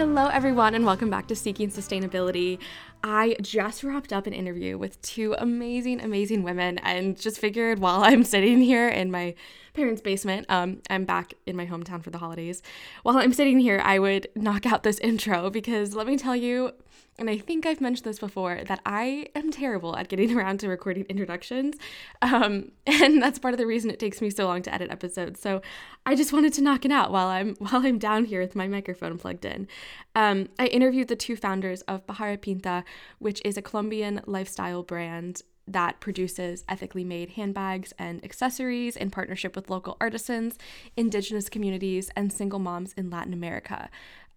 Hello, 0.00 0.28
everyone, 0.28 0.74
and 0.74 0.86
welcome 0.86 1.10
back 1.10 1.26
to 1.26 1.36
Seeking 1.36 1.68
Sustainability. 1.68 2.58
I 3.04 3.36
just 3.42 3.84
wrapped 3.84 4.14
up 4.14 4.26
an 4.26 4.32
interview 4.32 4.78
with 4.78 4.98
two 5.02 5.34
amazing, 5.36 6.00
amazing 6.00 6.42
women, 6.42 6.78
and 6.78 7.20
just 7.20 7.38
figured 7.38 7.80
while 7.80 8.02
I'm 8.04 8.24
sitting 8.24 8.62
here 8.62 8.88
in 8.88 9.10
my 9.10 9.34
parents' 9.74 10.00
basement, 10.00 10.46
um, 10.48 10.80
I'm 10.90 11.04
back 11.04 11.34
in 11.46 11.56
my 11.56 11.66
hometown 11.66 12.02
for 12.02 12.10
the 12.10 12.18
holidays. 12.18 12.62
While 13.02 13.18
I'm 13.18 13.32
sitting 13.32 13.58
here, 13.58 13.80
I 13.82 13.98
would 13.98 14.28
knock 14.34 14.66
out 14.66 14.82
this 14.82 14.98
intro 15.00 15.50
because 15.50 15.94
let 15.94 16.06
me 16.06 16.16
tell 16.16 16.36
you, 16.36 16.72
and 17.18 17.28
I 17.28 17.38
think 17.38 17.66
I've 17.66 17.80
mentioned 17.80 18.06
this 18.06 18.18
before, 18.18 18.62
that 18.66 18.80
I 18.86 19.28
am 19.34 19.50
terrible 19.50 19.96
at 19.96 20.08
getting 20.08 20.36
around 20.36 20.60
to 20.60 20.68
recording 20.68 21.04
introductions. 21.08 21.76
Um, 22.22 22.72
and 22.86 23.22
that's 23.22 23.38
part 23.38 23.54
of 23.54 23.58
the 23.58 23.66
reason 23.66 23.90
it 23.90 23.98
takes 23.98 24.20
me 24.20 24.30
so 24.30 24.46
long 24.46 24.62
to 24.62 24.74
edit 24.74 24.90
episodes. 24.90 25.40
So 25.40 25.62
I 26.06 26.14
just 26.14 26.32
wanted 26.32 26.52
to 26.54 26.62
knock 26.62 26.84
it 26.84 26.90
out 26.90 27.12
while 27.12 27.28
I'm 27.28 27.54
while 27.56 27.84
I'm 27.86 27.98
down 27.98 28.24
here 28.24 28.40
with 28.40 28.56
my 28.56 28.68
microphone 28.68 29.18
plugged 29.18 29.44
in. 29.44 29.68
Um, 30.14 30.48
I 30.58 30.66
interviewed 30.66 31.08
the 31.08 31.16
two 31.16 31.36
founders 31.36 31.82
of 31.82 32.06
Pájara 32.06 32.40
Pinta, 32.40 32.84
which 33.18 33.40
is 33.44 33.56
a 33.56 33.62
Colombian 33.62 34.22
lifestyle 34.26 34.82
brand 34.82 35.42
that 35.72 36.00
produces 36.00 36.64
ethically 36.68 37.04
made 37.04 37.30
handbags 37.30 37.92
and 37.98 38.24
accessories 38.24 38.96
in 38.96 39.10
partnership 39.10 39.54
with 39.54 39.70
local 39.70 39.96
artisans, 40.00 40.56
indigenous 40.96 41.48
communities, 41.48 42.10
and 42.16 42.32
single 42.32 42.58
moms 42.58 42.92
in 42.94 43.10
Latin 43.10 43.32
America. 43.32 43.88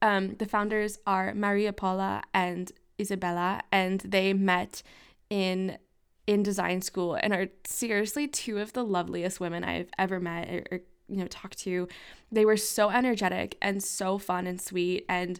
Um, 0.01 0.35
the 0.35 0.45
founders 0.45 0.99
are 1.07 1.33
Maria 1.33 1.71
Paula 1.73 2.23
and 2.33 2.71
Isabella, 2.99 3.61
and 3.71 4.01
they 4.01 4.33
met 4.33 4.83
in 5.29 5.77
in 6.25 6.41
design 6.41 6.81
school 6.81 7.15
and 7.15 7.33
are 7.33 7.47
seriously 7.65 8.27
two 8.27 8.59
of 8.59 8.71
the 8.71 8.83
loveliest 8.83 9.41
women 9.41 9.63
I've 9.63 9.89
ever 9.97 10.21
met 10.21 10.49
or, 10.49 10.63
or 10.71 10.79
you 11.07 11.17
know 11.17 11.27
talked 11.27 11.57
to. 11.59 11.87
They 12.31 12.45
were 12.45 12.57
so 12.57 12.89
energetic 12.89 13.57
and 13.61 13.83
so 13.83 14.17
fun 14.17 14.47
and 14.47 14.61
sweet 14.61 15.05
and 15.09 15.39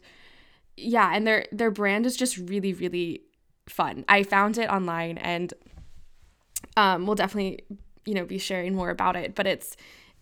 yeah, 0.75 1.11
and 1.13 1.25
their 1.28 1.45
their 1.52 1.72
brand 1.72 2.05
is 2.05 2.17
just 2.17 2.38
really 2.38 2.73
really 2.73 3.22
fun. 3.67 4.03
I 4.09 4.23
found 4.23 4.57
it 4.57 4.69
online 4.69 5.17
and 5.17 5.53
um 6.77 7.05
we'll 7.05 7.16
definitely 7.16 7.63
you 8.05 8.13
know 8.13 8.25
be 8.25 8.38
sharing 8.38 8.75
more 8.75 8.89
about 8.89 9.16
it, 9.16 9.35
but 9.35 9.47
it's 9.47 9.75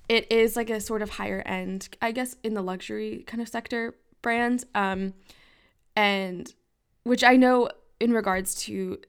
it 0.09 0.31
is 0.31 0.55
like 0.55 0.69
a 0.69 0.81
sort 0.81 1.02
of 1.02 1.11
higher 1.11 1.41
end, 1.45 1.89
I 2.02 2.11
guess 2.11 2.35
in 2.44 2.53
the 2.53 2.61
luxury 2.61 3.23
kind 3.27 3.41
of 3.41 3.47
sector 3.47 3.95
brand. 4.21 4.66
Um, 4.75 5.13
and 5.95 6.53
which 7.03 7.23
I 7.23 7.35
know 7.35 7.69
in 7.99 8.11
regards 8.13 8.55
to 8.63 8.99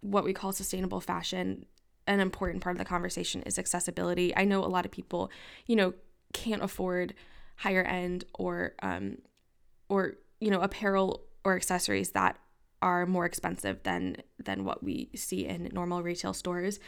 what 0.00 0.24
we 0.24 0.32
call 0.32 0.52
sustainable 0.52 1.00
fashion, 1.00 1.66
an 2.06 2.20
important 2.20 2.62
part 2.62 2.74
of 2.74 2.78
the 2.78 2.84
conversation 2.84 3.42
is 3.42 3.58
accessibility. 3.58 4.34
I 4.36 4.44
know 4.44 4.64
a 4.64 4.66
lot 4.66 4.84
of 4.84 4.90
people, 4.90 5.30
you 5.66 5.76
know, 5.76 5.94
can't 6.32 6.62
afford 6.62 7.14
higher 7.56 7.82
end 7.82 8.24
or 8.34 8.74
um, 8.82 9.18
or 9.88 10.14
you 10.40 10.50
know 10.50 10.60
apparel 10.60 11.24
or 11.44 11.56
accessories 11.56 12.10
that 12.12 12.36
are 12.82 13.06
more 13.06 13.24
expensive 13.24 13.82
than 13.82 14.16
than 14.38 14.64
what 14.64 14.82
we 14.82 15.10
see 15.14 15.46
in 15.46 15.70
normal 15.72 16.02
retail 16.02 16.32
stores. 16.32 16.78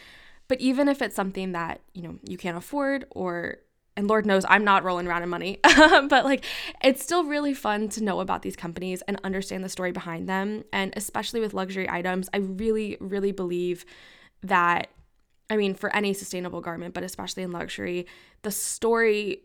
But 0.48 0.60
even 0.60 0.88
if 0.88 1.00
it's 1.02 1.16
something 1.16 1.52
that 1.52 1.80
you 1.94 2.02
know 2.02 2.18
you 2.26 2.36
can't 2.36 2.56
afford 2.56 3.06
or 3.10 3.58
and 3.96 4.08
Lord 4.08 4.24
knows 4.24 4.44
I'm 4.48 4.64
not 4.64 4.84
rolling 4.84 5.06
around 5.06 5.22
in 5.22 5.28
money, 5.28 5.58
but 5.64 6.24
like 6.24 6.44
it's 6.82 7.02
still 7.02 7.24
really 7.24 7.54
fun 7.54 7.88
to 7.90 8.02
know 8.02 8.20
about 8.20 8.42
these 8.42 8.56
companies 8.56 9.02
and 9.02 9.20
understand 9.24 9.64
the 9.64 9.68
story 9.68 9.92
behind 9.92 10.28
them. 10.28 10.64
And 10.72 10.92
especially 10.96 11.40
with 11.40 11.54
luxury 11.54 11.88
items, 11.88 12.28
I 12.32 12.38
really, 12.38 12.96
really 13.00 13.32
believe 13.32 13.84
that, 14.42 14.88
I 15.50 15.56
mean, 15.56 15.74
for 15.74 15.94
any 15.94 16.14
sustainable 16.14 16.60
garment, 16.60 16.94
but 16.94 17.02
especially 17.02 17.42
in 17.42 17.52
luxury, 17.52 18.06
the 18.42 18.50
story 18.50 19.42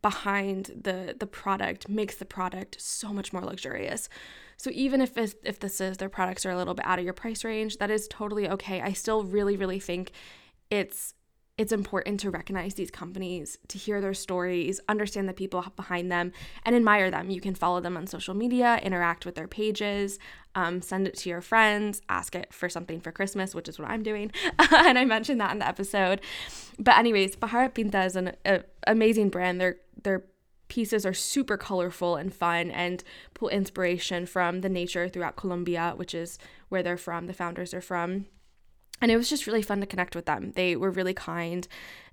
behind 0.00 0.70
the 0.82 1.16
the 1.18 1.26
product 1.26 1.88
makes 1.88 2.16
the 2.16 2.26
product 2.26 2.80
so 2.80 3.12
much 3.12 3.32
more 3.32 3.42
luxurious. 3.42 4.08
So 4.56 4.70
even 4.72 5.00
if 5.00 5.16
if 5.16 5.60
this 5.60 5.80
is 5.80 5.96
their 5.98 6.08
products 6.08 6.44
are 6.46 6.50
a 6.50 6.56
little 6.56 6.74
bit 6.74 6.86
out 6.86 6.98
of 6.98 7.04
your 7.04 7.14
price 7.14 7.44
range, 7.44 7.78
that 7.78 7.90
is 7.90 8.08
totally 8.08 8.48
okay. 8.48 8.80
I 8.80 8.92
still 8.92 9.24
really 9.24 9.56
really 9.56 9.80
think 9.80 10.12
it's 10.70 11.14
it's 11.56 11.72
important 11.72 12.18
to 12.18 12.30
recognize 12.30 12.74
these 12.74 12.90
companies, 12.90 13.58
to 13.68 13.78
hear 13.78 14.00
their 14.00 14.14
stories, 14.14 14.80
understand 14.88 15.28
the 15.28 15.32
people 15.32 15.64
behind 15.76 16.10
them, 16.10 16.32
and 16.64 16.74
admire 16.74 17.12
them. 17.12 17.30
You 17.30 17.40
can 17.40 17.54
follow 17.54 17.80
them 17.80 17.96
on 17.96 18.08
social 18.08 18.34
media, 18.34 18.80
interact 18.82 19.24
with 19.24 19.36
their 19.36 19.46
pages, 19.46 20.18
um, 20.56 20.82
send 20.82 21.06
it 21.06 21.16
to 21.18 21.28
your 21.28 21.40
friends, 21.40 22.02
ask 22.08 22.34
it 22.34 22.52
for 22.52 22.68
something 22.68 23.00
for 23.00 23.12
Christmas, 23.12 23.54
which 23.54 23.68
is 23.68 23.78
what 23.78 23.88
I'm 23.88 24.02
doing. 24.02 24.32
and 24.72 24.98
I 24.98 25.04
mentioned 25.04 25.40
that 25.40 25.52
in 25.52 25.60
the 25.60 25.68
episode. 25.68 26.20
But, 26.76 26.98
anyways, 26.98 27.36
Pájara 27.36 27.72
Pinta 27.72 28.02
is 28.02 28.16
an 28.16 28.32
amazing 28.88 29.28
brand. 29.28 29.60
Their, 29.60 29.76
their 30.02 30.24
pieces 30.74 31.06
are 31.06 31.14
super 31.14 31.56
colorful 31.56 32.16
and 32.16 32.34
fun 32.34 32.70
and 32.70 33.04
pull 33.32 33.48
inspiration 33.48 34.26
from 34.26 34.60
the 34.60 34.68
nature 34.68 35.08
throughout 35.08 35.36
Colombia, 35.36 35.92
which 35.94 36.14
is 36.14 36.38
where 36.68 36.82
they're 36.82 36.96
from, 36.96 37.26
the 37.26 37.32
founders 37.32 37.72
are 37.72 37.80
from 37.80 38.26
and 39.00 39.10
it 39.10 39.16
was 39.16 39.28
just 39.28 39.46
really 39.46 39.62
fun 39.62 39.80
to 39.80 39.86
connect 39.86 40.16
with 40.16 40.26
them. 40.26 40.52
They 40.54 40.76
were 40.76 40.90
really 40.90 41.14
kind 41.14 41.66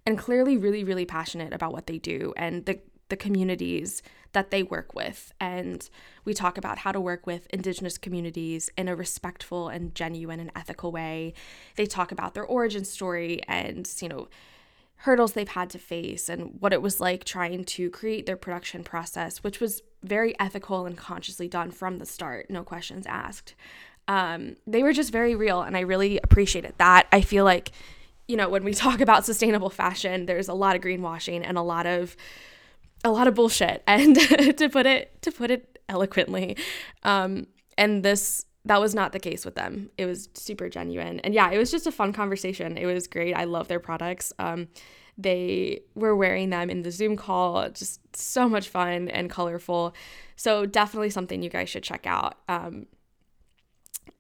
and 0.05 0.17
clearly 0.17 0.57
really 0.57 0.83
really 0.83 1.05
passionate 1.05 1.53
about 1.53 1.73
what 1.73 1.88
they 1.88 1.97
do 1.97 2.33
and 2.38 2.66
the 2.66 2.79
the 3.09 3.17
communities 3.17 4.01
that 4.31 4.51
they 4.51 4.63
work 4.63 4.95
with. 4.95 5.33
And 5.39 5.89
we 6.23 6.33
talk 6.33 6.57
about 6.57 6.77
how 6.79 6.94
to 6.94 7.01
work 7.01 7.27
with 7.27 7.47
indigenous 7.47 7.97
communities 7.97 8.69
in 8.77 8.88
a 8.88 8.95
respectful 8.95 9.67
and 9.67 9.94
genuine 9.94 10.39
and 10.39 10.51
ethical 10.55 10.91
way. 10.91 11.33
They 11.75 11.85
talk 11.85 12.13
about 12.13 12.33
their 12.33 12.45
origin 12.45 12.85
story 12.85 13.41
and, 13.50 13.85
you 14.01 14.07
know, 14.07 14.29
hurdles 15.03 15.34
they've 15.34 15.47
had 15.47 15.69
to 15.69 15.79
face 15.79 16.29
and 16.29 16.57
what 16.59 16.73
it 16.73 16.81
was 16.81 17.00
like 17.00 17.23
trying 17.23 17.63
to 17.63 17.89
create 17.89 18.25
their 18.25 18.38
production 18.38 18.84
process, 18.84 19.44
which 19.44 19.59
was 19.59 19.81
very 20.03 20.39
ethical 20.39 20.85
and 20.85 20.97
consciously 20.97 21.47
done 21.47 21.72
from 21.72 21.97
the 21.97 22.06
start, 22.06 22.50
no 22.50 22.63
questions 22.63 23.06
asked 23.07 23.56
um, 24.07 24.57
they 24.67 24.84
were 24.84 24.94
just 24.94 25.12
very 25.12 25.35
real 25.35 25.62
and 25.62 25.78
I 25.78 25.81
really 25.81 26.19
appreciated 26.23 26.73
that. 26.78 27.07
I 27.12 27.22
feel 27.22 27.45
like, 27.45 27.72
you 28.28 28.35
know, 28.35 28.50
when 28.50 28.63
we 28.63 28.73
talk 28.85 29.01
about 29.01 29.25
sustainable 29.25 29.69
fashion, 29.69 30.25
there's 30.25 30.47
a 30.47 30.53
lot 30.53 30.75
of 30.75 30.81
greenwashing 30.81 31.45
and 31.45 31.57
a 31.57 31.62
lot 31.62 31.85
of 31.85 32.16
a 33.03 33.09
lot 33.09 33.28
of 33.28 33.33
bullshit 33.33 33.81
and 33.88 34.16
to 34.16 34.69
put 34.69 34.85
it 34.85 35.22
to 35.22 35.31
put 35.31 35.51
it 35.51 35.79
eloquently. 35.89 36.57
Um, 37.03 37.47
and 37.78 38.03
this 38.03 38.45
that 38.66 38.79
was 38.79 38.94
not 38.94 39.11
the 39.11 39.19
case 39.19 39.44
with 39.44 39.55
them. 39.55 39.89
It 39.97 40.05
was 40.05 40.29
super 40.33 40.69
genuine. 40.69 41.19
And 41.22 41.33
yeah, 41.33 41.49
it 41.51 41.57
was 41.57 41.72
just 41.72 41.88
a 41.88 41.91
fun 41.91 42.13
conversation. 42.13 42.77
It 42.77 42.85
was 42.85 43.07
great. 43.07 43.33
I 43.33 43.45
love 43.45 43.67
their 43.67 43.79
products. 43.79 44.31
Um, 44.38 44.67
they 45.17 45.81
were 45.95 46.16
wearing 46.16 46.51
them 46.51 46.69
in 46.69 46.83
the 46.83 46.91
Zoom 46.91 47.17
call, 47.17 47.69
just 47.69 48.00
so 48.16 48.47
much 48.47 48.69
fun 48.69 49.09
and 49.09 49.29
colorful. 49.29 49.94
So, 50.35 50.66
definitely 50.66 51.09
something 51.09 51.44
you 51.44 51.50
guys 51.50 51.69
should 51.69 51.83
check 51.83 52.07
out. 52.07 52.38
Um, 52.47 52.88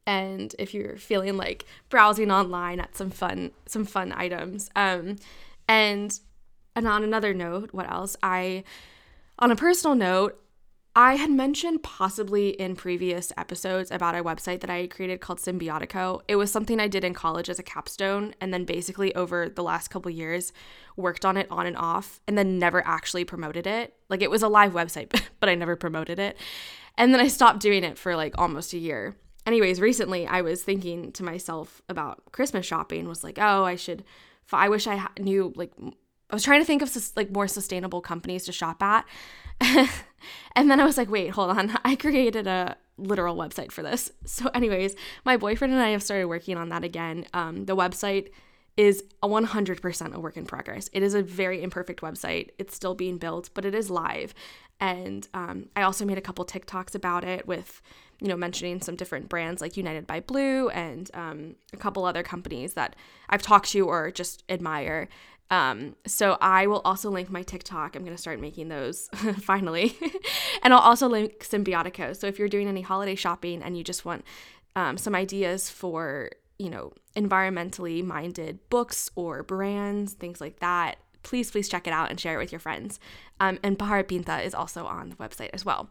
and 0.05 0.55
if 0.57 0.73
you're 0.73 0.97
feeling 0.97 1.37
like 1.37 1.65
browsing 1.89 2.31
online 2.31 2.79
at 2.79 2.95
some 2.95 3.11
fun 3.11 3.51
some 3.67 3.85
fun 3.85 4.11
items 4.11 4.69
um 4.75 5.15
and 5.67 6.19
and 6.75 6.87
on 6.87 7.03
another 7.03 7.33
note 7.33 7.69
what 7.71 7.89
else 7.89 8.15
i 8.23 8.63
on 9.39 9.51
a 9.51 9.55
personal 9.55 9.95
note 9.95 10.40
I 10.93 11.15
had 11.15 11.31
mentioned 11.31 11.83
possibly 11.83 12.49
in 12.49 12.75
previous 12.75 13.31
episodes 13.37 13.91
about 13.91 14.15
a 14.15 14.23
website 14.23 14.59
that 14.59 14.69
I 14.69 14.87
created 14.87 15.21
called 15.21 15.39
Symbiotico. 15.39 16.21
It 16.27 16.35
was 16.35 16.51
something 16.51 16.81
I 16.81 16.89
did 16.89 17.05
in 17.05 17.13
college 17.13 17.49
as 17.49 17.59
a 17.59 17.63
capstone 17.63 18.35
and 18.41 18.53
then 18.53 18.65
basically 18.65 19.15
over 19.15 19.47
the 19.47 19.63
last 19.63 19.87
couple 19.87 20.11
years 20.11 20.51
worked 20.97 21.23
on 21.23 21.37
it 21.37 21.47
on 21.49 21.65
and 21.65 21.77
off 21.77 22.19
and 22.27 22.37
then 22.37 22.59
never 22.59 22.85
actually 22.85 23.23
promoted 23.23 23.65
it. 23.65 23.95
Like 24.09 24.21
it 24.21 24.29
was 24.29 24.43
a 24.43 24.49
live 24.49 24.73
website, 24.73 25.09
but 25.39 25.47
I 25.47 25.55
never 25.55 25.77
promoted 25.77 26.19
it. 26.19 26.37
And 26.97 27.13
then 27.13 27.21
I 27.21 27.29
stopped 27.29 27.61
doing 27.61 27.85
it 27.85 27.97
for 27.97 28.17
like 28.17 28.37
almost 28.37 28.73
a 28.73 28.77
year 28.77 29.15
anyways, 29.45 29.81
recently 29.81 30.27
I 30.27 30.41
was 30.41 30.63
thinking 30.63 31.11
to 31.13 31.23
myself 31.23 31.81
about 31.89 32.31
Christmas 32.31 32.65
shopping. 32.65 33.07
Was 33.07 33.23
like, 33.23 33.37
oh, 33.39 33.63
I 33.63 33.75
should. 33.75 34.03
I 34.53 34.69
wish 34.69 34.87
I 34.87 35.07
knew 35.19 35.53
like. 35.55 35.71
I 36.29 36.35
was 36.35 36.43
trying 36.43 36.61
to 36.61 36.65
think 36.65 36.81
of 36.81 36.95
like 37.15 37.31
more 37.31 37.47
sustainable 37.47 38.01
companies 38.01 38.45
to 38.45 38.51
shop 38.51 38.81
at. 38.81 39.05
and 40.55 40.69
then 40.69 40.79
I 40.79 40.85
was 40.85 40.97
like, 40.97 41.09
wait, 41.09 41.29
hold 41.29 41.51
on. 41.51 41.77
I 41.85 41.95
created 41.95 42.47
a 42.47 42.77
literal 42.97 43.35
website 43.35 43.71
for 43.71 43.83
this. 43.83 44.11
So, 44.25 44.49
anyways, 44.53 44.95
my 45.25 45.37
boyfriend 45.37 45.73
and 45.73 45.81
I 45.81 45.89
have 45.89 46.03
started 46.03 46.27
working 46.27 46.57
on 46.57 46.69
that 46.69 46.83
again. 46.83 47.25
Um, 47.33 47.65
the 47.65 47.75
website 47.75 48.31
is 48.77 49.03
100% 49.23 50.13
a 50.13 50.19
work 50.19 50.37
in 50.37 50.45
progress. 50.45 50.89
It 50.93 51.03
is 51.03 51.13
a 51.13 51.21
very 51.21 51.61
imperfect 51.61 52.01
website. 52.01 52.51
It's 52.57 52.75
still 52.75 52.95
being 52.95 53.17
built, 53.17 53.49
but 53.53 53.65
it 53.65 53.75
is 53.75 53.89
live. 53.89 54.33
And 54.79 55.27
um, 55.33 55.67
I 55.75 55.81
also 55.81 56.05
made 56.05 56.17
a 56.17 56.21
couple 56.21 56.45
TikToks 56.45 56.95
about 56.95 57.23
it 57.23 57.45
with 57.45 57.81
you 58.21 58.27
know, 58.27 58.37
mentioning 58.37 58.79
some 58.81 58.95
different 58.95 59.27
brands 59.27 59.61
like 59.61 59.75
United 59.75 60.05
by 60.05 60.19
Blue 60.19 60.69
and 60.69 61.09
um, 61.15 61.55
a 61.73 61.77
couple 61.77 62.05
other 62.05 62.21
companies 62.21 62.75
that 62.75 62.95
I've 63.29 63.41
talked 63.41 63.69
to 63.71 63.87
or 63.87 64.11
just 64.11 64.43
admire. 64.47 65.09
Um, 65.51 65.97
so 66.07 66.37
I 66.39 66.65
will 66.65 66.81
also 66.85 67.11
link 67.11 67.29
my 67.29 67.43
TikTok. 67.43 67.95
I'm 67.95 68.03
going 68.03 68.15
to 68.15 68.21
start 68.21 68.39
making 68.39 68.69
those 68.69 69.09
finally. 69.41 69.95
and 70.63 70.73
I'll 70.73 70.79
also 70.79 71.07
link 71.07 71.39
Symbiotico. 71.41 72.15
So 72.15 72.25
if 72.25 72.39
you're 72.39 72.47
doing 72.47 72.69
any 72.69 72.81
holiday 72.81 73.15
shopping 73.15 73.61
and 73.61 73.77
you 73.77 73.83
just 73.83 74.05
want 74.05 74.25
um, 74.77 74.97
some 74.97 75.13
ideas 75.13 75.69
for, 75.69 76.31
you 76.57 76.69
know, 76.69 76.93
environmentally 77.17 78.01
minded 78.03 78.59
books 78.69 79.11
or 79.15 79.43
brands, 79.43 80.13
things 80.13 80.39
like 80.39 80.59
that, 80.61 80.95
please, 81.23 81.51
please 81.51 81.67
check 81.67 81.85
it 81.85 81.93
out 81.93 82.09
and 82.09 82.19
share 82.19 82.35
it 82.35 82.43
with 82.43 82.53
your 82.53 82.59
friends. 82.59 82.99
Um, 83.41 83.59
and 83.61 83.77
Pájara 83.77 84.07
Pinta 84.07 84.41
is 84.41 84.55
also 84.55 84.85
on 84.85 85.09
the 85.09 85.15
website 85.17 85.49
as 85.51 85.65
well. 85.65 85.89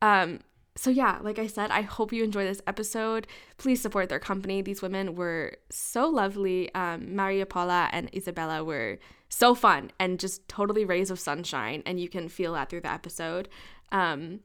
Um, 0.00 0.40
so 0.76 0.90
yeah, 0.90 1.18
like 1.22 1.38
I 1.38 1.46
said, 1.46 1.70
I 1.70 1.80
hope 1.80 2.12
you 2.12 2.22
enjoy 2.22 2.44
this 2.44 2.60
episode. 2.66 3.26
Please 3.56 3.80
support 3.80 4.08
their 4.08 4.18
company. 4.20 4.62
These 4.62 4.82
women 4.82 5.14
were 5.14 5.56
so 5.70 6.08
lovely. 6.08 6.72
Um, 6.74 7.16
Maria 7.16 7.46
Paula 7.46 7.88
and 7.92 8.10
Isabella 8.14 8.62
were 8.62 8.98
so 9.28 9.54
fun 9.54 9.90
and 9.98 10.20
just 10.20 10.46
totally 10.48 10.84
rays 10.84 11.10
of 11.10 11.18
sunshine, 11.18 11.82
and 11.86 11.98
you 11.98 12.08
can 12.08 12.28
feel 12.28 12.52
that 12.52 12.68
through 12.68 12.82
the 12.82 12.92
episode. 12.92 13.48
Um, 13.90 14.40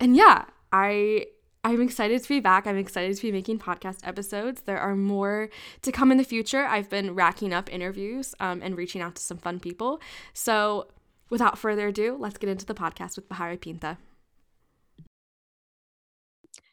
and 0.00 0.16
yeah, 0.16 0.46
I 0.72 1.26
I'm 1.62 1.82
excited 1.82 2.22
to 2.22 2.28
be 2.28 2.40
back. 2.40 2.66
I'm 2.66 2.78
excited 2.78 3.14
to 3.14 3.22
be 3.22 3.32
making 3.32 3.58
podcast 3.58 3.98
episodes. 4.02 4.62
There 4.62 4.78
are 4.78 4.96
more 4.96 5.50
to 5.82 5.92
come 5.92 6.10
in 6.10 6.16
the 6.16 6.24
future. 6.24 6.64
I've 6.64 6.88
been 6.88 7.14
racking 7.14 7.52
up 7.52 7.70
interviews 7.70 8.34
um, 8.40 8.62
and 8.62 8.78
reaching 8.78 9.02
out 9.02 9.16
to 9.16 9.22
some 9.22 9.36
fun 9.36 9.60
people. 9.60 10.00
So, 10.32 10.88
without 11.28 11.58
further 11.58 11.88
ado, 11.88 12.16
let's 12.18 12.38
get 12.38 12.48
into 12.48 12.64
the 12.64 12.74
podcast 12.74 13.16
with 13.16 13.28
Pájara 13.28 13.60
Pinta. 13.60 13.98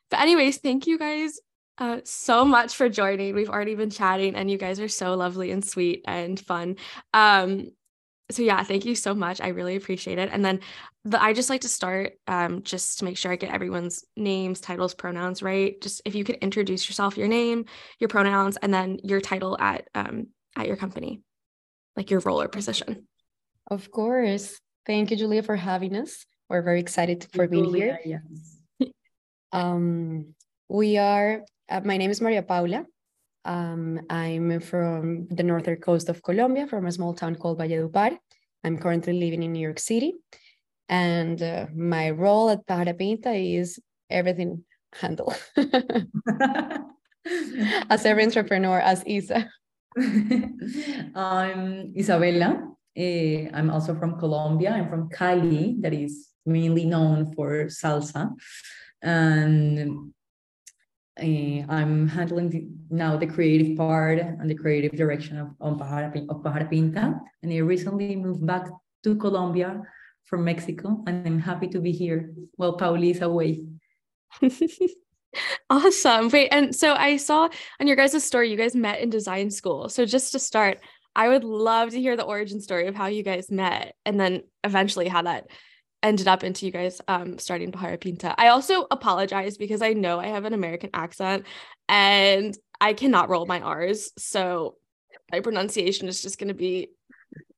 But, 0.10 0.22
anyways, 0.22 0.58
thank 0.58 0.88
you 0.88 0.98
guys 0.98 1.40
uh, 1.78 2.00
so 2.04 2.46
much 2.46 2.76
for 2.76 2.90
joining. 2.90 3.36
We've 3.36 3.50
already 3.50 3.76
been 3.76 3.90
chatting, 3.90 4.36
and 4.36 4.50
you 4.50 4.58
guys 4.58 4.80
are 4.80 4.88
so 4.88 5.16
lovely 5.16 5.52
and 5.52 5.64
sweet 5.64 6.04
and 6.08 6.40
fun. 6.40 6.78
Um, 7.14 7.72
so 8.30 8.44
yeah, 8.44 8.62
thank 8.64 8.86
you 8.86 8.96
so 8.96 9.14
much. 9.14 9.40
I 9.40 9.50
really 9.50 9.78
appreciate 9.78 10.18
it. 10.18 10.30
And 10.32 10.44
then 10.44 10.60
the, 11.06 11.22
I 11.22 11.32
just 11.32 11.50
like 11.50 11.62
to 11.62 11.70
start 11.70 12.14
um, 12.28 12.62
just 12.64 13.00
to 13.00 13.06
make 13.06 13.18
sure 13.18 13.32
I 13.32 13.38
get 13.38 13.54
everyone's 13.54 14.04
names, 14.18 14.60
titles, 14.60 14.94
pronouns 14.94 15.42
right. 15.42 15.80
Just 15.82 16.02
if 16.04 16.14
you 16.14 16.26
could 16.26 16.36
introduce 16.36 16.90
yourself, 16.90 17.18
your 17.18 17.30
name, 17.30 17.66
your 18.00 18.10
pronouns, 18.10 18.58
and 18.58 18.74
then 18.74 19.00
your 19.04 19.22
title 19.22 19.58
at 19.60 19.88
um, 19.96 20.28
at 20.58 20.68
your 20.68 20.76
company, 20.76 21.22
like 21.96 22.10
your 22.10 22.20
role 22.20 22.42
or 22.42 22.50
position. 22.50 23.08
Of 23.72 23.92
course. 23.92 24.60
Thank 24.86 25.12
you, 25.12 25.18
Julia, 25.18 25.44
for 25.44 25.56
having 25.56 25.96
us. 25.96 26.26
We're 26.50 26.64
very 26.64 26.82
excited 26.82 27.28
for 27.34 27.48
being 27.48 27.66
Julia, 27.66 27.98
here. 28.04 28.22
Yes. 28.32 28.57
Um, 29.52 30.34
we 30.70 30.98
are. 30.98 31.44
Uh, 31.70 31.82
my 31.84 31.98
name 31.98 32.12
is 32.12 32.22
Maria 32.22 32.42
Paula. 32.42 32.86
Um, 33.46 34.02
I'm 34.10 34.60
from 34.60 35.28
the 35.30 35.44
northern 35.44 35.78
coast 35.78 36.10
of 36.10 36.22
Colombia, 36.22 36.68
from 36.68 36.86
a 36.86 36.92
small 36.92 37.14
town 37.14 37.36
called 37.36 37.60
Valledupar. 37.60 38.18
I'm 38.64 38.78
currently 38.78 39.14
living 39.14 39.44
in 39.44 39.54
New 39.54 39.62
York 39.62 39.80
City. 39.80 40.16
And 40.90 41.42
uh, 41.42 41.68
my 41.76 42.10
role 42.12 42.50
at 42.50 42.66
Pájara 42.66 42.98
Pinta 42.98 43.32
is 43.32 43.80
everything 44.10 44.64
handle. 44.94 45.34
as 47.90 48.06
every 48.06 48.24
entrepreneur, 48.24 48.80
as 48.80 49.04
Isa. 49.06 49.50
I'm 51.16 51.94
Isabella. 51.98 52.72
Uh, 52.98 53.50
I'm 53.54 53.70
also 53.70 53.96
from 53.96 54.18
Colombia. 54.20 54.72
I'm 54.72 54.90
from 54.90 55.10
Cali, 55.10 55.76
that 55.82 55.94
is 55.94 56.30
mainly 56.46 56.86
known 56.86 57.34
for 57.34 57.66
salsa. 57.66 58.32
And 59.02 60.12
uh, 61.20 61.24
I'm 61.24 62.08
handling 62.08 62.50
the, 62.50 62.68
now 62.90 63.18
the 63.18 63.28
creative 63.28 63.78
part 63.78 64.20
and 64.20 64.50
the 64.50 64.56
creative 64.56 64.92
direction 64.92 65.38
of, 65.38 65.50
of, 65.60 65.78
Pájara, 65.80 66.28
of 66.30 66.44
Pájara 66.44 66.70
Pinta. 66.70 67.20
And 67.44 67.54
I 67.54 67.58
recently 67.58 68.16
moved 68.16 68.46
back 68.46 68.68
to 69.04 69.16
Colombia 69.16 69.82
from 70.26 70.44
Mexico, 70.44 71.04
and 71.08 71.26
I'm 71.26 71.40
happy 71.40 71.68
to 71.70 71.80
be 71.80 71.92
here 71.92 72.34
while 72.56 72.74
Pauli 72.74 73.12
is 73.12 73.22
away. 73.22 73.64
awesome. 75.70 76.30
Wait, 76.30 76.50
and 76.50 76.76
so 76.76 76.94
I 76.94 77.18
saw 77.18 77.50
on 77.80 77.88
your 77.88 77.96
guys' 77.96 78.24
story, 78.24 78.52
you 78.52 78.58
guys 78.58 78.76
met 78.76 79.00
in 79.00 79.10
design 79.10 79.50
school. 79.50 79.90
So 79.90 80.06
just 80.06 80.34
to 80.34 80.40
start, 80.40 80.80
I 81.16 81.30
would 81.30 81.44
love 81.44 81.92
to 81.92 82.00
hear 82.00 82.16
the 82.16 82.24
origin 82.24 82.62
story 82.62 82.88
of 82.88 82.96
how 82.96 83.08
you 83.08 83.24
guys 83.24 83.50
met 83.50 83.96
and 84.06 84.20
then 84.20 84.44
eventually 84.64 85.08
how 85.08 85.24
that 85.24 85.48
ended 86.04 86.28
up 86.28 86.44
into 86.44 86.66
you 86.66 86.72
guys 86.72 87.02
um, 87.08 87.38
starting 87.40 87.72
Pájara 87.72 88.00
Pinta. 88.00 88.36
I 88.38 88.50
also 88.50 88.86
apologize 88.92 89.58
because 89.58 89.82
I 89.82 89.94
know 89.94 90.20
I 90.20 90.28
have 90.28 90.46
an 90.46 90.54
American 90.54 90.90
accent 90.94 91.46
and 91.90 92.58
I 92.80 92.94
cannot 92.94 93.30
roll 93.30 93.46
my 93.46 93.60
R's. 93.60 94.12
So 94.18 94.76
my 95.32 95.40
pronunciation 95.40 96.08
is 96.08 96.22
just 96.22 96.38
going 96.38 96.50
to 96.50 96.54
be. 96.54 96.90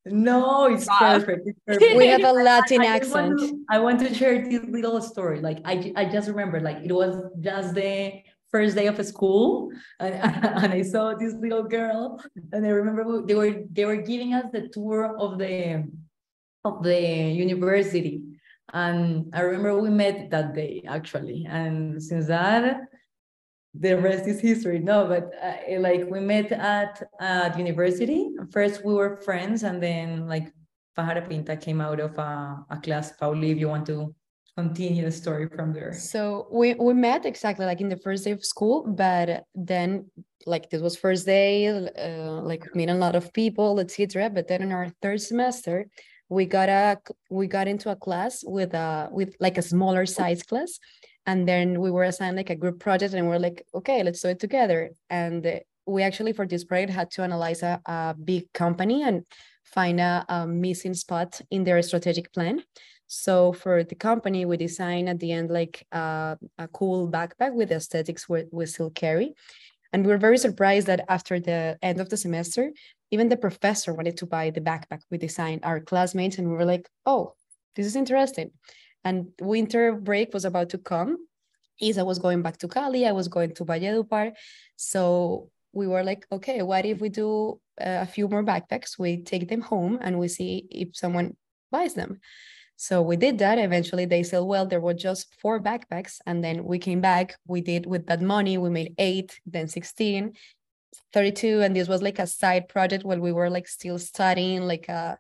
No, 0.06 0.66
it's 0.74 0.88
perfect. 0.88 1.48
it's 1.48 1.60
perfect. 1.68 1.98
we 1.98 2.08
have 2.08 2.24
a 2.24 2.32
Latin 2.32 2.82
I, 2.82 2.86
I 2.86 2.88
accent. 2.88 3.38
Want 3.38 3.40
to, 3.40 3.66
I 3.70 3.80
want 3.80 4.00
to 4.00 4.14
share 4.14 4.48
this 4.50 4.64
little 4.68 5.02
story. 5.02 5.42
Like 5.42 5.60
I, 5.66 5.92
I 5.96 6.06
just 6.06 6.30
remember, 6.30 6.60
like 6.62 6.78
it 6.84 6.92
was 6.92 7.16
just 7.40 7.76
the 7.76 8.24
first 8.52 8.76
day 8.76 8.88
of 8.88 9.06
school, 9.06 9.72
and, 10.00 10.16
and 10.16 10.74
I 10.74 10.82
saw 10.82 11.14
this 11.14 11.34
little 11.34 11.64
girl, 11.64 12.24
and 12.54 12.66
I 12.66 12.70
remember 12.70 13.22
they 13.26 13.36
were 13.36 13.64
they 13.72 13.86
were 13.86 13.98
giving 13.98 14.34
us 14.34 14.46
the 14.52 14.70
tour 14.70 15.16
of 15.20 15.38
the 15.38 15.86
of 16.66 16.82
the 16.82 17.00
university. 17.00 18.24
And 18.74 19.34
I 19.34 19.42
remember 19.42 19.80
we 19.80 19.90
met 19.90 20.30
that 20.32 20.54
day 20.54 20.84
actually. 20.88 21.46
And 21.50 22.02
since 22.02 22.28
that, 22.28 22.82
the 23.74 23.94
rest 23.98 24.28
is 24.28 24.40
history. 24.40 24.80
No, 24.80 25.08
but 25.08 25.32
uh, 25.42 25.80
like 25.80 26.10
we 26.10 26.20
met 26.20 26.52
at 26.52 27.04
at 27.20 27.58
university. 27.58 28.30
First 28.52 28.84
we 28.84 28.94
were 28.94 29.18
friends, 29.18 29.64
and 29.64 29.82
then 29.82 30.28
like 30.28 30.52
Pájara 30.98 31.28
Pinta 31.28 31.56
came 31.56 31.82
out 31.82 32.00
of 32.00 32.18
a, 32.18 32.66
a 32.70 32.78
class. 32.78 33.12
Pauli, 33.12 33.52
if 33.52 33.60
you 33.60 33.68
want 33.68 33.86
to 33.88 34.14
continue 34.58 35.06
the 35.06 35.12
story 35.12 35.48
from 35.48 35.72
there. 35.72 35.94
So 35.94 36.48
we 36.52 36.74
we 36.74 36.94
met 36.94 37.26
exactly 37.26 37.66
like 37.66 37.82
in 37.82 37.90
the 37.90 37.98
first 38.06 38.26
day 38.26 38.32
of 38.32 38.44
school, 38.44 38.78
but 38.88 39.46
then 39.56 40.10
like 40.46 40.70
this 40.70 40.82
was 40.82 40.96
first 40.98 41.26
day, 41.26 41.68
uh, 41.68 42.42
like 42.42 42.64
meet 42.76 42.90
a 42.90 42.94
lot 42.94 43.16
of 43.16 43.32
people, 43.34 43.80
etc. 43.80 44.30
But 44.30 44.48
then 44.48 44.62
in 44.62 44.72
our 44.72 44.90
third 45.02 45.22
semester, 45.22 45.86
we 46.30 46.46
got 46.46 46.70
a 46.70 46.98
we 47.30 47.48
got 47.48 47.68
into 47.68 47.90
a 47.90 47.96
class 47.96 48.44
with 48.46 48.74
a 48.74 49.10
with 49.12 49.36
like 49.40 49.58
a 49.58 49.64
smaller 49.64 50.06
size 50.06 50.44
class. 50.44 50.80
And 51.26 51.48
then 51.48 51.80
we 51.80 51.92
were 51.92 52.04
assigned 52.04 52.38
like 52.38 52.50
a 52.50 52.56
group 52.56 52.80
project 52.80 53.14
and 53.14 53.28
we 53.28 53.36
are 53.36 53.40
like 53.40 53.66
okay 53.74 54.04
let's 54.04 54.22
do 54.22 54.30
it 54.30 54.40
together. 54.40 54.92
And 55.10 55.62
we 55.86 56.04
actually 56.04 56.34
for 56.34 56.46
this 56.46 56.64
project 56.64 56.94
had 56.94 57.12
to 57.12 57.24
analyze 57.24 57.64
a, 57.64 57.82
a 57.86 58.16
big 58.24 58.52
company 58.54 59.04
and 59.04 59.26
find 59.66 60.00
a, 60.00 60.26
a, 60.30 60.48
missing 60.48 60.94
spot 60.94 61.42
in 61.52 61.64
their 61.64 61.82
strategic 61.82 62.32
plan. 62.32 62.64
So 63.08 63.54
for 63.54 63.84
the 63.84 63.96
company 63.96 64.46
we 64.46 64.58
designed 64.58 65.10
at 65.10 65.20
the 65.20 65.32
end 65.32 65.50
like 65.50 65.86
uh, 65.92 66.36
a 66.60 66.68
cool 66.68 67.10
backpack 67.10 67.54
with 67.54 67.70
the 67.70 67.76
aesthetics 67.76 68.30
we, 68.30 68.46
we 68.52 68.68
still 68.68 68.92
carry. 68.92 69.34
And 69.92 70.06
we 70.06 70.12
were 70.12 70.20
very 70.20 70.38
surprised 70.38 70.86
that 70.86 71.06
after 71.10 71.40
the 71.40 71.80
end 71.82 72.00
of 72.00 72.10
the 72.10 72.18
semester 72.18 72.72
even 73.12 73.30
the 73.30 73.38
professor 73.38 73.94
wanted 73.94 74.18
to 74.18 74.26
buy 74.26 74.50
the 74.50 74.62
backpack 74.62 75.02
we 75.10 75.18
designed 75.18 75.62
our 75.64 75.80
classmates 75.80 76.38
and 76.38 76.48
we 76.48 76.56
were 76.56 76.66
like 76.66 76.90
oh 77.06 77.34
this 77.76 77.86
is 77.86 77.96
interesting. 77.96 78.52
And 79.04 79.30
winter 79.40 79.94
break 79.94 80.34
was 80.34 80.44
about 80.44 80.70
to 80.72 80.78
come. 80.78 81.18
Isa 81.80 82.04
was 82.04 82.20
going 82.20 82.42
back 82.42 82.58
to 82.58 82.68
cali. 82.68 83.08
I 83.08 83.14
was 83.14 83.30
going 83.30 83.54
to 83.56 83.64
valledupar. 83.64 84.34
So 84.76 85.50
we 85.72 85.88
were 85.88 86.04
like 86.04 86.26
okay 86.32 86.62
what 86.62 86.86
if 86.86 87.00
we 87.00 87.10
do 87.10 87.60
uh, 87.80 88.00
a 88.02 88.06
few 88.06 88.28
more 88.28 88.44
backpacks? 88.44 89.00
We 89.00 89.24
take 89.24 89.48
them 89.48 89.62
home 89.62 89.98
and 90.02 90.20
we 90.20 90.28
see 90.28 90.68
if 90.70 90.90
someone 90.94 91.38
buys 91.72 91.94
them. 91.94 92.20
So 92.76 93.02
we 93.02 93.16
did 93.16 93.38
that. 93.40 93.58
Eventually 93.60 94.06
they 94.06 94.24
said 94.24 94.40
well 94.40 94.66
there 94.66 94.82
were 94.82 94.94
just 94.94 95.34
four 95.42 95.62
backpacks. 95.62 96.20
And 96.26 96.44
then 96.44 96.66
we 96.66 96.80
came 96.80 97.00
back. 97.00 97.38
We 97.48 97.62
did 97.62 97.86
with 97.86 98.08
that 98.08 98.22
money. 98.22 98.58
We 98.58 98.70
made 98.70 98.94
eight 98.98 99.40
then 99.46 99.68
16 99.70 100.34
32 101.14 101.62
and 101.62 101.76
this 101.76 101.88
was 101.88 102.02
like 102.02 102.20
a 102.20 102.28
side 102.28 102.68
project 102.68 103.04
while 103.04 103.20
we 103.20 103.32
were 103.32 103.50
like 103.50 103.68
still 103.68 104.00
studying 104.00 104.62
like 104.62 104.88
a 104.90 105.18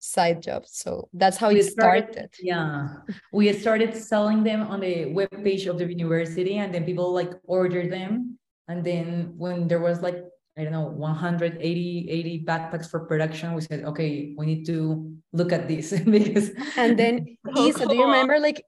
side 0.00 0.42
job. 0.42 0.64
So 0.66 1.08
that's 1.12 1.36
how 1.36 1.48
we 1.48 1.60
it 1.60 1.64
started, 1.64 2.12
started, 2.12 2.30
yeah. 2.40 2.88
We 3.32 3.52
started 3.52 3.94
selling 3.94 4.42
them 4.42 4.62
on 4.62 4.80
the 4.80 5.06
web 5.06 5.30
page 5.44 5.66
of 5.66 5.78
the 5.78 5.86
university 5.86 6.58
and 6.58 6.74
then 6.74 6.84
people 6.84 7.12
like 7.12 7.30
ordered 7.44 7.92
them. 7.92 8.38
And 8.68 8.84
then 8.84 9.34
when 9.36 9.68
there 9.68 9.80
was 9.80 10.02
like 10.02 10.24
i 10.58 10.64
don't 10.64 10.72
know 10.72 10.88
180 10.88 11.62
80 12.10 12.44
backpacks 12.44 12.90
for 12.90 13.06
production 13.06 13.54
we 13.54 13.60
said 13.60 13.84
okay 13.84 14.34
we 14.36 14.44
need 14.46 14.66
to 14.66 15.14
look 15.32 15.52
at 15.52 15.68
this. 15.68 15.94
Because 16.04 16.50
and 16.76 16.98
then 16.98 17.36
oh, 17.54 17.68
isa 17.68 17.86
do 17.86 17.94
you 17.94 18.04
remember 18.04 18.38
like 18.38 18.64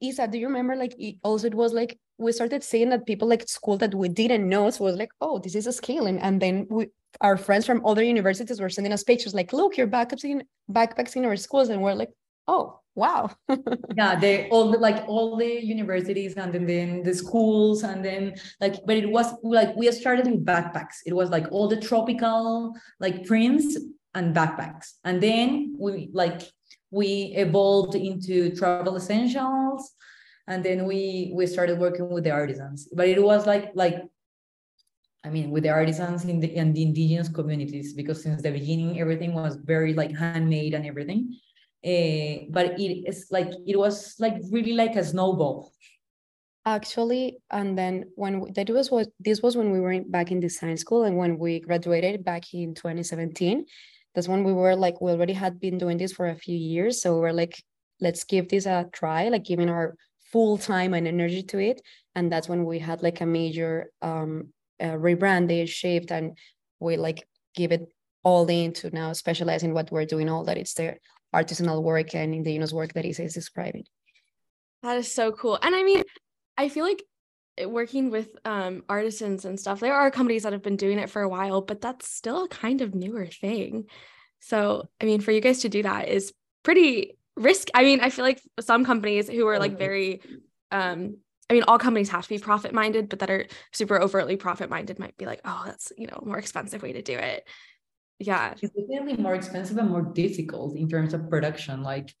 isa 0.00 0.28
do 0.28 0.38
you 0.38 0.46
remember 0.46 0.76
like 0.76 0.94
also 1.22 1.46
it 1.46 1.54
was 1.54 1.72
like 1.72 1.98
we 2.18 2.32
started 2.32 2.62
seeing 2.62 2.90
that 2.90 3.06
people 3.06 3.28
like 3.28 3.48
school 3.48 3.76
that 3.78 3.94
we 3.94 4.08
didn't 4.08 4.48
know 4.48 4.70
so 4.70 4.84
was 4.84 4.96
like 4.96 5.10
oh 5.20 5.38
this 5.38 5.54
is 5.54 5.66
a 5.66 5.72
scaling. 5.72 6.18
And 6.18 6.40
then 6.40 6.66
we 6.70 6.88
our 7.20 7.36
friends 7.36 7.64
from 7.64 7.84
other 7.86 8.02
universities 8.02 8.60
were 8.60 8.70
sending 8.70 8.92
us 8.92 9.04
pictures 9.04 9.34
like 9.34 9.52
look 9.52 9.76
your 9.76 9.86
backpacks 9.86 10.24
in 10.24 10.42
backpacks 10.70 11.16
in 11.16 11.24
our 11.24 11.36
schools. 11.36 11.68
And 11.68 11.82
we're 11.82 11.94
like 11.94 12.10
oh 12.46 12.80
wow. 12.94 13.30
Yeah 13.96 14.14
they 14.16 14.48
all 14.50 14.70
the, 14.70 14.78
like 14.78 15.08
all 15.08 15.36
the 15.36 15.64
universities 15.64 16.34
and 16.36 16.52
then, 16.52 16.66
then 16.66 17.02
the 17.02 17.14
schools 17.14 17.82
and 17.82 18.04
then 18.04 18.34
like 18.60 18.84
but 18.86 18.96
it 18.96 19.08
was 19.08 19.32
like 19.42 19.74
we 19.76 19.90
started 19.92 20.26
with 20.26 20.44
backpacks. 20.44 20.98
It 21.06 21.14
was 21.14 21.30
like 21.30 21.46
all 21.50 21.68
the 21.68 21.80
tropical 21.80 22.74
like 23.00 23.26
prints 23.26 23.76
and 24.14 24.34
backpacks. 24.34 24.94
And 25.04 25.20
then 25.20 25.74
we 25.78 26.10
like 26.12 26.42
we 26.90 27.32
evolved 27.36 27.94
into 27.94 28.54
travel 28.54 28.96
essentials 28.96 29.92
and 30.46 30.64
then 30.64 30.84
we 30.84 31.32
we 31.34 31.46
started 31.46 31.78
working 31.78 32.08
with 32.10 32.24
the 32.24 32.30
artisans. 32.30 32.88
But 32.92 33.08
it 33.08 33.22
was 33.22 33.46
like 33.46 33.72
like 33.74 34.02
i 35.24 35.30
mean 35.30 35.50
with 35.50 35.62
the 35.62 35.70
artisans 35.70 36.24
in 36.26 36.38
the, 36.38 36.54
in 36.54 36.74
the 36.74 36.82
indigenous 36.82 37.30
communities 37.30 37.94
because 37.94 38.22
since 38.22 38.42
the 38.42 38.50
beginning 38.50 39.00
everything 39.00 39.32
was 39.32 39.56
very 39.56 39.94
like 39.94 40.14
handmade 40.16 40.74
and 40.74 40.86
everything. 40.86 41.34
Uh, 41.84 42.48
but 42.48 42.80
it 42.80 43.04
is 43.06 43.26
like 43.30 43.52
it 43.66 43.78
was 43.78 44.14
like 44.18 44.34
really 44.50 44.72
like 44.72 44.96
a 44.96 45.04
snowball. 45.04 45.72
Actually 46.66 47.38
and 47.50 47.76
then 47.76 48.04
when 48.16 48.52
that 48.54 48.70
was 48.70 48.90
what 48.90 49.08
this 49.20 49.42
was 49.42 49.56
when 49.56 49.70
we 49.70 49.80
were 49.80 50.00
back 50.06 50.30
in 50.30 50.40
design 50.40 50.76
school 50.78 51.04
and 51.04 51.16
when 51.16 51.38
we 51.38 51.60
graduated 51.60 52.24
back 52.24 52.54
in 52.54 52.74
2017 52.74 53.66
that's 54.14 54.28
when 54.28 54.44
we 54.44 54.52
were 54.52 54.76
like 54.76 55.00
we 55.00 55.12
already 55.12 55.32
had 55.32 55.60
been 55.60 55.78
doing 55.78 55.98
this 55.98 56.12
for 56.12 56.28
a 56.28 56.36
few 56.36 56.56
years. 56.56 57.02
So 57.02 57.14
we 57.14 57.20
were 57.20 57.32
like 57.32 57.62
let's 58.00 58.24
give 58.24 58.48
this 58.48 58.66
a 58.66 58.88
try 58.92 59.28
like 59.28 59.44
giving 59.44 59.68
our 59.68 59.96
full 60.32 60.58
time 60.58 60.94
and 60.94 61.06
energy 61.06 61.42
to 61.42 61.58
it. 61.58 61.80
And 62.14 62.30
that's 62.30 62.48
when 62.48 62.64
we 62.64 62.78
had 62.78 63.02
like 63.02 63.20
a 63.20 63.26
major 63.26 63.90
um 64.02 64.48
rebrand 64.80 65.48
they 65.48 65.64
shaped 65.66 66.10
and 66.10 66.36
we 66.80 66.96
like 66.96 67.26
give 67.54 67.72
it 67.72 67.88
all 68.22 68.46
into 68.48 68.90
now 68.90 69.12
specializing 69.12 69.72
what 69.72 69.90
we're 69.90 70.04
doing 70.04 70.28
all 70.28 70.44
that 70.44 70.58
it's 70.58 70.74
the 70.74 70.96
artisanal 71.34 71.82
work 71.82 72.14
and 72.14 72.34
indigenous 72.34 72.72
work 72.72 72.92
that 72.94 73.04
is 73.04 73.16
describing. 73.34 73.84
That 74.82 74.98
is 74.98 75.12
so 75.12 75.32
cool. 75.32 75.58
And 75.62 75.74
i 75.74 75.82
mean 75.82 76.02
i 76.56 76.68
feel 76.68 76.84
like 76.84 77.02
working 77.66 78.10
with 78.10 78.28
um, 78.44 78.82
artisans 78.88 79.44
and 79.44 79.58
stuff 79.58 79.80
there 79.80 79.94
are 79.94 80.10
companies 80.10 80.42
that 80.42 80.52
have 80.52 80.62
been 80.62 80.76
doing 80.76 80.98
it 80.98 81.10
for 81.10 81.22
a 81.22 81.28
while 81.28 81.60
but 81.60 81.80
that's 81.80 82.08
still 82.08 82.44
a 82.44 82.48
kind 82.48 82.80
of 82.80 82.94
newer 82.94 83.26
thing. 83.26 83.84
So 84.40 84.88
i 85.00 85.04
mean 85.04 85.20
for 85.20 85.32
you 85.32 85.40
guys 85.40 85.60
to 85.60 85.68
do 85.68 85.82
that 85.82 86.08
is 86.08 86.32
pretty 86.62 87.16
risk 87.36 87.68
i 87.74 87.82
mean 87.82 88.00
i 88.00 88.10
feel 88.10 88.24
like 88.24 88.40
some 88.60 88.84
companies 88.84 89.28
who 89.28 89.46
are 89.48 89.58
like 89.58 89.76
very 89.76 90.20
um 90.70 91.16
i 91.50 91.54
mean 91.54 91.64
all 91.66 91.78
companies 91.78 92.08
have 92.08 92.22
to 92.22 92.28
be 92.28 92.38
profit 92.38 92.72
minded 92.72 93.08
but 93.08 93.18
that 93.18 93.30
are 93.30 93.46
super 93.72 94.00
overtly 94.00 94.36
profit 94.36 94.70
minded 94.70 94.98
might 94.98 95.16
be 95.16 95.26
like 95.26 95.40
oh 95.44 95.62
that's 95.66 95.92
you 95.98 96.06
know 96.06 96.20
a 96.22 96.24
more 96.24 96.38
expensive 96.38 96.82
way 96.82 96.92
to 96.92 97.02
do 97.02 97.14
it. 97.14 97.46
Yeah. 98.18 98.54
It's 98.60 98.72
definitely 98.72 99.16
more 99.22 99.34
expensive 99.34 99.76
and 99.76 99.90
more 99.90 100.02
difficult 100.02 100.76
in 100.76 100.88
terms 100.88 101.14
of 101.14 101.28
production 101.28 101.82
like 101.82 102.14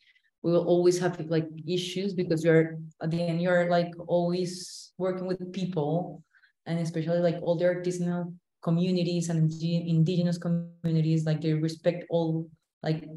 we 0.44 0.52
will 0.52 0.66
always 0.68 0.98
have 1.00 1.18
like 1.30 1.48
issues 1.66 2.12
because 2.12 2.44
you're 2.44 2.76
at 3.02 3.10
the 3.10 3.20
end 3.20 3.40
you're 3.40 3.68
like 3.70 3.90
always 4.06 4.92
working 4.98 5.26
with 5.26 5.40
people 5.52 6.22
and 6.66 6.78
especially 6.78 7.18
like 7.18 7.40
all 7.42 7.56
the 7.56 7.64
artisanal 7.64 8.32
communities 8.62 9.30
and 9.30 9.50
indigenous 9.62 10.38
communities 10.38 11.24
like 11.24 11.40
they 11.40 11.54
respect 11.54 12.04
all 12.10 12.48
like 12.82 13.08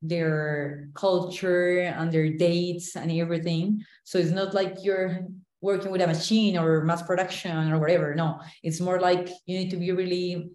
their 0.00 0.88
culture 0.94 1.80
and 1.80 2.12
their 2.12 2.30
dates 2.36 2.96
and 2.96 3.10
everything. 3.10 3.82
So 4.04 4.18
it's 4.18 4.30
not 4.30 4.54
like 4.54 4.76
you're 4.82 5.26
working 5.60 5.90
with 5.90 6.02
a 6.02 6.06
machine 6.06 6.56
or 6.56 6.84
mass 6.84 7.02
production 7.02 7.72
or 7.72 7.80
whatever. 7.80 8.14
No 8.14 8.40
it's 8.62 8.80
more 8.80 9.00
like 9.00 9.28
you 9.46 9.58
need 9.58 9.70
to 9.70 9.76
be 9.76 9.90
really 9.90 10.50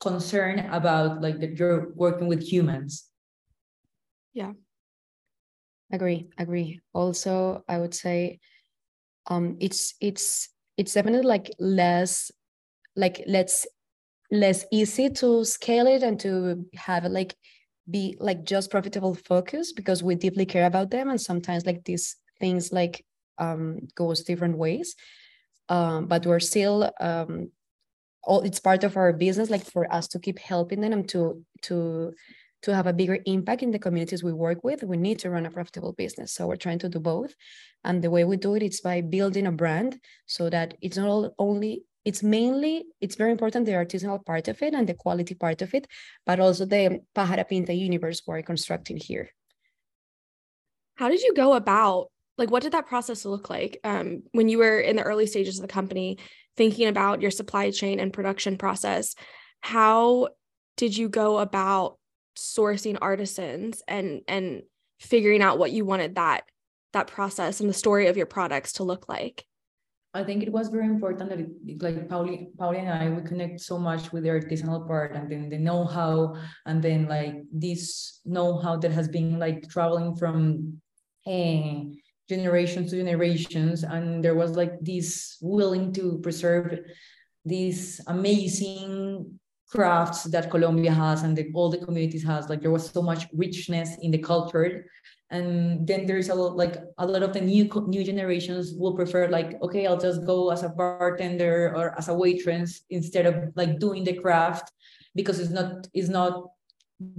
concerned 0.00 0.66
about 0.72 1.22
like 1.22 1.38
that 1.38 1.56
you're 1.56 1.92
working 1.94 2.26
with 2.26 2.42
humans. 2.42 3.06
Yeah 4.32 4.52
agree 5.90 6.28
agree. 6.38 6.80
Also 6.92 7.64
i 7.68 7.78
would 7.78 7.94
say 7.94 8.38
um 9.28 9.56
it's 9.60 9.94
it's 10.00 10.48
it's 10.76 10.94
definitely 10.94 11.26
like 11.26 11.50
less 11.58 12.30
like 12.96 13.22
let's 13.26 13.66
less 14.30 14.64
easy 14.72 15.08
to 15.08 15.44
scale 15.44 15.86
it 15.86 16.02
and 16.02 16.20
to 16.20 16.64
have 16.74 17.04
it 17.04 17.10
like 17.10 17.34
be 17.90 18.16
like 18.20 18.44
just 18.44 18.70
profitable 18.70 19.14
focus 19.14 19.72
because 19.72 20.02
we 20.02 20.14
deeply 20.14 20.44
care 20.44 20.66
about 20.66 20.90
them 20.90 21.08
and 21.08 21.20
sometimes 21.20 21.64
like 21.64 21.84
these 21.84 22.16
things 22.38 22.72
like 22.72 23.04
um 23.38 23.78
goes 23.94 24.22
different 24.22 24.58
ways. 24.58 24.94
Um 25.68 26.06
but 26.06 26.26
we're 26.26 26.40
still 26.40 26.90
um 27.00 27.50
all 28.22 28.40
it's 28.40 28.60
part 28.60 28.84
of 28.84 28.96
our 28.96 29.12
business 29.12 29.50
like 29.50 29.64
for 29.64 29.90
us 29.92 30.08
to 30.08 30.18
keep 30.18 30.38
helping 30.38 30.80
them 30.80 30.92
and 30.92 31.08
to 31.08 31.42
to 31.62 32.12
to 32.62 32.74
have 32.74 32.86
a 32.86 32.92
bigger 32.92 33.18
impact 33.26 33.62
in 33.62 33.70
the 33.70 33.78
communities 33.78 34.24
we 34.24 34.32
work 34.32 34.64
with, 34.64 34.82
we 34.82 34.96
need 34.96 35.18
to 35.20 35.30
run 35.30 35.46
a 35.46 35.50
profitable 35.50 35.92
business. 35.92 36.32
So 36.32 36.46
we're 36.46 36.56
trying 36.56 36.80
to 36.80 36.88
do 36.88 36.98
both. 36.98 37.34
And 37.84 38.02
the 38.02 38.10
way 38.10 38.24
we 38.24 38.36
do 38.36 38.54
it 38.54 38.62
is 38.62 38.80
by 38.80 39.00
building 39.00 39.46
a 39.46 39.52
brand 39.52 40.00
so 40.26 40.50
that 40.50 40.74
it's 40.82 40.96
not 40.96 41.32
only, 41.38 41.84
it's 42.04 42.22
mainly, 42.22 42.86
it's 43.00 43.14
very 43.14 43.30
important 43.30 43.66
the 43.66 43.72
artisanal 43.72 44.24
part 44.24 44.48
of 44.48 44.60
it 44.62 44.74
and 44.74 44.88
the 44.88 44.94
quality 44.94 45.34
part 45.34 45.62
of 45.62 45.72
it, 45.74 45.86
but 46.26 46.40
also 46.40 46.64
the 46.64 47.00
Pajara 47.14 47.44
Pinta 47.48 47.72
universe 47.72 48.22
we're 48.26 48.42
constructing 48.42 48.96
here. 48.96 49.28
How 50.96 51.08
did 51.08 51.22
you 51.22 51.34
go 51.34 51.54
about, 51.54 52.10
like, 52.38 52.50
what 52.50 52.64
did 52.64 52.72
that 52.72 52.88
process 52.88 53.24
look 53.24 53.48
like 53.48 53.78
um, 53.84 54.24
when 54.32 54.48
you 54.48 54.58
were 54.58 54.80
in 54.80 54.96
the 54.96 55.04
early 55.04 55.28
stages 55.28 55.58
of 55.58 55.62
the 55.62 55.72
company, 55.72 56.18
thinking 56.56 56.88
about 56.88 57.22
your 57.22 57.30
supply 57.30 57.70
chain 57.70 58.00
and 58.00 58.12
production 58.12 58.58
process? 58.58 59.14
How 59.60 60.30
did 60.76 60.96
you 60.96 61.08
go 61.08 61.38
about 61.38 61.98
sourcing 62.38 62.96
artisans 63.02 63.82
and 63.88 64.22
and 64.28 64.62
figuring 65.00 65.42
out 65.42 65.58
what 65.58 65.72
you 65.72 65.84
wanted 65.84 66.14
that 66.14 66.44
that 66.92 67.08
process 67.08 67.60
and 67.60 67.68
the 67.68 67.74
story 67.74 68.06
of 68.06 68.16
your 68.16 68.26
products 68.26 68.74
to 68.74 68.84
look 68.84 69.08
like 69.08 69.44
I 70.14 70.24
think 70.24 70.42
it 70.42 70.50
was 70.50 70.68
very 70.68 70.86
important 70.86 71.28
that 71.28 71.40
it, 71.40 71.82
like 71.82 72.08
Pauli, 72.08 72.48
Pauli 72.58 72.78
and 72.78 72.88
I, 72.88 73.10
we 73.10 73.22
connect 73.22 73.60
so 73.60 73.78
much 73.78 74.10
with 74.10 74.22
the 74.22 74.30
artisanal 74.30 74.86
part 74.86 75.14
and 75.14 75.30
then 75.30 75.50
the 75.50 75.58
know-how 75.58 76.34
and 76.64 76.82
then 76.82 77.06
like 77.06 77.34
this 77.52 78.20
know-how 78.24 78.78
that 78.78 78.90
has 78.90 79.06
been 79.06 79.38
like 79.38 79.68
traveling 79.68 80.16
from 80.16 80.80
uh, 81.26 81.92
generations 82.26 82.90
to 82.90 82.96
generations. 82.96 83.84
And 83.84 84.24
there 84.24 84.34
was 84.34 84.56
like 84.56 84.80
this 84.80 85.36
willing 85.42 85.92
to 85.92 86.18
preserve 86.22 86.78
this 87.44 88.00
amazing 88.06 89.38
crafts 89.70 90.24
that 90.24 90.50
Colombia 90.50 90.92
has 90.92 91.22
and 91.22 91.36
the, 91.36 91.50
all 91.54 91.70
the 91.70 91.78
communities 91.78 92.24
has. 92.24 92.48
Like 92.48 92.62
there 92.62 92.70
was 92.70 92.90
so 92.90 93.02
much 93.02 93.26
richness 93.32 93.96
in 94.00 94.10
the 94.10 94.18
culture. 94.18 94.86
And 95.30 95.86
then 95.86 96.06
there's 96.06 96.30
a 96.30 96.34
lot, 96.34 96.56
like 96.56 96.78
a 96.96 97.06
lot 97.06 97.22
of 97.22 97.34
the 97.34 97.40
new 97.40 97.68
new 97.86 98.02
generations 98.02 98.72
will 98.72 98.94
prefer 98.94 99.28
like, 99.28 99.60
okay, 99.62 99.86
I'll 99.86 100.00
just 100.00 100.24
go 100.24 100.50
as 100.50 100.62
a 100.62 100.70
bartender 100.70 101.74
or 101.76 101.94
as 101.98 102.08
a 102.08 102.14
waitress 102.14 102.80
instead 102.88 103.26
of 103.26 103.52
like 103.54 103.78
doing 103.78 104.04
the 104.04 104.14
craft 104.14 104.72
because 105.14 105.38
it's 105.38 105.50
not 105.50 105.86
it's 105.92 106.08
not 106.08 106.48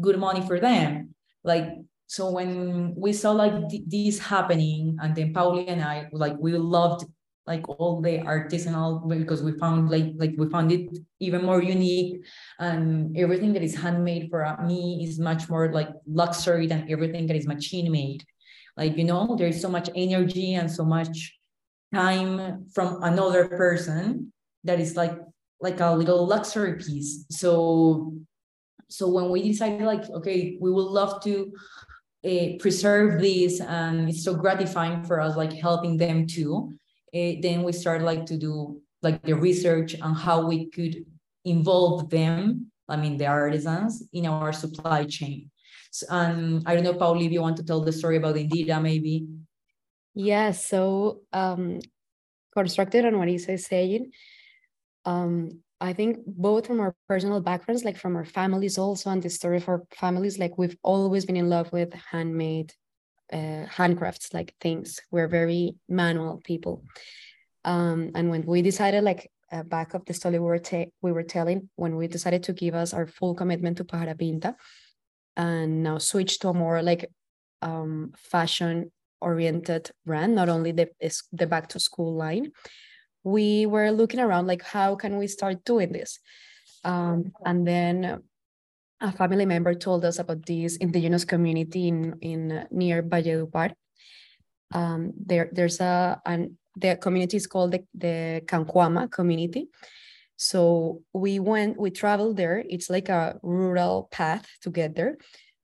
good 0.01 0.17
money 0.17 0.41
for 0.41 0.59
them. 0.59 1.13
Like 1.43 1.69
so 2.07 2.31
when 2.31 2.95
we 2.97 3.13
saw 3.13 3.31
like 3.31 3.69
th- 3.69 3.83
this 3.85 4.17
happening 4.17 4.97
and 4.99 5.13
then 5.15 5.31
Pauli 5.31 5.67
and 5.67 5.83
I 5.83 6.09
like 6.11 6.35
we 6.39 6.57
loved 6.57 7.05
like 7.49 7.67
all 7.67 7.99
the 7.99 8.19
artisanal 8.19 9.09
because 9.09 9.41
we 9.41 9.51
found 9.57 9.89
like 9.89 10.13
like 10.21 10.35
we 10.37 10.47
found 10.49 10.71
it 10.71 10.85
even 11.19 11.43
more 11.43 11.61
unique. 11.61 12.21
And 12.59 13.17
everything 13.17 13.53
that 13.53 13.63
is 13.63 13.75
handmade 13.75 14.29
for 14.29 14.45
me 14.63 15.03
is 15.03 15.19
much 15.19 15.49
more 15.49 15.73
like 15.73 15.89
luxury 16.05 16.67
than 16.67 16.85
everything 16.89 17.25
that 17.27 17.35
is 17.35 17.47
machine 17.47 17.91
made. 17.91 18.23
Like 18.77 18.95
you 18.97 19.03
know 19.03 19.35
there's 19.35 19.59
so 19.59 19.67
much 19.67 19.89
energy 19.95 20.53
and 20.53 20.69
so 20.69 20.85
much 20.85 21.35
time 21.91 22.69
from 22.75 23.01
another 23.01 23.49
person 23.49 24.31
that 24.63 24.79
is 24.79 24.95
like 24.95 25.17
like 25.59 25.79
a 25.81 25.91
little 25.91 26.27
luxury 26.27 26.77
piece. 26.77 27.25
So 27.31 28.13
so 28.89 29.09
when 29.09 29.31
we 29.31 29.41
decided 29.41 29.81
like 29.81 30.07
okay 30.21 30.55
we 30.61 30.69
would 30.69 30.91
love 31.01 31.19
to 31.23 31.51
uh, 32.29 32.59
preserve 32.59 33.19
this 33.19 33.59
and 33.61 34.09
it's 34.09 34.23
so 34.23 34.35
gratifying 34.35 35.03
for 35.03 35.19
us 35.19 35.35
like 35.35 35.53
helping 35.53 35.97
them 35.97 36.27
too 36.27 36.77
uh, 37.13 37.33
then 37.41 37.63
we 37.63 37.71
started 37.71 38.05
like 38.05 38.25
to 38.27 38.37
do 38.37 38.81
like 39.01 39.21
the 39.23 39.33
research 39.33 39.99
on 40.01 40.13
how 40.13 40.45
we 40.45 40.69
could 40.69 41.05
involve 41.45 42.09
them, 42.09 42.71
I 42.87 42.97
mean 42.97 43.17
the 43.17 43.27
artisans, 43.27 44.03
in 44.13 44.27
our 44.27 44.51
supply 44.53 45.05
chain. 45.05 45.49
So, 45.91 46.05
and 46.09 46.63
I 46.65 46.75
don't 46.75 46.83
know, 46.83 46.93
Pauli, 46.93 47.25
if 47.25 47.31
you 47.31 47.41
want 47.41 47.57
to 47.57 47.63
tell 47.63 47.81
the 47.81 47.91
story 47.91 48.17
about 48.17 48.35
Indira, 48.35 48.81
maybe. 48.81 49.27
Yeah, 50.13 50.51
so 50.51 51.21
um, 51.33 51.79
constructed 52.53 53.05
on 53.05 53.17
what 53.17 53.29
is 53.29 53.47
saying, 53.65 54.11
um, 55.05 55.61
I 55.81 55.93
think 55.93 56.19
both 56.27 56.67
from 56.67 56.81
our 56.81 56.93
personal 57.07 57.39
backgrounds, 57.39 57.85
like 57.85 57.97
from 57.97 58.15
our 58.15 58.25
families 58.25 58.77
also, 58.77 59.09
and 59.09 59.23
the 59.23 59.29
story 59.29 59.57
of 59.57 59.69
our 59.69 59.83
families, 59.91 60.37
like 60.37 60.57
we've 60.57 60.77
always 60.83 61.25
been 61.25 61.37
in 61.37 61.49
love 61.49 61.71
with 61.71 61.93
handmade 61.93 62.73
uh, 63.31 63.65
handcrafts 63.77 64.33
like 64.33 64.55
things. 64.59 64.99
We're 65.11 65.27
very 65.27 65.75
manual 65.87 66.41
people. 66.43 66.83
Um, 67.65 68.11
and 68.15 68.29
when 68.29 68.45
we 68.45 68.61
decided 68.61 69.03
like 69.03 69.31
uh, 69.51 69.63
back 69.63 69.93
of 69.93 70.05
the 70.05 70.13
story 70.13 70.39
we 70.39 70.45
were, 70.45 70.61
we 71.01 71.11
were 71.11 71.23
telling 71.23 71.69
when 71.75 71.95
we 71.95 72.07
decided 72.07 72.43
to 72.43 72.53
give 72.53 72.75
us 72.75 72.93
our 72.93 73.07
full 73.07 73.35
commitment 73.35 73.77
to 73.77 73.83
Pajara 73.83 74.17
Pinta 74.17 74.55
and 75.35 75.83
now 75.83 75.97
switch 75.97 76.39
to 76.39 76.49
a 76.49 76.53
more 76.53 76.81
like 76.81 77.09
um, 77.61 78.13
fashion 78.17 78.91
oriented 79.21 79.91
brand 80.05 80.33
not 80.33 80.47
only 80.47 80.71
the 80.71 80.89
the 81.33 81.45
back 81.45 81.67
to 81.67 81.77
school 81.77 82.15
line 82.15 82.53
we 83.23 83.65
were 83.65 83.91
looking 83.91 84.19
around 84.19 84.47
like 84.47 84.63
how 84.63 84.95
can 84.95 85.17
we 85.17 85.27
start 85.27 85.63
doing 85.65 85.91
this? 85.91 86.19
Um, 86.83 87.33
and 87.45 87.67
then 87.67 88.23
a 89.01 89.11
family 89.11 89.45
member 89.45 89.73
told 89.73 90.03
us 90.05 90.19
about 90.19 90.45
this 90.45 90.77
indigenous 90.77 91.25
community 91.25 91.87
in, 91.87 92.15
in 92.21 92.67
near 92.71 93.01
Valledupar. 93.03 93.73
Um, 94.73 95.13
there, 95.25 95.49
there's 95.51 95.79
a, 95.79 96.21
and 96.25 96.57
the 96.75 96.95
community 96.95 97.37
is 97.37 97.47
called 97.47 97.71
the, 97.71 97.83
the 97.93 98.41
Cancuama 98.45 99.11
community. 99.11 99.69
So 100.37 101.01
we 101.13 101.39
went, 101.39 101.79
we 101.79 101.91
traveled 101.91 102.37
there. 102.37 102.63
It's 102.69 102.89
like 102.89 103.09
a 103.09 103.39
rural 103.41 104.07
path 104.11 104.47
to 104.61 104.69
get 104.69 104.95
there. 104.95 105.17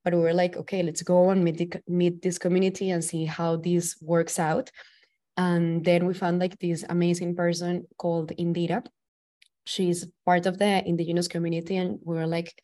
but 0.06 0.14
we 0.14 0.20
were 0.20 0.32
like, 0.32 0.56
okay, 0.56 0.84
let's 0.84 1.02
go 1.02 1.30
and 1.30 1.42
meet, 1.42 1.58
the, 1.58 1.82
meet 1.88 2.22
this 2.22 2.38
community 2.38 2.90
and 2.90 3.04
see 3.04 3.24
how 3.24 3.56
this 3.56 3.96
works 4.00 4.38
out. 4.38 4.70
And 5.36 5.84
then 5.84 6.06
we 6.06 6.14
found 6.14 6.38
like 6.38 6.56
this 6.60 6.84
amazing 6.88 7.34
person 7.34 7.88
called 7.98 8.30
Indira. 8.38 8.86
She's 9.64 10.06
part 10.24 10.46
of 10.46 10.58
the 10.58 10.86
indigenous 10.86 11.26
community, 11.26 11.76
and 11.76 11.98
we 12.04 12.14
were 12.14 12.28
like 12.28 12.54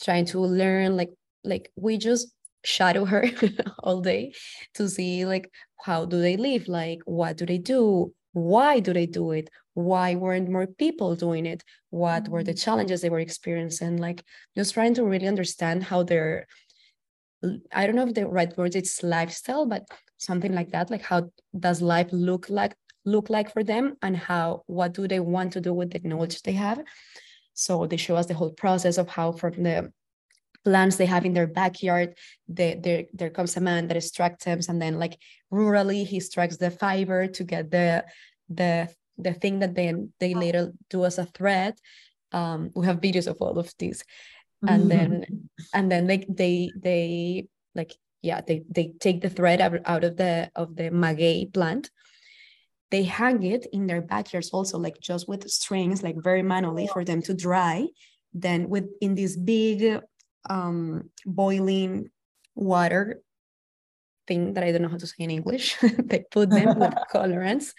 trying 0.00 0.26
to 0.26 0.40
learn, 0.40 0.96
like, 0.96 1.10
like 1.44 1.70
we 1.76 1.98
just 1.98 2.28
shadow 2.64 3.04
her 3.04 3.24
all 3.80 4.00
day 4.00 4.32
to 4.74 4.88
see 4.88 5.26
like 5.26 5.50
how 5.84 6.04
do 6.04 6.20
they 6.20 6.36
live, 6.36 6.68
like 6.68 7.00
what 7.04 7.36
do 7.36 7.44
they 7.44 7.58
do, 7.58 8.12
why 8.32 8.78
do 8.80 8.92
they 8.92 9.06
do 9.06 9.32
it? 9.32 9.50
Why 9.74 10.14
weren't 10.14 10.48
more 10.48 10.66
people 10.66 11.16
doing 11.16 11.46
it? 11.46 11.64
What 11.90 12.28
were 12.28 12.44
the 12.44 12.52
mm. 12.54 12.62
challenges 12.62 13.00
they 13.00 13.10
were 13.10 13.18
experiencing? 13.18 13.96
Like 13.96 14.22
just 14.56 14.74
trying 14.74 14.94
to 14.94 15.04
really 15.04 15.26
understand 15.26 15.82
how 15.84 16.02
their 16.02 16.46
i 17.72 17.84
don't 17.84 17.96
know 17.96 18.06
if 18.06 18.14
the 18.14 18.24
right 18.24 18.56
word 18.56 18.76
is 18.76 19.02
lifestyle 19.02 19.66
but 19.66 19.82
something 20.16 20.54
like 20.54 20.70
that 20.70 20.92
like 20.92 21.02
how 21.02 21.28
does 21.58 21.82
life 21.82 22.06
look 22.12 22.48
like 22.48 22.76
look 23.04 23.30
like 23.30 23.52
for 23.52 23.64
them? 23.64 23.96
And 24.02 24.16
how 24.16 24.62
what 24.66 24.94
do 24.94 25.08
they 25.08 25.20
want 25.20 25.52
to 25.54 25.60
do 25.60 25.72
with 25.72 25.90
the 25.90 26.00
knowledge 26.06 26.42
they 26.42 26.52
have 26.52 26.80
so 27.64 27.86
they 27.86 27.96
show 27.96 28.16
us 28.16 28.26
the 28.26 28.38
whole 28.40 28.54
process 28.64 28.96
of 28.98 29.08
how 29.08 29.32
from 29.32 29.62
the 29.62 29.92
plants 30.64 30.96
they 30.96 31.06
have 31.06 31.24
in 31.24 31.34
their 31.34 31.50
backyard 31.60 32.14
they, 32.48 32.74
there 32.84 33.04
there 33.12 33.30
comes 33.30 33.56
a 33.56 33.60
man 33.60 33.88
that 33.88 33.96
extracts 33.96 34.44
them 34.44 34.60
and 34.68 34.80
then 34.80 34.98
like 34.98 35.18
rurally 35.52 36.06
he 36.06 36.16
extracts 36.18 36.56
the 36.56 36.70
fiber 36.70 37.26
to 37.26 37.42
get 37.44 37.70
the 37.70 38.04
the 38.48 38.88
the 39.18 39.34
thing 39.34 39.58
that 39.58 39.74
then 39.74 40.12
they 40.20 40.34
later 40.34 40.72
do 40.88 41.04
as 41.04 41.18
a 41.18 41.26
thread 41.36 41.74
um 42.32 42.70
we 42.74 42.86
have 42.86 43.00
videos 43.00 43.26
of 43.26 43.36
all 43.40 43.58
of 43.58 43.72
these. 43.78 44.04
And 44.64 44.88
then 44.88 45.10
and 45.74 45.90
then 45.90 46.06
like 46.06 46.24
they 46.28 46.70
they 46.76 47.46
like 47.74 47.92
yeah 48.22 48.40
they 48.46 48.62
they 48.70 48.94
take 49.00 49.20
the 49.20 49.28
thread 49.28 49.60
out, 49.60 49.74
out 49.84 50.04
of 50.04 50.16
the 50.16 50.50
of 50.54 50.76
the 50.76 50.90
maguey 50.90 51.52
plant 51.52 51.90
they 52.92 53.02
hang 53.02 53.42
it 53.42 53.66
in 53.72 53.86
their 53.88 54.02
backyards 54.02 54.50
also 54.50 54.78
like 54.78 54.98
just 55.00 55.28
with 55.28 55.50
strings 55.50 56.02
like 56.02 56.16
very 56.22 56.42
manually 56.42 56.86
for 56.86 57.04
them 57.04 57.20
to 57.22 57.34
dry 57.34 57.86
then 58.32 58.68
with 58.68 58.86
in 59.00 59.14
this 59.14 59.36
big 59.36 60.00
um, 60.48 61.10
boiling 61.26 62.10
water 62.54 63.22
thing 64.26 64.54
that 64.54 64.64
I 64.64 64.72
don't 64.72 64.82
know 64.82 64.88
how 64.88 64.98
to 64.98 65.06
say 65.06 65.24
in 65.24 65.30
English. 65.30 65.76
they 65.98 66.24
put 66.30 66.50
them 66.50 66.78
with 66.78 66.94
colorants 67.14 67.72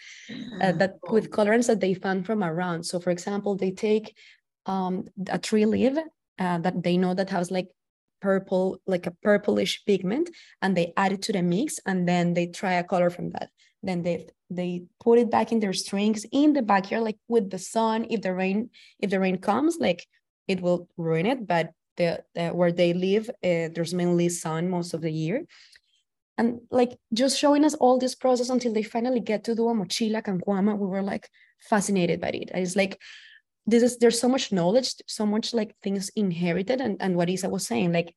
uh, 0.61 0.73
that 0.73 0.95
with 1.09 1.29
colorants 1.29 1.67
that 1.67 1.79
they 1.79 1.93
found 1.93 2.25
from 2.25 2.43
around. 2.43 2.83
So, 2.83 2.99
for 2.99 3.11
example, 3.11 3.55
they 3.55 3.71
take 3.71 4.15
um, 4.65 5.05
a 5.29 5.39
tree 5.39 5.65
leaf 5.65 5.97
uh, 6.39 6.57
that 6.59 6.83
they 6.83 6.97
know 6.97 7.13
that 7.13 7.29
has 7.29 7.51
like 7.51 7.69
purple, 8.21 8.79
like 8.87 9.05
a 9.07 9.11
purplish 9.11 9.83
pigment, 9.85 10.29
and 10.61 10.75
they 10.75 10.93
add 10.95 11.13
it 11.13 11.21
to 11.23 11.33
the 11.33 11.41
mix, 11.41 11.79
and 11.85 12.07
then 12.07 12.33
they 12.33 12.47
try 12.47 12.73
a 12.73 12.83
color 12.83 13.09
from 13.09 13.31
that. 13.31 13.49
Then 13.83 14.01
they 14.01 14.27
they 14.49 14.83
put 15.03 15.19
it 15.19 15.29
back 15.29 15.51
in 15.51 15.59
their 15.59 15.73
strings 15.73 16.25
in 16.31 16.53
the 16.53 16.61
backyard, 16.61 17.03
like 17.03 17.17
with 17.27 17.49
the 17.49 17.59
sun. 17.59 18.07
If 18.09 18.21
the 18.21 18.33
rain 18.33 18.69
if 18.99 19.09
the 19.09 19.19
rain 19.19 19.37
comes, 19.37 19.77
like 19.79 20.07
it 20.47 20.61
will 20.61 20.87
ruin 20.97 21.25
it, 21.25 21.45
but 21.45 21.71
the, 21.97 22.23
the 22.33 22.49
where 22.49 22.71
they 22.71 22.93
live, 22.93 23.29
uh, 23.29 23.69
there's 23.73 23.93
mainly 23.93 24.29
sun 24.29 24.69
most 24.69 24.93
of 24.93 25.01
the 25.01 25.11
year. 25.11 25.43
And 26.37 26.61
like 26.71 26.97
just 27.13 27.37
showing 27.37 27.63
us 27.63 27.75
all 27.75 27.99
this 27.99 28.15
process 28.15 28.49
until 28.49 28.73
they 28.73 28.83
finally 28.83 29.19
get 29.19 29.43
to 29.43 29.55
do 29.55 29.69
a 29.69 29.73
mochila 29.73 30.23
cancuama, 30.23 30.77
we 30.77 30.87
were 30.87 31.03
like 31.03 31.29
fascinated 31.59 32.19
by 32.19 32.29
it. 32.29 32.51
It's 32.53 32.75
like 32.75 32.99
this 33.65 33.83
is 33.83 33.97
there's 33.97 34.19
so 34.19 34.27
much 34.27 34.51
knowledge, 34.51 34.95
so 35.07 35.25
much 35.25 35.53
like 35.53 35.75
things 35.83 36.09
inherited, 36.15 36.81
and 36.81 36.97
and 37.01 37.15
what 37.15 37.29
Isa 37.29 37.49
was 37.49 37.67
saying, 37.67 37.93
like 37.93 38.15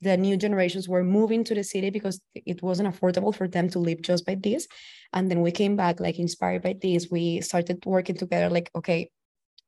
the 0.00 0.16
new 0.16 0.36
generations 0.36 0.88
were 0.88 1.02
moving 1.02 1.42
to 1.44 1.54
the 1.54 1.64
city 1.64 1.90
because 1.90 2.20
it 2.34 2.62
wasn't 2.62 2.88
affordable 2.88 3.34
for 3.34 3.48
them 3.48 3.68
to 3.68 3.78
live 3.78 4.00
just 4.02 4.24
by 4.24 4.36
this 4.36 4.66
and 5.12 5.30
then 5.30 5.40
we 5.40 5.50
came 5.50 5.76
back 5.76 6.00
like 6.00 6.18
inspired 6.18 6.62
by 6.62 6.74
this 6.80 7.08
we 7.10 7.40
started 7.40 7.84
working 7.84 8.16
together 8.16 8.48
like 8.48 8.70
okay 8.74 9.10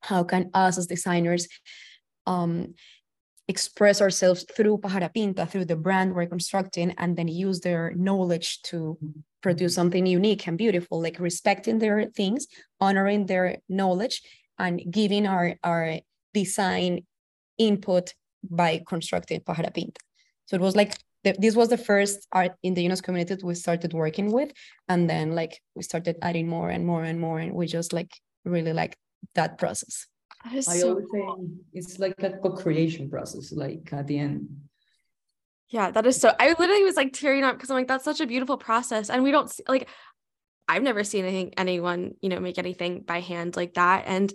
how 0.01 0.23
can 0.23 0.51
us 0.55 0.79
as 0.79 0.87
designers 0.87 1.49
um 2.27 2.75
express 3.51 4.01
ourselves 4.01 4.47
through 4.57 4.79
Pajara 4.79 5.12
Pinta, 5.12 5.45
through 5.45 5.64
the 5.64 5.77
brand 5.77 6.14
we're 6.14 6.27
constructing, 6.27 6.95
and 6.99 7.16
then 7.16 7.27
use 7.27 7.61
their 7.61 7.93
knowledge 7.97 8.62
to 8.62 8.97
produce 9.43 9.75
something 9.75 10.07
unique 10.07 10.47
and 10.47 10.57
beautiful, 10.57 11.03
like 11.03 11.19
respecting 11.19 11.81
their 11.81 12.07
things, 12.16 12.47
honoring 12.81 13.27
their 13.27 13.57
knowledge, 13.69 14.23
and 14.59 14.81
giving 14.88 15.27
our, 15.27 15.57
our 15.64 15.99
design 16.33 17.01
input 17.59 18.14
by 18.49 18.81
constructing 18.87 19.40
Pajara 19.40 19.73
Pinta. 19.75 20.01
So 20.51 20.57
it 20.57 20.61
was 20.61 20.75
like 20.75 20.99
the, 21.23 21.37
this 21.39 21.55
was 21.55 21.69
the 21.69 21.79
first 21.79 22.27
art 22.33 22.57
indigenous 22.65 23.01
community 23.01 23.37
that 23.37 23.45
we 23.45 23.55
started 23.55 23.95
working 23.95 24.33
with, 24.33 24.53
and 24.89 25.09
then 25.09 25.37
like 25.37 25.61
we 25.77 25.85
started 25.85 26.17
adding 26.23 26.49
more 26.49 26.71
and 26.71 26.85
more 26.85 27.05
and 27.05 27.21
more, 27.21 27.39
and 27.39 27.55
we 27.55 27.67
just 27.67 27.93
like 27.93 28.11
really 28.45 28.73
like 28.73 28.97
that 29.37 29.59
process. 29.59 30.09
I 30.45 30.59
so 30.59 30.89
always 30.89 31.07
say 31.13 31.23
it's 31.73 31.99
like 32.01 32.15
a 32.19 32.31
co-creation 32.31 33.09
process, 33.09 33.53
like 33.53 33.93
at 33.93 34.09
the 34.09 34.19
end. 34.19 34.49
Yeah, 35.69 35.93
that 35.93 36.05
is 36.05 36.17
so. 36.17 36.35
I 36.41 36.49
literally 36.49 36.83
was 36.83 36.97
like 36.97 37.13
tearing 37.13 37.45
up 37.45 37.55
because 37.55 37.71
I'm 37.71 37.77
like, 37.77 37.87
that's 37.87 38.05
such 38.05 38.21
a 38.21 38.27
beautiful 38.27 38.57
process, 38.57 39.09
and 39.09 39.23
we 39.23 39.31
don't 39.31 39.49
see, 39.49 39.63
like. 39.69 39.89
I've 40.69 40.85
never 40.85 41.03
seen 41.03 41.25
anything 41.25 41.55
anyone 41.57 42.13
you 42.21 42.29
know 42.29 42.39
make 42.39 42.57
anything 42.57 43.01
by 43.01 43.19
hand 43.19 43.57
like 43.57 43.75
that, 43.75 44.05
and 44.07 44.33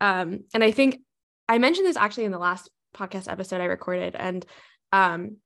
um, 0.00 0.40
and 0.54 0.64
I 0.64 0.70
think 0.70 1.00
I 1.46 1.58
mentioned 1.58 1.86
this 1.86 1.98
actually 1.98 2.24
in 2.24 2.32
the 2.32 2.38
last 2.38 2.70
podcast 2.96 3.30
episode 3.30 3.60
I 3.60 3.66
recorded, 3.66 4.16
and 4.16 4.46
um, 4.92 5.36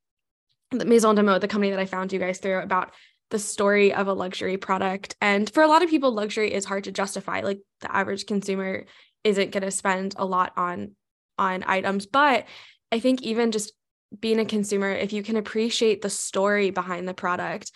the 0.71 0.85
Maison 0.85 1.15
de 1.15 1.23
Mode, 1.23 1.41
the 1.41 1.49
company 1.49 1.71
that 1.71 1.81
I 1.81 1.87
found 1.87 2.13
you 2.13 2.19
guys 2.19 2.39
through 2.39 2.61
about 2.61 2.93
the 3.31 3.39
story 3.39 3.93
of 3.93 4.07
a 4.07 4.13
luxury 4.13 4.57
product. 4.57 5.17
And 5.21 5.49
for 5.51 5.63
a 5.63 5.67
lot 5.67 5.83
of 5.83 5.91
people, 5.91 6.13
luxury 6.13 6.53
is 6.53 6.65
hard 6.65 6.85
to 6.85 6.93
justify. 6.93 7.41
Like 7.41 7.61
the 7.81 7.95
average 7.95 8.27
consumer 8.27 8.85
isn't 9.25 9.51
going 9.51 9.63
to 9.63 9.71
spend 9.71 10.15
a 10.17 10.25
lot 10.25 10.53
on 10.57 10.93
on 11.39 11.65
items 11.67 12.07
but 12.07 12.47
i 12.93 12.99
think 12.99 13.23
even 13.23 13.53
just 13.53 13.73
being 14.19 14.41
a 14.41 14.45
consumer 14.45 14.91
if 14.91 15.13
you 15.13 15.23
can 15.23 15.37
appreciate 15.37 16.03
the 16.03 16.11
story 16.11 16.71
behind 16.71 17.07
the 17.07 17.15
product 17.15 17.71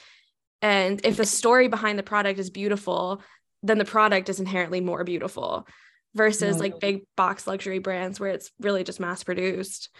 and 0.60 1.04
if 1.04 1.16
the 1.16 1.26
story 1.26 1.68
behind 1.68 1.98
the 1.98 2.02
product 2.02 2.38
is 2.38 2.50
beautiful 2.50 3.22
then 3.62 3.78
the 3.78 3.84
product 3.84 4.28
is 4.28 4.40
inherently 4.40 4.80
more 4.80 5.04
beautiful 5.04 5.66
versus 6.14 6.56
no. 6.56 6.62
like 6.62 6.80
big 6.80 7.02
box 7.16 7.46
luxury 7.46 7.78
brands 7.78 8.18
where 8.18 8.30
it's 8.30 8.50
really 8.60 8.82
just 8.82 9.00
mass 9.00 9.22
produced 9.22 9.90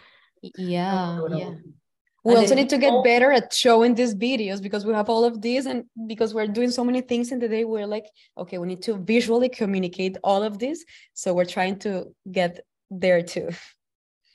yeah 0.56 1.16
no, 1.16 1.26
no, 1.26 1.36
yeah 1.36 1.54
we 2.24 2.36
also 2.36 2.54
need 2.54 2.68
to 2.68 2.78
get 2.78 2.92
better 3.02 3.32
at 3.32 3.52
showing 3.52 3.94
these 3.94 4.14
videos 4.14 4.62
because 4.62 4.86
we 4.86 4.94
have 4.94 5.08
all 5.08 5.24
of 5.24 5.40
these 5.40 5.66
and 5.66 5.84
because 6.06 6.32
we're 6.34 6.46
doing 6.46 6.70
so 6.70 6.84
many 6.84 7.00
things 7.00 7.32
in 7.32 7.38
the 7.38 7.48
day 7.48 7.64
we're 7.64 7.86
like 7.86 8.06
okay 8.38 8.58
we 8.58 8.66
need 8.66 8.82
to 8.82 8.96
visually 8.96 9.48
communicate 9.48 10.16
all 10.22 10.42
of 10.42 10.58
this. 10.58 10.84
So 11.14 11.34
we're 11.34 11.52
trying 11.56 11.78
to 11.80 12.14
get 12.30 12.60
there 12.90 13.22
too. 13.22 13.50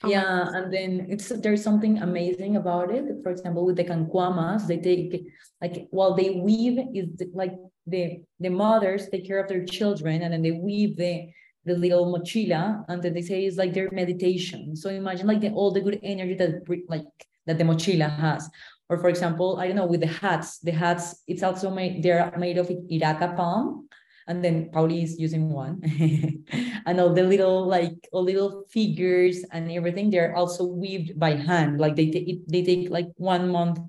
Oh 0.04 0.08
yeah. 0.08 0.46
and 0.54 0.72
then 0.72 1.06
it's 1.08 1.28
there's 1.28 1.64
something 1.64 1.98
amazing 1.98 2.54
about 2.54 2.94
it. 2.94 3.04
For 3.24 3.32
example 3.32 3.66
with 3.66 3.74
the 3.74 3.82
cancuamas 3.82 4.68
they 4.68 4.78
take 4.78 5.26
like 5.60 5.88
while 5.90 6.14
they 6.14 6.30
weave 6.30 6.78
is 6.94 7.08
like 7.32 7.56
the 7.84 8.22
the 8.38 8.48
mothers 8.48 9.08
take 9.08 9.26
care 9.26 9.40
of 9.40 9.48
their 9.48 9.64
children 9.64 10.22
and 10.22 10.32
then 10.32 10.42
they 10.42 10.52
weave 10.52 10.96
the 10.96 11.32
the 11.64 11.74
little 11.74 12.06
mochila 12.14 12.84
and 12.88 13.02
then 13.02 13.12
they 13.12 13.22
say 13.22 13.44
it's 13.44 13.56
like 13.56 13.74
their 13.74 13.90
meditation. 13.90 14.76
So 14.76 14.88
imagine 14.88 15.26
like 15.26 15.40
the, 15.40 15.50
all 15.50 15.72
the 15.72 15.80
good 15.80 15.98
energy 16.04 16.34
that 16.34 16.62
like 16.88 17.02
that 17.48 17.58
the 17.58 17.64
mochila 17.64 18.08
has. 18.20 18.48
Or 18.88 18.98
for 18.98 19.08
example, 19.08 19.58
I 19.58 19.66
don't 19.66 19.76
know, 19.76 19.86
with 19.86 20.00
the 20.00 20.06
hats, 20.06 20.60
the 20.60 20.70
hats, 20.70 21.22
it's 21.26 21.42
also 21.42 21.70
made, 21.70 22.02
they're 22.02 22.32
made 22.38 22.58
of 22.58 22.68
iraca 22.68 23.36
palm. 23.36 23.88
And 24.28 24.44
then 24.44 24.70
Pauli 24.70 25.02
is 25.02 25.18
using 25.18 25.48
one. 25.48 25.80
and 26.86 27.00
all 27.00 27.14
the 27.14 27.22
little, 27.22 27.66
like 27.66 27.96
all 28.12 28.24
little 28.24 28.64
figures 28.68 29.42
and 29.52 29.72
everything, 29.72 30.10
they're 30.10 30.36
also 30.36 30.64
weaved 30.64 31.18
by 31.18 31.32
hand. 31.32 31.80
Like 31.80 31.96
they 31.96 32.40
they 32.46 32.62
take 32.62 32.90
like 32.90 33.08
one 33.16 33.48
month 33.48 33.80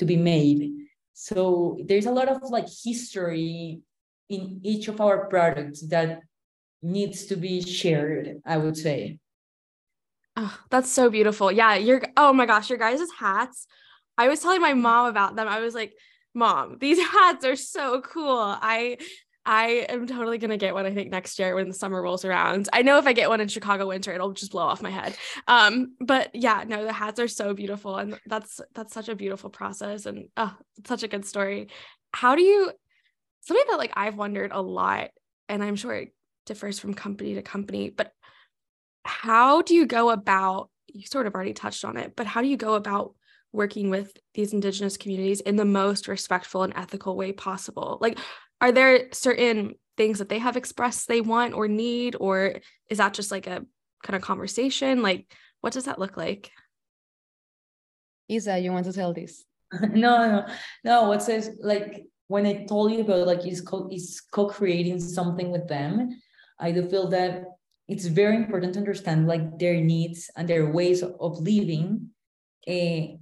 to 0.00 0.04
be 0.04 0.16
made. 0.16 0.72
So 1.14 1.78
there's 1.86 2.06
a 2.06 2.10
lot 2.10 2.28
of 2.28 2.42
like 2.50 2.66
history 2.66 3.78
in 4.28 4.60
each 4.64 4.88
of 4.88 5.00
our 5.00 5.28
products 5.28 5.86
that 5.86 6.22
needs 6.82 7.26
to 7.26 7.36
be 7.36 7.62
shared, 7.62 8.42
I 8.44 8.56
would 8.56 8.76
say. 8.76 9.20
Oh, 10.36 10.58
that's 10.70 10.90
so 10.90 11.10
beautiful. 11.10 11.50
Yeah, 11.50 11.74
you're 11.74 12.02
oh 12.16 12.32
my 12.32 12.46
gosh, 12.46 12.70
your 12.70 12.78
guys' 12.78 13.00
hats. 13.18 13.66
I 14.16 14.28
was 14.28 14.40
telling 14.40 14.60
my 14.60 14.74
mom 14.74 15.08
about 15.08 15.36
them. 15.36 15.48
I 15.48 15.60
was 15.60 15.74
like, 15.74 15.92
"Mom, 16.34 16.78
these 16.78 16.98
hats 17.06 17.44
are 17.44 17.56
so 17.56 18.00
cool. 18.00 18.38
I 18.38 18.98
I 19.44 19.86
am 19.88 20.06
totally 20.06 20.38
gonna 20.38 20.56
get 20.56 20.74
one. 20.74 20.86
I 20.86 20.94
think 20.94 21.10
next 21.10 21.38
year 21.38 21.54
when 21.54 21.68
the 21.68 21.74
summer 21.74 22.00
rolls 22.00 22.24
around. 22.24 22.68
I 22.72 22.82
know 22.82 22.98
if 22.98 23.06
I 23.06 23.12
get 23.12 23.28
one 23.28 23.40
in 23.40 23.48
Chicago 23.48 23.88
winter, 23.88 24.12
it'll 24.12 24.32
just 24.32 24.52
blow 24.52 24.64
off 24.64 24.82
my 24.82 24.90
head. 24.90 25.16
Um, 25.48 25.96
but 26.00 26.30
yeah, 26.34 26.64
no, 26.66 26.84
the 26.84 26.92
hats 26.92 27.18
are 27.20 27.28
so 27.28 27.54
beautiful, 27.54 27.96
and 27.96 28.18
that's 28.26 28.60
that's 28.74 28.94
such 28.94 29.08
a 29.08 29.16
beautiful 29.16 29.50
process, 29.50 30.06
and 30.06 30.28
oh, 30.36 30.54
such 30.86 31.02
a 31.02 31.08
good 31.08 31.24
story. 31.26 31.68
How 32.12 32.36
do 32.36 32.42
you? 32.42 32.70
Something 33.42 33.64
that 33.70 33.78
like 33.78 33.92
I've 33.96 34.16
wondered 34.16 34.52
a 34.52 34.60
lot, 34.62 35.10
and 35.48 35.62
I'm 35.62 35.76
sure 35.76 35.94
it 35.94 36.14
differs 36.46 36.78
from 36.78 36.94
company 36.94 37.34
to 37.34 37.42
company, 37.42 37.90
but 37.90 38.12
how 39.04 39.62
do 39.62 39.74
you 39.74 39.86
go 39.86 40.10
about 40.10 40.70
you 40.88 41.06
sort 41.06 41.26
of 41.26 41.34
already 41.34 41.52
touched 41.52 41.84
on 41.84 41.96
it 41.96 42.14
but 42.16 42.26
how 42.26 42.42
do 42.42 42.48
you 42.48 42.56
go 42.56 42.74
about 42.74 43.14
working 43.52 43.90
with 43.90 44.16
these 44.34 44.52
indigenous 44.52 44.96
communities 44.96 45.40
in 45.40 45.56
the 45.56 45.64
most 45.64 46.08
respectful 46.08 46.62
and 46.62 46.72
ethical 46.76 47.16
way 47.16 47.32
possible? 47.32 47.98
Like 48.00 48.18
are 48.60 48.72
there 48.72 49.08
certain 49.12 49.74
things 49.96 50.18
that 50.18 50.28
they 50.28 50.38
have 50.38 50.56
expressed 50.56 51.08
they 51.08 51.20
want 51.20 51.54
or 51.54 51.68
need 51.68 52.16
or 52.20 52.56
is 52.88 52.98
that 52.98 53.14
just 53.14 53.30
like 53.30 53.46
a 53.46 53.64
kind 54.02 54.16
of 54.16 54.22
conversation? 54.22 55.02
Like 55.02 55.26
what 55.60 55.72
does 55.72 55.84
that 55.84 55.98
look 55.98 56.16
like? 56.16 56.50
Isa 58.28 58.58
you 58.58 58.72
want 58.72 58.86
to 58.86 58.92
tell 58.92 59.12
this? 59.12 59.44
No 59.80 60.26
no. 60.26 60.46
No 60.84 61.08
what 61.08 61.22
says 61.22 61.50
like 61.60 62.06
when 62.26 62.46
i 62.46 62.64
told 62.64 62.92
you 62.92 63.00
about 63.00 63.26
like 63.26 63.44
is 63.46 63.60
co 63.60 63.88
is 63.90 64.20
co-creating 64.32 65.00
something 65.00 65.50
with 65.50 65.66
them 65.68 66.10
i 66.60 66.70
do 66.70 66.88
feel 66.88 67.08
that 67.08 67.44
it's 67.90 68.06
very 68.06 68.36
important 68.36 68.74
to 68.74 68.78
understand 68.78 69.26
like 69.26 69.58
their 69.58 69.80
needs 69.80 70.30
and 70.36 70.46
their 70.48 70.70
ways 70.70 71.02
of 71.02 71.40
living 71.40 72.10
uh, 72.68 73.18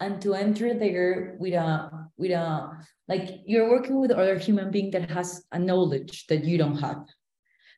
and 0.00 0.20
to 0.20 0.34
enter 0.34 0.74
there 0.74 1.36
with 1.38 1.54
a 1.54 1.88
with 2.18 2.32
a 2.32 2.70
like 3.06 3.46
you're 3.46 3.70
working 3.70 4.00
with 4.00 4.10
other 4.10 4.36
human 4.36 4.72
being 4.72 4.90
that 4.90 5.08
has 5.08 5.44
a 5.52 5.58
knowledge 5.58 6.26
that 6.26 6.42
you 6.44 6.58
don't 6.58 6.78
have. 6.78 7.06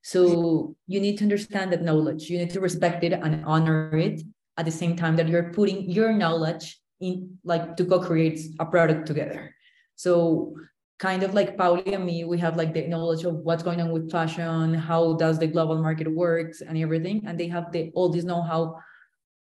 So 0.02 0.76
you 0.86 1.00
need 1.00 1.18
to 1.18 1.24
understand 1.24 1.72
that 1.72 1.82
knowledge. 1.82 2.30
You 2.30 2.38
need 2.38 2.50
to 2.50 2.60
respect 2.60 3.04
it 3.04 3.12
and 3.12 3.44
honor 3.44 3.94
it 3.96 4.22
at 4.56 4.64
the 4.64 4.72
same 4.72 4.96
time 4.96 5.16
that 5.16 5.28
you're 5.28 5.52
putting 5.52 5.90
your 5.90 6.12
knowledge 6.12 6.80
in 7.00 7.36
like 7.44 7.76
to 7.76 7.84
co-create 7.84 8.40
a 8.60 8.64
product 8.64 9.06
together. 9.06 9.54
So 9.96 10.56
kind 10.98 11.22
of 11.22 11.34
like 11.34 11.56
Pauli 11.56 11.92
and 11.92 12.06
me, 12.06 12.24
we 12.24 12.38
have 12.38 12.56
like 12.56 12.72
the 12.72 12.86
knowledge 12.86 13.24
of 13.24 13.34
what's 13.36 13.62
going 13.62 13.80
on 13.80 13.90
with 13.90 14.10
fashion, 14.10 14.74
how 14.74 15.14
does 15.14 15.38
the 15.38 15.46
global 15.46 15.82
market 15.82 16.10
works 16.10 16.60
and 16.60 16.78
everything. 16.78 17.24
And 17.26 17.38
they 17.38 17.48
have 17.48 17.72
the 17.72 17.90
all 17.94 18.08
this 18.08 18.24
know-how 18.24 18.76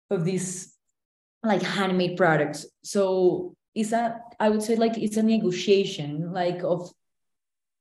of 0.09 0.25
these 0.25 0.75
like 1.43 1.61
handmade 1.61 2.17
products. 2.17 2.65
So 2.83 3.55
is 3.75 3.89
that 3.91 4.35
I 4.39 4.49
would 4.49 4.61
say 4.61 4.75
like 4.75 4.97
it's 4.97 5.17
a 5.17 5.23
negotiation 5.23 6.31
like 6.33 6.63
of 6.63 6.91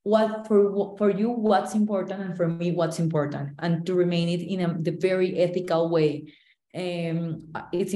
what 0.02 0.46
for 0.46 0.96
for 0.96 1.11
you 1.11 1.31
what's 1.31 1.74
important 1.74 2.22
and 2.22 2.37
for 2.37 2.48
me 2.48 2.72
what's 2.72 2.98
important 2.98 3.50
and 3.59 3.85
to 3.85 3.94
remain 3.94 4.28
it 4.28 4.42
in 4.42 4.61
a 4.61 4.78
the 4.81 4.92
very 4.92 5.38
ethical 5.38 5.90
way 5.90 6.33
um 6.74 7.38
it's 7.72 7.94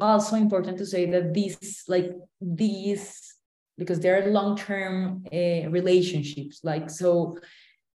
also 0.00 0.36
important 0.36 0.76
to 0.78 0.84
say 0.84 1.06
that 1.10 1.32
these 1.32 1.84
like 1.88 2.10
these 2.40 3.31
because 3.78 4.00
they're 4.00 4.26
long-term 4.30 5.24
uh, 5.32 5.68
relationships 5.70 6.60
like 6.62 6.90
so 6.90 7.36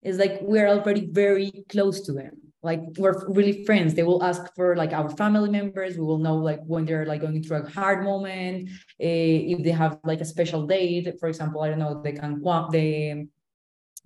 it's 0.05 0.19
like 0.19 0.39
we're 0.43 0.69
already 0.69 1.09
very 1.11 1.65
close 1.71 2.03
to 2.03 2.13
them. 2.13 2.33
Like 2.63 2.81
we're 2.97 3.27
really 3.29 3.65
friends. 3.65 3.95
They 3.95 4.03
will 4.03 4.23
ask 4.23 4.55
for 4.55 4.77
like 4.77 4.93
our 4.93 5.09
family 5.09 5.51
members. 5.51 5.97
We 5.97 6.05
will 6.05 6.19
know 6.19 6.37
like 6.37 6.61
when 6.65 6.85
they're 6.85 7.07
like 7.07 7.23
going 7.23 7.43
through 7.43 7.63
a 7.65 7.71
hard 7.71 8.05
moment 8.05 8.69
uh, 8.69 9.53
if 9.53 9.65
they 9.65 9.71
have 9.71 9.99
like 10.05 10.21
a 10.21 10.25
special 10.25 10.67
date. 10.67 11.09
For 11.19 11.29
example 11.29 11.63
i 11.63 11.69
don't 11.69 11.79
know 11.79 12.03
the 12.03 12.13
Canqua, 12.13 12.71
the 12.71 13.27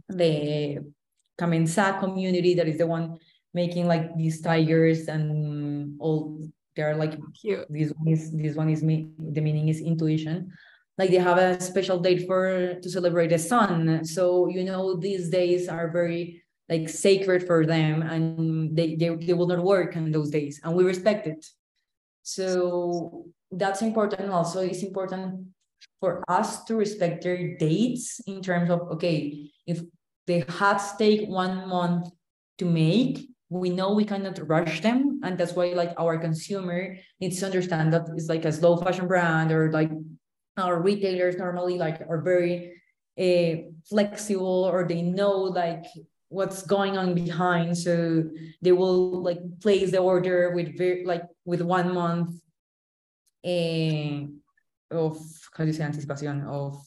the 0.09 0.78
Kamensa 1.38 2.00
community 2.00 2.54
that 2.54 2.68
is 2.68 2.78
the 2.78 2.87
one 2.87 3.18
making 3.52 3.87
like 3.87 4.16
these 4.16 4.40
tigers 4.40 5.09
and 5.09 5.96
all 6.00 6.40
they're 6.74 6.96
like 6.96 7.18
Cute. 7.40 7.66
this 7.68 7.90
one 7.98 8.09
is 8.09 8.31
this 8.33 8.54
one 8.54 8.70
is 8.70 8.83
me 8.83 9.11
the 9.18 9.40
meaning 9.40 9.68
is 9.68 9.81
intuition 9.81 10.52
like 10.99 11.11
they 11.11 11.17
have 11.19 11.39
a 11.39 11.61
special 11.61 11.99
date 11.99 12.27
for 12.27 12.75
to 12.75 12.91
celebrate 12.91 13.29
the 13.29 13.39
sun. 13.39 14.05
So 14.05 14.49
you 14.49 14.65
know 14.65 14.97
these 14.97 15.31
days 15.31 15.69
are 15.69 15.91
very 15.91 16.43
like 16.69 16.89
sacred 16.89 17.47
for 17.47 17.65
them 17.65 18.03
and 18.03 18.77
they, 18.77 18.95
they, 18.95 19.09
they 19.09 19.33
will 19.33 19.47
not 19.47 19.65
work 19.65 19.97
on 19.97 20.13
those 20.13 20.29
days 20.29 20.61
and 20.63 20.75
we 20.75 20.85
respect 20.85 21.27
it. 21.27 21.47
So 22.25 23.25
that's 23.51 23.81
important 23.81 24.29
also. 24.31 24.61
It's 24.61 24.83
important 24.83 25.47
for 26.01 26.23
us 26.29 26.65
to 26.65 26.77
respect 26.77 27.23
their 27.23 27.57
dates 27.57 28.21
in 28.27 28.43
terms 28.43 28.71
of 28.71 28.81
okay 28.93 29.51
if 29.67 29.81
they 30.27 30.45
had 30.49 30.79
take 30.99 31.29
one 31.29 31.69
month 31.69 32.09
to 32.59 32.65
make 32.65 33.29
we 33.51 33.71
know 33.71 33.93
we 33.93 34.05
cannot 34.05 34.39
rush 34.49 34.81
them 34.81 35.21
and 35.23 35.39
that's 35.39 35.55
why 35.55 35.67
like 35.73 35.95
our 35.99 36.19
consumer 36.19 36.97
needs 37.21 37.41
to 37.41 37.47
understand 37.47 37.93
that 37.93 38.07
it's 38.15 38.29
like 38.29 38.45
a 38.45 38.53
slow 38.53 38.77
fashion 38.77 39.07
brand 39.07 39.51
or 39.51 39.73
like 39.73 39.91
our 40.59 40.81
retailers 40.81 41.37
normally 41.37 41.79
like 41.79 42.01
are 42.09 42.21
very 42.21 42.73
uh, 43.18 43.71
flexible 43.88 44.64
or 44.64 44.87
they 44.87 45.03
know 45.03 45.33
like 45.33 45.85
what's 46.29 46.62
going 46.62 46.97
on 46.97 47.14
behind. 47.14 47.77
So 47.77 48.25
they 48.62 48.73
will 48.73 49.23
like 49.23 49.40
place 49.61 49.90
the 49.90 49.99
order 49.99 50.53
with 50.55 50.77
very 50.77 51.05
like 51.05 51.25
with 51.44 51.62
one 51.62 51.94
month 51.94 52.31
uh, 53.44 54.27
of 54.90 55.18
how 55.57 55.64
do 55.64 55.66
you 55.66 55.73
say 55.73 55.85
anticipation 55.85 56.42
of, 56.49 56.83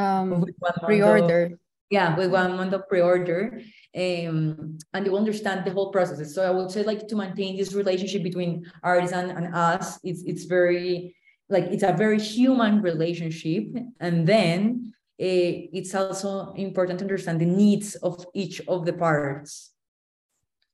um 0.00 0.44
pre-order 0.84 1.44
of, 1.44 1.52
yeah 1.90 2.16
with 2.16 2.30
one 2.30 2.56
month 2.56 2.72
of 2.72 2.88
pre-order 2.88 3.60
um, 3.94 4.78
and 4.94 5.04
they 5.04 5.10
will 5.10 5.18
understand 5.18 5.66
the 5.66 5.70
whole 5.70 5.90
process. 5.90 6.34
So 6.34 6.42
i 6.42 6.50
would 6.50 6.70
say 6.70 6.82
like 6.82 7.06
to 7.08 7.16
maintain 7.16 7.56
this 7.56 7.74
relationship 7.74 8.22
between 8.22 8.64
artisan 8.82 9.30
and 9.30 9.54
us 9.54 9.98
it's 10.02 10.22
it's 10.24 10.44
very 10.44 11.14
like 11.48 11.64
it's 11.64 11.82
a 11.82 11.92
very 11.92 12.20
human 12.20 12.82
relationship. 12.82 13.68
And 14.00 14.26
then 14.26 14.92
uh, 15.20 15.70
it's 15.72 15.94
also 15.94 16.52
important 16.54 16.98
to 16.98 17.04
understand 17.04 17.40
the 17.40 17.46
needs 17.46 17.94
of 17.96 18.26
each 18.34 18.60
of 18.68 18.84
the 18.84 18.92
parts. 18.92 19.72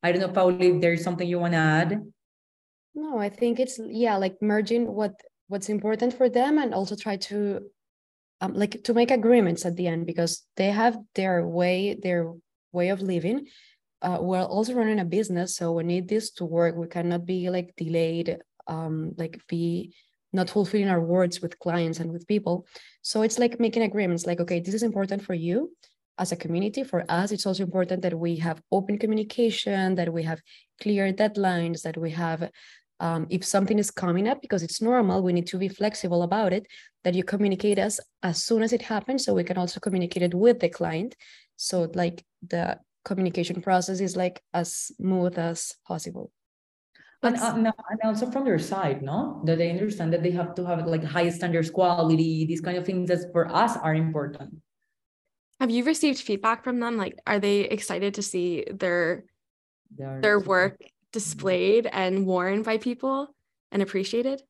I 0.02 0.11
don't 0.11 0.20
know 0.20 0.28
pauli 0.28 0.68
if 0.68 0.80
there's 0.80 1.04
something 1.04 1.28
you 1.28 1.38
want 1.38 1.52
to 1.52 1.58
add? 1.58 2.02
No 2.94 3.18
i 3.18 3.28
think 3.28 3.58
it's 3.58 3.80
yeah 3.88 4.16
like 4.16 4.37
merging 4.42 4.92
what 4.92 5.14
what's 5.48 5.68
important 5.68 6.12
for 6.12 6.28
them 6.28 6.58
and 6.58 6.74
also 6.74 6.96
try 6.96 7.16
to 7.16 7.61
um, 8.40 8.54
like 8.54 8.82
to 8.85 8.94
make 8.94 9.11
agreements 9.11 9.64
at 9.64 9.76
the 9.76 9.87
end 9.87 10.06
because 10.06 10.44
they 10.56 10.70
have 10.70 10.98
their 11.14 11.46
way 11.46 11.94
their 11.94 12.32
way 12.72 12.88
of 12.88 13.00
living. 13.00 13.46
Uh, 14.00 14.18
we're 14.20 14.42
also 14.42 14.74
running 14.74 14.98
a 14.98 15.04
business 15.04 15.56
so 15.56 15.72
we 15.72 15.85
need 15.85 16.08
this 16.08 16.32
to 16.32 16.44
work. 16.44 16.74
We 16.74 16.88
cannot 16.88 17.24
be 17.24 17.50
like 17.50 17.74
delayed 17.76 18.38
um 18.66 19.14
like 19.16 19.40
be 19.48 19.94
not 20.33 20.51
fulfilling 20.51 20.88
our 20.88 21.01
words 21.01 21.40
with 21.40 21.59
clients 21.59 22.01
and 22.01 22.12
with 22.12 22.27
people. 22.27 22.66
So 23.03 23.23
it's 23.23 23.38
like 23.38 23.61
making 23.61 23.83
agreements 23.83 24.27
like, 24.27 24.40
okay, 24.40 24.61
this 24.61 24.75
is 24.75 24.83
important 24.83 25.23
for 25.23 25.35
you 25.35 25.73
as 26.18 26.33
a 26.33 26.37
community. 26.37 26.85
For 26.85 27.05
us, 27.09 27.33
it's 27.33 27.47
also 27.47 27.62
important 27.62 28.03
that 28.03 28.18
we 28.18 28.37
have 28.37 28.62
open 28.71 28.99
communication, 28.99 29.95
that 29.97 30.12
we 30.12 30.23
have 30.23 30.40
clear 30.81 31.12
deadlines, 31.12 31.83
that 31.83 31.97
we 31.97 32.11
have, 32.11 32.51
um, 33.01 33.27
if 33.31 33.45
something 33.45 33.79
is 33.79 33.90
coming 33.90 34.29
up, 34.29 34.40
because 34.40 34.62
it's 34.62 34.81
normal, 34.81 35.23
we 35.23 35.33
need 35.33 35.47
to 35.49 35.59
be 35.59 35.68
flexible 35.68 36.23
about 36.23 36.53
it, 36.53 36.66
that 37.05 37.14
you 37.14 37.25
communicate 37.25 37.79
us 37.79 38.01
as 38.23 38.42
soon 38.42 38.62
as 38.62 38.73
it 38.73 38.83
happens 38.83 39.25
so 39.25 39.35
we 39.35 39.45
can 39.45 39.59
also 39.59 39.81
communicate 39.81 40.23
it 40.23 40.35
with 40.35 40.61
the 40.61 40.68
client. 40.68 41.14
So 41.57 41.90
like 41.95 42.25
the 42.47 42.79
communication 43.05 43.61
process 43.61 44.01
is 44.01 44.16
like 44.16 44.40
as 44.55 44.73
smooth 44.73 45.38
as 45.38 45.75
possible 45.87 46.31
and, 47.22 47.37
uh, 47.37 47.72
and 47.90 48.00
also 48.04 48.30
from 48.30 48.44
their 48.44 48.58
side 48.58 49.02
no? 49.02 49.42
That 49.44 49.58
they 49.58 49.70
understand 49.70 50.12
that 50.12 50.22
they 50.22 50.32
have 50.32 50.54
to 50.56 50.66
have 50.66 50.87
like 50.87 51.04
high 51.04 51.28
standards 51.30 51.70
quality 51.70 52.44
these 52.46 52.61
kind 52.61 52.76
of 52.76 52.85
things 52.85 53.08
that 53.08 53.30
for 53.32 53.46
us 53.52 53.76
are 53.76 53.94
important. 53.94 54.61
Have 55.61 55.70
you 55.70 55.85
received 55.85 56.20
feedback 56.20 56.64
from 56.64 56.80
them? 56.80 56.96
Like 56.96 57.18
are 57.26 57.38
they 57.38 57.61
excited 57.61 58.14
to 58.14 58.22
see 58.22 58.64
their 58.70 59.24
They're 59.96 60.20
their 60.20 60.40
work 60.40 60.80
displayed 61.12 61.87
and 61.87 62.26
worn 62.26 62.62
by 62.62 62.78
people 62.78 63.35
and 63.70 63.82
appreciated? 63.82 64.42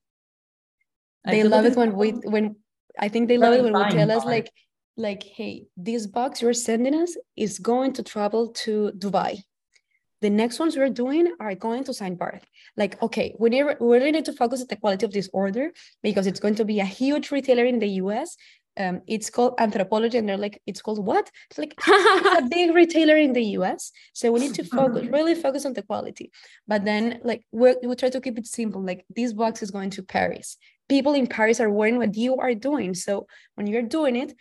They 1.25 1.45
love 1.45 1.67
it 1.67 1.77
when 1.77 1.95
we 1.95 2.11
when 2.11 2.57
i 2.99 3.09
think 3.09 3.29
they 3.29 3.39
love 3.39 3.55
it 3.55 3.63
when 3.63 3.75
we 3.75 3.85
tell 3.91 4.11
us 4.11 4.25
like 4.25 4.51
like 4.97 5.23
hey 5.23 5.65
this 5.77 6.07
box 6.07 6.43
you're 6.43 6.53
sending 6.53 6.95
us 6.95 7.17
is 7.37 7.59
going 7.59 7.93
to 7.93 8.03
travel 8.03 8.49
to 8.49 8.93
dubai 8.99 9.43
the 10.23 10.31
next 10.31 10.61
ones 10.61 10.77
we're 10.77 10.89
doing 10.89 11.35
are 11.41 11.55
going 11.57 11.83
to 11.85 11.93
Saint 11.93 12.17
Barth. 12.17 12.47
Like, 12.77 13.03
okay, 13.03 13.35
we, 13.41 13.51
need, 13.51 13.65
we 13.81 13.99
really 13.99 14.13
need 14.13 14.25
to 14.27 14.33
focus 14.33 14.61
on 14.61 14.69
the 14.71 14.77
quality 14.77 15.05
of 15.05 15.13
this 15.13 15.29
order 15.33 15.73
because 16.03 16.29
it's 16.29 16.39
going 16.39 16.55
to 16.55 16.65
be 16.65 16.79
a 16.79 16.85
huge 16.85 17.33
retailer 17.33 17.65
in 17.65 17.81
the 17.81 17.89
US. 18.03 18.37
Um, 18.79 19.03
it's 19.07 19.29
called 19.29 19.57
Anthropologie, 19.59 20.15
and 20.15 20.29
they're 20.29 20.39
like, 20.39 20.63
it's 20.65 20.81
called 20.81 21.05
what? 21.05 21.29
It's 21.51 21.59
like 21.59 21.75
a 22.39 22.49
big 22.49 22.73
retailer 22.81 23.17
in 23.17 23.33
the 23.33 23.45
US. 23.59 23.91
So 24.15 24.31
we 24.31 24.41
need 24.41 24.55
to 24.55 24.65
focus, 24.65 25.09
really 25.09 25.35
focus 25.35 25.67
on 25.67 25.75
the 25.75 25.83
quality. 25.83 26.31
But 26.69 26.85
then, 26.85 27.21
like, 27.25 27.45
we 27.51 27.75
we 27.83 27.95
try 27.97 28.09
to 28.09 28.21
keep 28.21 28.39
it 28.39 28.47
simple. 28.47 28.83
Like, 28.83 29.05
this 29.15 29.33
box 29.35 29.63
is 29.63 29.73
going 29.73 29.91
to 29.91 30.03
Paris. 30.03 30.57
People 30.89 31.15
in 31.15 31.27
Paris 31.27 31.61
are 31.61 31.69
wearing 31.69 31.99
what 31.99 32.17
you 32.17 32.37
are 32.37 32.55
doing. 32.55 32.95
So 32.95 33.27
when 33.57 33.67
you're 33.67 33.83
doing 33.99 34.17
it, 34.17 34.33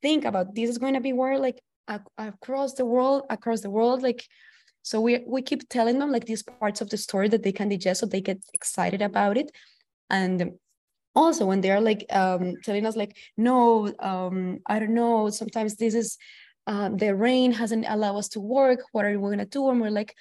think 0.00 0.24
about 0.24 0.54
this 0.54 0.70
is 0.70 0.78
going 0.78 0.94
to 0.94 1.00
be 1.00 1.12
worn 1.12 1.42
like 1.42 1.60
across 2.16 2.74
the 2.74 2.86
world, 2.86 3.24
across 3.28 3.60
the 3.60 3.70
world, 3.70 4.02
like 4.02 4.24
so 4.86 5.00
we 5.00 5.24
we 5.26 5.42
keep 5.42 5.68
telling 5.68 5.98
them 5.98 6.12
like 6.12 6.26
these 6.26 6.44
parts 6.44 6.80
of 6.80 6.88
the 6.90 6.96
story 6.96 7.28
that 7.30 7.42
they 7.42 7.50
can 7.50 7.68
digest, 7.68 7.98
so 7.98 8.06
they 8.06 8.20
get 8.20 8.38
excited 8.54 9.02
about 9.02 9.36
it, 9.36 9.50
and 10.10 10.52
also 11.12 11.44
when 11.44 11.60
they're 11.60 11.80
like 11.80 12.06
um, 12.10 12.54
telling 12.62 12.86
us 12.86 12.94
like, 12.94 13.16
no, 13.36 13.92
um, 13.98 14.60
I 14.64 14.78
don't 14.78 14.94
know, 14.94 15.28
sometimes 15.30 15.74
this 15.74 15.94
is 15.96 16.18
um, 16.68 16.98
the 16.98 17.16
rain 17.16 17.50
hasn't 17.50 17.84
allowed 17.88 18.18
us 18.18 18.28
to 18.28 18.40
work. 18.40 18.78
What 18.92 19.04
are 19.04 19.18
we 19.18 19.30
gonna 19.30 19.44
do? 19.44 19.68
And 19.70 19.80
we're 19.80 19.90
like, 19.90 20.14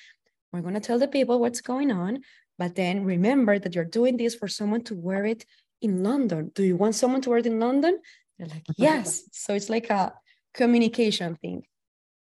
we're 0.51 0.61
gonna 0.61 0.79
tell 0.79 0.97
the 0.97 1.07
people 1.07 1.39
what's 1.39 1.61
going 1.61 1.91
on. 1.91 2.23
but 2.57 2.73
then 2.73 3.03
remember 3.05 3.59
that 3.59 3.75
you're 3.75 3.93
doing 3.99 4.17
this 4.17 4.33
for 4.33 4.47
someone 4.47 4.81
to 4.89 4.95
wear 4.95 5.25
it 5.25 5.45
in 5.81 6.01
London. 6.01 6.51
Do 6.55 6.63
you 6.63 6.77
want 6.77 6.95
someone 6.95 7.21
to 7.21 7.29
wear 7.29 7.39
it 7.43 7.45
in 7.45 7.59
London? 7.59 7.99
They're 8.39 8.47
like, 8.47 8.65
yes. 8.77 9.29
so 9.31 9.53
it's 9.53 9.69
like 9.69 9.89
a 9.91 10.13
communication 10.55 11.35
thing. 11.35 11.65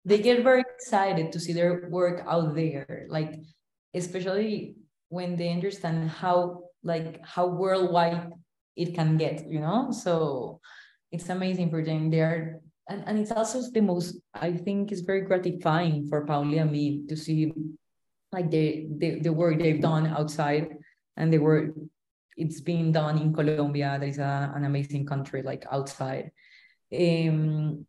They 0.08 0.18
get 0.24 0.42
very 0.42 0.64
excited 0.64 1.32
to 1.32 1.38
see 1.38 1.52
their 1.52 1.88
work 1.92 2.24
out 2.26 2.56
there, 2.56 3.04
like 3.08 3.36
especially 3.92 4.76
when 5.12 5.36
they 5.36 5.52
understand 5.52 6.08
how 6.08 6.64
like 6.82 7.20
how 7.24 7.46
worldwide 7.46 8.32
it 8.74 8.94
can 8.94 9.18
get, 9.18 9.44
you 9.44 9.60
know. 9.60 9.92
So 9.92 10.60
it's 11.12 11.28
amazing 11.28 11.68
for 11.68 11.84
them. 11.84 12.08
They 12.08 12.20
are 12.24 12.60
and, 12.88 13.04
and 13.06 13.18
it's 13.18 13.32
also 13.32 13.60
the 13.70 13.84
most 13.84 14.16
I 14.32 14.56
think 14.56 14.92
is 14.92 15.04
very 15.04 15.28
gratifying 15.28 16.08
for 16.08 16.24
Pauli 16.24 16.56
and 16.56 16.72
me 16.72 17.04
to 17.08 17.16
see 17.16 17.52
like 18.32 18.50
the, 18.50 18.88
the 18.96 19.20
the 19.20 19.32
work 19.32 19.60
they've 19.60 19.80
done 19.80 20.06
outside 20.08 20.72
and 21.18 21.28
the 21.28 21.38
work 21.38 21.76
it's 22.38 22.60
being 22.62 22.92
done 22.92 23.18
in 23.18 23.34
Colombia. 23.34 23.98
That 24.00 24.08
is 24.08 24.18
a, 24.18 24.52
an 24.54 24.64
amazing 24.64 25.04
country, 25.04 25.42
like 25.42 25.66
outside. 25.70 26.30
Um, 26.94 27.84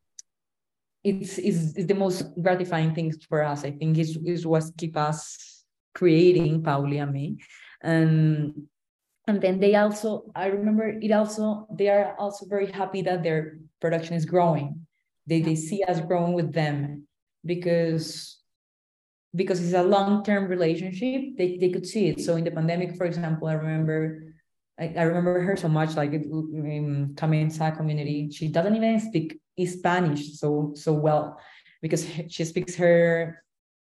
it's, 1.10 1.38
it's 1.38 1.86
the 1.86 1.93
most 1.93 2.24
gratifying 2.41 2.93
thing 2.93 3.13
for 3.30 3.43
us. 3.43 3.63
I 3.63 3.72
think 3.72 3.98
is 3.98 4.17
is 4.26 4.45
what 4.45 4.63
keep 4.78 4.98
us 4.98 5.63
creating, 5.93 6.63
Pauli 6.63 6.98
and 6.98 7.13
me. 7.13 7.38
And 7.82 8.67
and 9.28 9.41
then 9.41 9.60
they 9.60 9.76
also, 9.76 10.32
I 10.36 10.48
remember 10.48 10.88
it 10.88 11.12
also, 11.12 11.67
they 11.72 11.89
are 11.89 12.15
also 12.17 12.45
very 12.48 12.72
happy 12.72 13.04
that 13.04 13.22
their 13.22 13.60
production 13.80 14.15
is 14.15 14.26
growing. 14.26 14.88
They 15.28 15.41
they 15.41 15.56
see 15.56 15.84
us 15.84 16.02
growing 16.02 16.34
with 16.34 16.54
them 16.54 17.08
because 17.45 18.39
because 19.36 19.62
it's 19.62 19.74
a 19.74 19.84
long-term 19.84 20.48
relationship 20.48 21.38
they, 21.38 21.58
they 21.58 21.69
could 21.69 21.86
see 21.86 22.08
it 22.08 22.19
so 22.19 22.36
in 22.36 22.43
the 22.43 22.52
pandemic 22.52 22.95
for 22.95 23.06
example 23.06 23.48
i 23.48 23.54
remember 23.54 24.29
I, 24.80 24.94
I 24.98 25.04
remember 25.04 25.42
her 25.42 25.58
so 25.58 25.68
much, 25.68 25.96
like 25.96 26.13
in 26.13 27.13
Kamensa 27.15 27.76
community. 27.76 28.30
She 28.32 28.48
doesn't 28.48 28.76
even 28.76 29.00
speak 29.00 29.39
Spanish 29.65 30.39
so 30.39 30.72
so 30.76 30.94
well 30.94 31.39
because 31.82 32.08
she 32.30 32.46
speaks 32.46 32.76
her, 32.76 33.44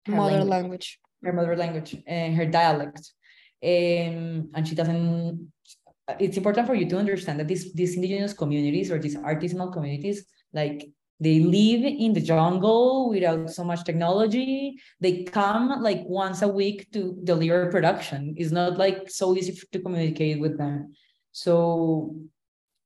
her 0.05 0.15
mother 0.15 0.43
language, 0.43 0.49
language, 0.49 0.99
her 1.23 1.33
mother 1.33 1.55
language, 1.55 1.95
and 2.07 2.35
her 2.35 2.45
dialect, 2.45 3.11
um, 3.63 4.49
and 4.55 4.67
she 4.67 4.75
doesn't. 4.75 5.51
It's 6.19 6.37
important 6.37 6.67
for 6.67 6.75
you 6.75 6.87
to 6.87 6.97
understand 6.97 7.39
that 7.39 7.49
these 7.49 7.73
these 7.73 7.95
indigenous 7.95 8.33
communities 8.33 8.91
or 8.91 8.99
these 8.99 9.17
artisanal 9.17 9.73
communities, 9.73 10.25
like 10.53 10.89
they 11.19 11.39
live 11.39 11.83
in 11.83 12.13
the 12.13 12.21
jungle 12.21 13.09
without 13.09 13.49
so 13.49 13.63
much 13.63 13.83
technology. 13.83 14.77
They 14.99 15.23
come 15.23 15.81
like 15.81 16.03
once 16.05 16.43
a 16.43 16.47
week 16.47 16.91
to 16.93 17.17
deliver 17.23 17.71
production. 17.71 18.35
It's 18.37 18.51
not 18.51 18.77
like 18.77 19.09
so 19.09 19.35
easy 19.35 19.57
to 19.71 19.79
communicate 19.79 20.39
with 20.39 20.57
them. 20.57 20.93
So 21.31 22.15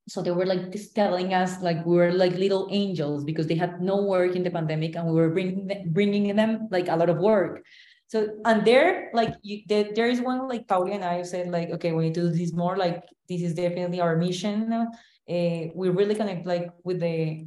so 0.08 0.22
they 0.22 0.32
were 0.32 0.46
like 0.46 0.72
just 0.72 0.96
telling 0.96 1.34
us 1.34 1.62
like 1.62 1.86
we 1.86 1.96
were 1.96 2.12
like 2.12 2.34
little 2.34 2.68
angels 2.72 3.24
because 3.24 3.48
they 3.48 3.56
had 3.56 3.82
no 3.82 4.02
work 4.02 4.36
in 4.36 4.44
the 4.44 4.52
pandemic 4.52 4.96
and 4.96 5.08
we 5.08 5.14
were 5.14 5.30
bringing 5.30 5.68
them, 5.68 5.92
bringing 5.92 6.36
them 6.36 6.68
like 6.72 6.88
a 6.88 6.96
lot 6.96 7.10
of 7.10 7.18
work. 7.18 7.64
So 8.08 8.28
and 8.46 8.66
there 8.66 9.10
like 9.14 9.36
you 9.42 9.62
there, 9.68 9.92
there 9.94 10.10
is 10.10 10.20
one 10.20 10.48
like 10.48 10.68
Pauli 10.68 10.94
and 10.94 11.04
I 11.04 11.22
said 11.24 11.50
like 11.50 11.70
okay 11.72 11.92
we 11.92 12.06
need 12.06 12.16
to 12.16 12.28
do 12.28 12.30
this 12.30 12.54
more 12.54 12.78
like 12.78 13.04
this 13.28 13.42
is 13.42 13.54
definitely 13.54 14.00
our 14.00 14.16
mission. 14.16 14.72
Uh, 14.72 15.72
we 15.76 15.90
really 15.90 16.16
connect 16.16 16.46
like 16.46 16.72
with 16.84 17.00
the 17.00 17.46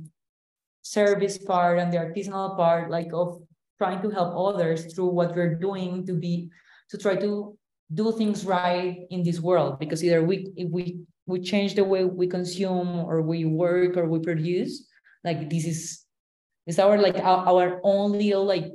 service 0.84 1.38
part 1.38 1.78
and 1.78 1.90
the 1.92 1.96
artisanal 1.96 2.56
part, 2.56 2.90
like 2.90 3.08
of 3.12 3.42
trying 3.78 4.02
to 4.02 4.10
help 4.10 4.36
others 4.36 4.92
through 4.94 5.08
what 5.08 5.34
we're 5.34 5.56
doing 5.56 6.06
to 6.06 6.12
be 6.12 6.50
to 6.90 6.98
try 6.98 7.16
to 7.16 7.56
do 7.92 8.12
things 8.12 8.44
right 8.44 9.06
in 9.10 9.24
this 9.24 9.40
world. 9.40 9.80
Because 9.80 10.04
either 10.04 10.22
we 10.22 10.52
if 10.56 10.70
we 10.70 11.00
we 11.26 11.40
change 11.40 11.74
the 11.74 11.84
way 11.84 12.04
we 12.04 12.28
consume 12.28 13.00
or 13.00 13.22
we 13.22 13.44
work 13.44 13.96
or 13.96 14.06
we 14.06 14.20
produce, 14.20 14.86
like 15.24 15.48
this 15.48 15.64
is 15.64 16.04
is 16.66 16.78
our 16.78 17.00
like 17.00 17.16
our, 17.16 17.48
our 17.48 17.80
little 18.08 18.44
like 18.44 18.68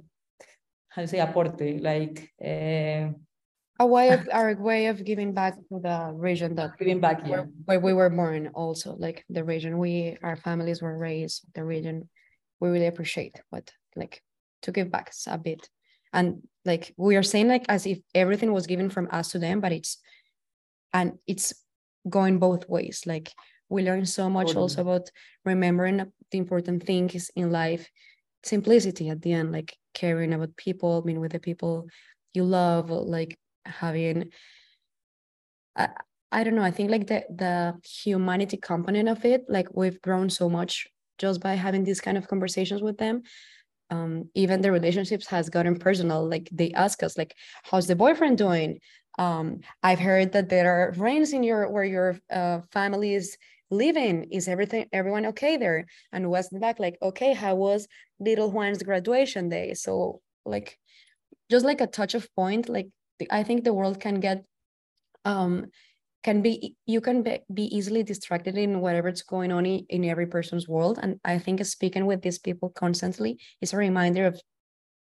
how 0.89 1.01
to 1.03 1.07
say 1.07 1.19
aporte 1.19 1.81
like 1.81 2.29
uh, 2.41 3.13
a 3.79 3.85
way 3.85 4.09
of 4.09 4.27
our 4.33 4.55
way 4.55 4.87
of 4.87 5.03
giving 5.03 5.33
back 5.33 5.55
to 5.55 5.79
the 5.79 6.11
region 6.13 6.55
that 6.55 6.77
giving 6.77 6.99
back 6.99 7.21
yeah. 7.23 7.29
where, 7.29 7.49
where 7.65 7.79
we 7.79 7.93
were 7.93 8.09
born 8.09 8.49
also 8.53 8.95
like 8.95 9.25
the 9.29 9.43
region. 9.43 9.77
We 9.77 10.17
our 10.21 10.35
families 10.35 10.81
were 10.81 10.97
raised 10.97 11.45
the 11.55 11.63
region. 11.63 12.09
We 12.59 12.69
really 12.69 12.87
appreciate 12.87 13.39
what 13.49 13.71
like 13.95 14.21
to 14.63 14.71
give 14.71 14.91
back 14.91 15.11
a 15.27 15.37
bit. 15.37 15.67
And 16.11 16.41
like 16.65 16.93
we 16.97 17.15
are 17.15 17.23
saying 17.23 17.47
like 17.47 17.65
as 17.69 17.85
if 17.85 17.99
everything 18.13 18.51
was 18.51 18.67
given 18.67 18.89
from 18.89 19.07
us 19.11 19.31
to 19.31 19.39
them 19.39 19.61
but 19.61 19.71
it's 19.71 19.97
and 20.93 21.17
it's 21.27 21.53
going 22.09 22.39
both 22.39 22.67
ways. 22.67 23.03
Like 23.05 23.31
we 23.69 23.83
learn 23.83 24.05
so 24.05 24.29
much 24.29 24.47
totally. 24.47 24.63
also 24.63 24.81
about 24.81 25.09
remembering 25.45 26.11
the 26.31 26.37
important 26.37 26.85
things 26.85 27.31
in 27.35 27.51
life. 27.51 27.89
Simplicity 28.43 29.09
at 29.09 29.21
the 29.21 29.33
end 29.33 29.51
like 29.51 29.75
caring 29.93 30.33
about 30.33 30.55
people 30.55 31.01
being 31.01 31.19
with 31.19 31.33
the 31.33 31.39
people 31.39 31.87
you 32.33 32.43
love 32.43 32.89
like 32.89 33.37
having 33.65 34.31
I, 35.75 35.89
I 36.31 36.43
don't 36.43 36.55
know 36.55 36.63
i 36.63 36.71
think 36.71 36.91
like 36.91 37.07
the 37.07 37.23
the 37.29 37.75
humanity 37.85 38.57
component 38.57 39.09
of 39.09 39.23
it 39.25 39.45
like 39.49 39.67
we've 39.73 40.01
grown 40.01 40.29
so 40.29 40.49
much 40.49 40.87
just 41.19 41.41
by 41.41 41.53
having 41.53 41.83
these 41.83 42.01
kind 42.01 42.17
of 42.17 42.27
conversations 42.27 42.81
with 42.81 42.97
them. 42.97 43.21
Um, 43.91 44.29
even 44.35 44.61
the 44.61 44.71
relationships 44.71 45.27
has 45.27 45.49
gotten 45.49 45.77
personal 45.77 46.27
like 46.27 46.47
they 46.51 46.71
ask 46.71 47.01
us 47.03 47.17
like 47.17 47.35
how's 47.63 47.87
the 47.87 47.95
boyfriend 47.95 48.37
doing? 48.37 48.79
Um, 49.17 49.59
i've 49.83 49.99
heard 49.99 50.31
that 50.31 50.49
there 50.49 50.71
are 50.71 50.93
rains 50.93 51.33
in 51.33 51.43
your 51.43 51.69
where 51.69 51.83
your 51.83 52.17
uh, 52.31 52.61
family 52.71 53.13
is 53.13 53.37
living. 53.69 54.27
Is 54.31 54.47
everything 54.47 54.87
everyone 54.93 55.25
okay 55.27 55.57
there? 55.57 55.85
And 56.11 56.29
west 56.29 56.57
back 56.59 56.79
like 56.79 56.97
okay 57.01 57.33
how 57.33 57.55
was 57.55 57.87
little 58.19 58.51
juan's 58.51 58.83
graduation 58.83 59.49
day? 59.49 59.73
So 59.73 60.21
like 60.45 60.77
just 61.51 61.65
like 61.65 61.81
a 61.81 61.87
touch 61.87 62.13
of 62.13 62.33
point 62.35 62.69
like 62.69 62.89
I 63.29 63.43
think 63.43 63.63
the 63.63 63.73
world 63.73 63.99
can 63.99 64.19
get 64.19 64.43
um 65.25 65.65
can 66.23 66.41
be 66.41 66.75
you 66.85 67.01
can 67.01 67.23
be, 67.23 67.39
be 67.53 67.63
easily 67.75 68.03
distracted 68.03 68.57
in 68.57 68.81
whatever's 68.81 69.21
going 69.21 69.51
on 69.51 69.65
in, 69.65 70.05
every 70.05 70.27
person's 70.27 70.67
world. 70.67 70.99
And 71.01 71.19
i 71.23 71.37
think 71.39 71.63
speaking 71.65 72.05
with 72.05 72.21
these 72.21 72.39
people 72.39 72.69
constantly 72.69 73.39
is 73.61 73.73
a 73.73 73.77
reminder 73.77 74.25
of 74.25 74.39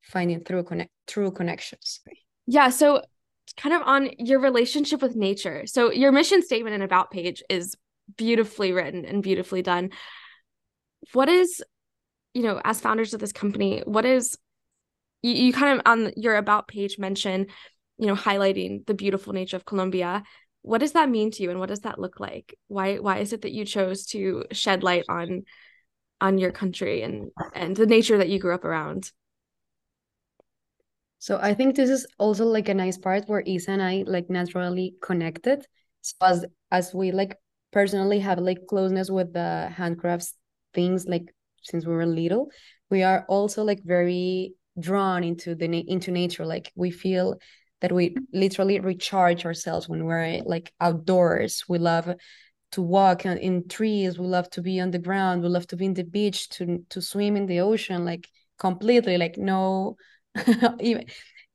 finding 0.04 0.44
through 0.44 0.64
connect 0.64 0.92
true 1.08 1.32
connections. 1.32 2.02
Yeah 2.48 2.70
so 2.70 3.02
kind 3.58 3.76
of 3.76 3.82
on 3.82 4.12
your 4.20 4.40
relationship 4.40 5.02
with 5.02 5.16
nature. 5.16 5.66
So 5.66 5.92
your 5.92 6.12
mission 6.12 6.42
statement 6.44 6.76
and 6.76 6.84
about 6.84 7.12
page 7.12 7.44
is 7.50 7.76
beautifully 8.16 8.72
written 8.72 9.06
and 9.06 9.24
beautifully 9.24 9.62
done. 9.62 9.90
What 11.14 11.30
is 11.30 11.64
you 12.34 12.44
know 12.44 12.62
as 12.64 12.80
founders 12.80 13.14
of 13.14 13.20
this 13.20 13.34
company 13.34 13.82
what 13.86 14.06
is 14.06 14.38
you, 15.22 15.34
you 15.34 15.54
kind 15.54 15.80
of 15.80 15.82
on 15.86 16.12
your 16.16 16.36
about 16.36 16.68
page 16.68 16.98
mention 17.00 17.48
you 18.00 18.08
know 18.08 18.16
highlighting 18.16 18.86
the 18.88 18.94
beautiful 18.94 19.34
nature 19.34 19.58
of 19.58 19.66
Colombia 19.66 20.24
what 20.62 20.80
does 20.80 20.92
that 20.92 21.10
mean 21.10 21.32
to 21.32 21.44
you 21.44 21.50
and 21.50 21.60
what 21.60 21.70
does 21.70 21.82
that 21.82 22.00
look 22.00 22.20
like? 22.20 22.58
Why 22.68 22.98
why 22.98 23.20
is 23.20 23.34
it 23.34 23.44
that 23.44 23.54
you 23.54 23.66
chose 23.66 24.06
to 24.08 24.46
shed 24.52 24.84
light 24.84 25.06
on 25.10 25.44
on 26.20 26.38
your 26.38 26.52
country 26.52 27.02
and 27.02 27.32
and 27.54 27.76
the 27.76 27.86
nature 27.86 28.18
that 28.18 28.30
you 28.30 28.40
grew 28.40 28.54
up 28.54 28.66
around? 28.66 29.12
So 31.20 31.40
i 31.42 31.54
think 31.54 31.76
this 31.76 31.90
is 31.90 32.06
also 32.18 32.46
like 32.46 32.70
a 32.70 32.74
nice 32.74 32.98
part 32.98 33.28
where 33.28 33.44
isa 33.46 33.72
and 33.72 33.82
i 33.82 34.04
like 34.08 34.30
naturally 34.30 34.96
connected. 35.02 35.66
So 36.02 36.16
as 36.22 36.46
as 36.72 36.94
we 36.94 37.12
like 37.12 37.38
personally 37.72 38.20
have 38.20 38.40
like 38.40 38.68
closeness 38.68 39.10
with 39.10 39.34
the 39.34 39.70
handcrafts 39.72 40.34
things 40.74 41.06
like 41.08 41.34
since 41.62 41.86
we 41.86 41.94
were 41.94 42.06
little 42.06 42.50
we 42.90 43.04
are 43.04 43.26
also 43.28 43.64
like 43.64 43.82
very 43.84 44.54
drawn 44.80 45.24
into 45.24 45.56
the 45.56 45.66
into 45.66 46.12
nature. 46.12 46.46
Like 46.46 46.72
we 46.76 46.92
feel 46.92 47.38
that 47.82 47.92
we 47.92 48.16
literally 48.34 48.80
recharge 48.80 49.46
ourselves 49.46 49.88
when 49.88 50.06
we're 50.06 50.42
like 50.46 50.74
outdoors. 50.80 51.64
We 51.68 51.80
love 51.80 52.14
to 52.74 52.82
walk 52.82 53.26
in 53.26 53.68
trees. 53.68 54.20
We 54.20 54.26
love 54.26 54.50
to 54.52 54.62
be 54.62 54.80
on 54.80 54.92
the 54.92 55.00
ground. 55.00 55.42
We 55.42 55.50
love 55.50 55.68
to 55.68 55.76
be 55.76 55.86
in 55.86 55.94
the 55.94 56.04
beach, 56.04 56.50
to 56.50 56.86
to 56.90 57.02
swim 57.02 57.36
in 57.36 57.46
the 57.46 57.62
ocean, 57.62 58.06
like 58.06 58.28
completely, 58.58 59.18
like 59.18 59.38
no. 59.38 59.98
even 60.80 61.06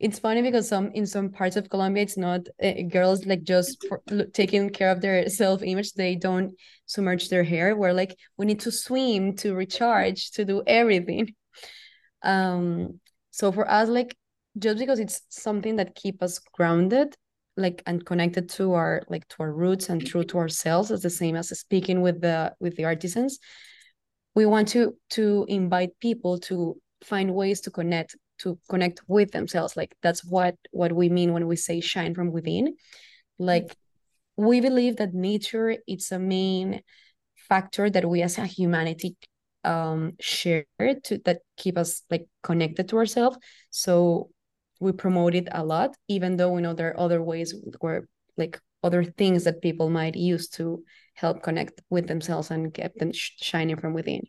it's 0.00 0.18
funny 0.18 0.42
because 0.42 0.68
some 0.68 0.90
in 0.92 1.06
some 1.06 1.30
parts 1.30 1.56
of 1.56 1.70
Colombia, 1.70 2.02
it's 2.02 2.16
not 2.16 2.40
uh, 2.62 2.82
girls 2.90 3.24
like 3.26 3.44
just 3.44 3.87
for, 3.88 4.02
taking 4.32 4.70
care 4.70 4.90
of 4.90 5.00
their 5.00 5.28
self 5.28 5.62
image. 5.62 5.92
They 5.92 6.16
don't 6.16 6.54
submerge 6.87 7.28
their 7.28 7.44
hair. 7.44 7.76
We're 7.76 7.92
like 7.92 8.16
we 8.37 8.46
need 8.46 8.60
to 8.60 8.72
swim 8.72 9.37
to 9.37 9.54
recharge 9.54 10.32
to 10.32 10.44
do 10.44 10.62
everything. 10.66 11.34
Um, 12.22 13.00
so 13.30 13.52
for 13.52 13.70
us, 13.70 13.88
like 13.88 14.16
just 14.58 14.78
because 14.78 14.98
it's 14.98 15.22
something 15.28 15.76
that 15.76 15.94
keep 15.94 16.22
us 16.22 16.38
grounded 16.38 17.14
like 17.56 17.82
and 17.86 18.04
connected 18.04 18.48
to 18.48 18.72
our 18.72 19.02
like 19.08 19.26
to 19.28 19.36
our 19.40 19.52
roots 19.52 19.88
and 19.88 20.04
true 20.04 20.24
to 20.24 20.38
ourselves 20.38 20.90
as 20.90 21.02
the 21.02 21.10
same 21.10 21.36
as 21.36 21.56
speaking 21.58 22.02
with 22.02 22.20
the 22.20 22.52
with 22.58 22.76
the 22.76 22.84
artisans 22.84 23.38
we 24.34 24.46
want 24.46 24.68
to 24.68 24.96
to 25.10 25.46
invite 25.48 25.90
people 26.00 26.38
to 26.38 26.76
find 27.02 27.34
ways 27.34 27.60
to 27.62 27.70
connect 27.70 28.16
to 28.38 28.58
connect 28.68 29.00
with 29.06 29.30
themselves. 29.30 29.76
Like 29.76 29.94
that's 30.02 30.24
what 30.24 30.56
what 30.72 30.92
we 30.92 31.08
mean 31.08 31.32
when 31.32 31.46
we 31.46 31.56
say 31.56 31.80
shine 31.80 32.14
from 32.14 32.32
within. 32.32 32.76
Like 33.38 33.76
we 34.36 34.60
believe 34.60 34.96
that 34.96 35.14
nature 35.14 35.76
it's 35.86 36.10
a 36.10 36.18
main 36.18 36.82
factor 37.48 37.88
that 37.90 38.08
we 38.08 38.22
as 38.22 38.38
a 38.38 38.46
humanity 38.46 39.16
um 39.62 40.12
share 40.20 40.64
to 41.04 41.18
that 41.24 41.38
keep 41.56 41.78
us 41.78 42.02
like 42.10 42.26
connected 42.42 42.88
to 42.88 42.96
ourselves. 42.96 43.38
So 43.70 44.30
we 44.85 44.92
promote 44.92 45.35
it 45.35 45.49
a 45.53 45.64
lot 45.64 45.97
even 46.09 46.37
though 46.37 46.53
we 46.53 46.61
know 46.61 46.75
there 46.75 46.90
are 46.90 47.01
other 47.01 47.23
ways 47.23 47.55
where 47.81 48.07
like 48.37 48.61
other 48.83 49.03
things 49.03 49.44
that 49.44 49.62
people 49.62 49.88
might 49.88 50.14
use 50.14 50.47
to 50.47 50.85
help 51.14 51.42
connect 51.42 51.81
with 51.88 52.07
themselves 52.07 52.51
and 52.51 52.73
get 52.73 52.97
them 52.99 53.12
sh- 53.12 53.33
shining 53.40 53.77
from 53.77 53.94
within. 53.94 54.23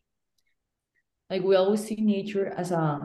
Like 1.29 1.43
we 1.43 1.55
always 1.55 1.83
see 1.83 1.95
nature 1.95 2.47
as 2.55 2.71
a 2.71 2.99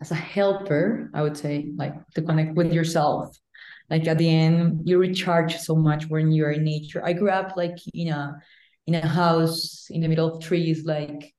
as 0.00 0.10
a 0.10 0.14
helper 0.16 1.08
i 1.14 1.22
would 1.22 1.36
say 1.36 1.70
like 1.76 1.94
to 2.14 2.20
connect 2.22 2.54
with 2.54 2.72
yourself. 2.72 3.36
Like 3.88 4.06
at 4.06 4.18
the 4.18 4.28
end 4.28 4.82
you 4.84 4.98
recharge 4.98 5.56
so 5.56 5.74
much 5.74 6.08
when 6.08 6.32
you're 6.32 6.50
in 6.50 6.64
nature. 6.64 7.02
I 7.04 7.14
grew 7.14 7.30
up 7.30 7.56
like 7.56 7.78
in 7.94 8.08
a 8.08 8.36
in 8.86 8.94
a 8.94 9.06
house 9.06 9.86
in 9.88 10.02
the 10.02 10.08
middle 10.08 10.28
of 10.36 10.42
trees 10.42 10.84
like 10.84 11.32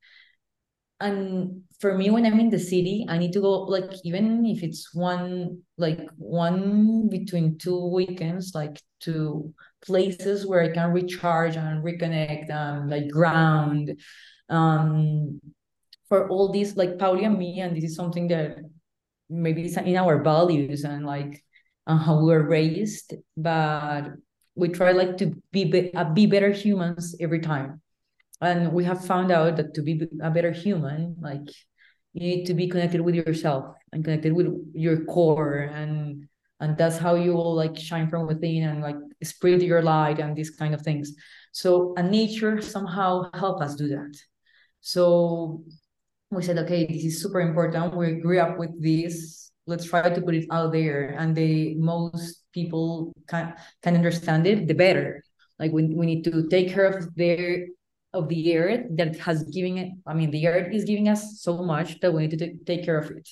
and 0.99 1.62
for 1.85 1.95
me 1.95 2.09
when 2.09 2.25
i'm 2.25 2.39
in 2.39 2.49
the 2.49 2.57
city 2.57 3.05
i 3.09 3.15
need 3.15 3.31
to 3.31 3.39
go 3.39 3.61
like 3.75 3.91
even 4.03 4.43
if 4.43 4.63
it's 4.63 4.91
one 4.95 5.61
like 5.77 6.01
one 6.17 7.07
between 7.09 7.59
two 7.59 7.91
weekends 7.93 8.55
like 8.55 8.81
to 8.99 9.53
places 9.85 10.47
where 10.47 10.63
i 10.63 10.71
can 10.71 10.91
recharge 10.91 11.55
and 11.55 11.83
reconnect 11.83 12.49
and 12.49 12.89
like 12.89 13.07
ground. 13.09 14.01
Um 14.49 15.39
for 16.09 16.27
all 16.27 16.51
these 16.51 16.75
like 16.75 16.97
pauli 16.97 17.23
and 17.23 17.37
me 17.37 17.59
and 17.61 17.77
this 17.77 17.83
is 17.83 17.95
something 17.95 18.29
that 18.29 18.57
maybe 19.29 19.65
it's 19.65 19.77
in 19.77 19.95
our 19.95 20.23
values 20.23 20.85
and 20.85 21.05
like 21.05 21.43
how 21.85 22.17
we 22.17 22.25
were 22.33 22.47
raised 22.49 23.13
but 23.37 24.09
we 24.55 24.69
try 24.69 24.91
like 24.91 25.17
to 25.17 25.35
be 25.51 25.65
be, 25.65 25.93
uh, 25.93 26.09
be 26.17 26.25
better 26.25 26.49
humans 26.49 27.15
every 27.19 27.41
time. 27.41 27.81
And 28.41 28.73
we 28.73 28.83
have 28.85 29.05
found 29.05 29.31
out 29.31 29.57
that 29.57 29.73
to 29.75 29.81
be 29.81 30.01
a 30.21 30.31
better 30.31 30.51
human 30.51 31.17
like 31.21 31.47
you 32.15 32.21
need 32.21 32.45
to 32.45 32.54
be 32.54 32.69
connected 32.69 33.01
with 33.01 33.13
yourself 33.13 33.75
and 33.91 34.04
connected 34.04 34.32
with 34.32 34.47
your 34.73 35.04
core 35.04 35.69
and 35.73 36.28
and 36.62 36.78
that's 36.78 36.97
how 36.97 37.15
you 37.15 37.34
will 37.34 37.54
like 37.54 37.78
shine 37.78 38.10
from 38.10 38.25
within 38.25 38.63
and 38.63 38.82
like 38.82 38.95
spread 39.21 39.62
your 39.62 39.82
light 39.82 40.19
and 40.19 40.34
these 40.34 40.49
kind 40.49 40.73
of 40.73 40.82
things. 40.82 41.12
So 41.51 41.93
and 41.97 42.10
nature 42.10 42.62
somehow 42.62 43.30
help 43.34 43.62
us 43.62 43.75
do 43.75 43.89
that. 43.89 44.15
So 44.80 45.63
we 46.32 46.41
said 46.41 46.58
okay 46.60 46.86
this 46.86 47.04
is 47.04 47.21
super 47.21 47.41
important. 47.41 47.97
We 47.97 48.21
grew 48.21 48.39
up 48.39 48.58
with 48.58 48.71
this. 48.82 49.51
Let's 49.67 49.86
try 49.86 50.08
to 50.08 50.21
put 50.21 50.36
it 50.36 50.47
out 50.49 50.71
there. 50.71 51.15
And 51.19 51.36
the 51.36 51.75
most 51.75 52.45
people 52.54 53.12
can 53.28 53.54
can 53.84 53.95
understand 53.95 54.47
it. 54.47 54.67
The 54.67 54.73
better. 54.73 55.21
Like 55.60 55.73
we, 55.73 55.84
we 55.84 56.06
need 56.06 56.23
to 56.23 56.47
take 56.47 56.71
care 56.71 56.86
of 56.86 57.13
their 57.15 57.67
of 58.15 58.28
the 58.30 58.58
earth 58.58 58.86
that 58.91 59.17
has 59.17 59.43
given 59.43 59.78
it 59.78 59.89
i 60.08 60.13
mean 60.13 60.32
the 60.32 60.47
earth 60.47 60.73
is 60.73 60.86
giving 60.86 61.08
us 61.08 61.41
so 61.41 61.63
much 61.63 61.99
that 61.99 62.12
we 62.13 62.28
need 62.28 62.38
to 62.39 62.56
take 62.65 62.84
care 62.86 62.97
of 62.97 63.12
it. 63.12 63.30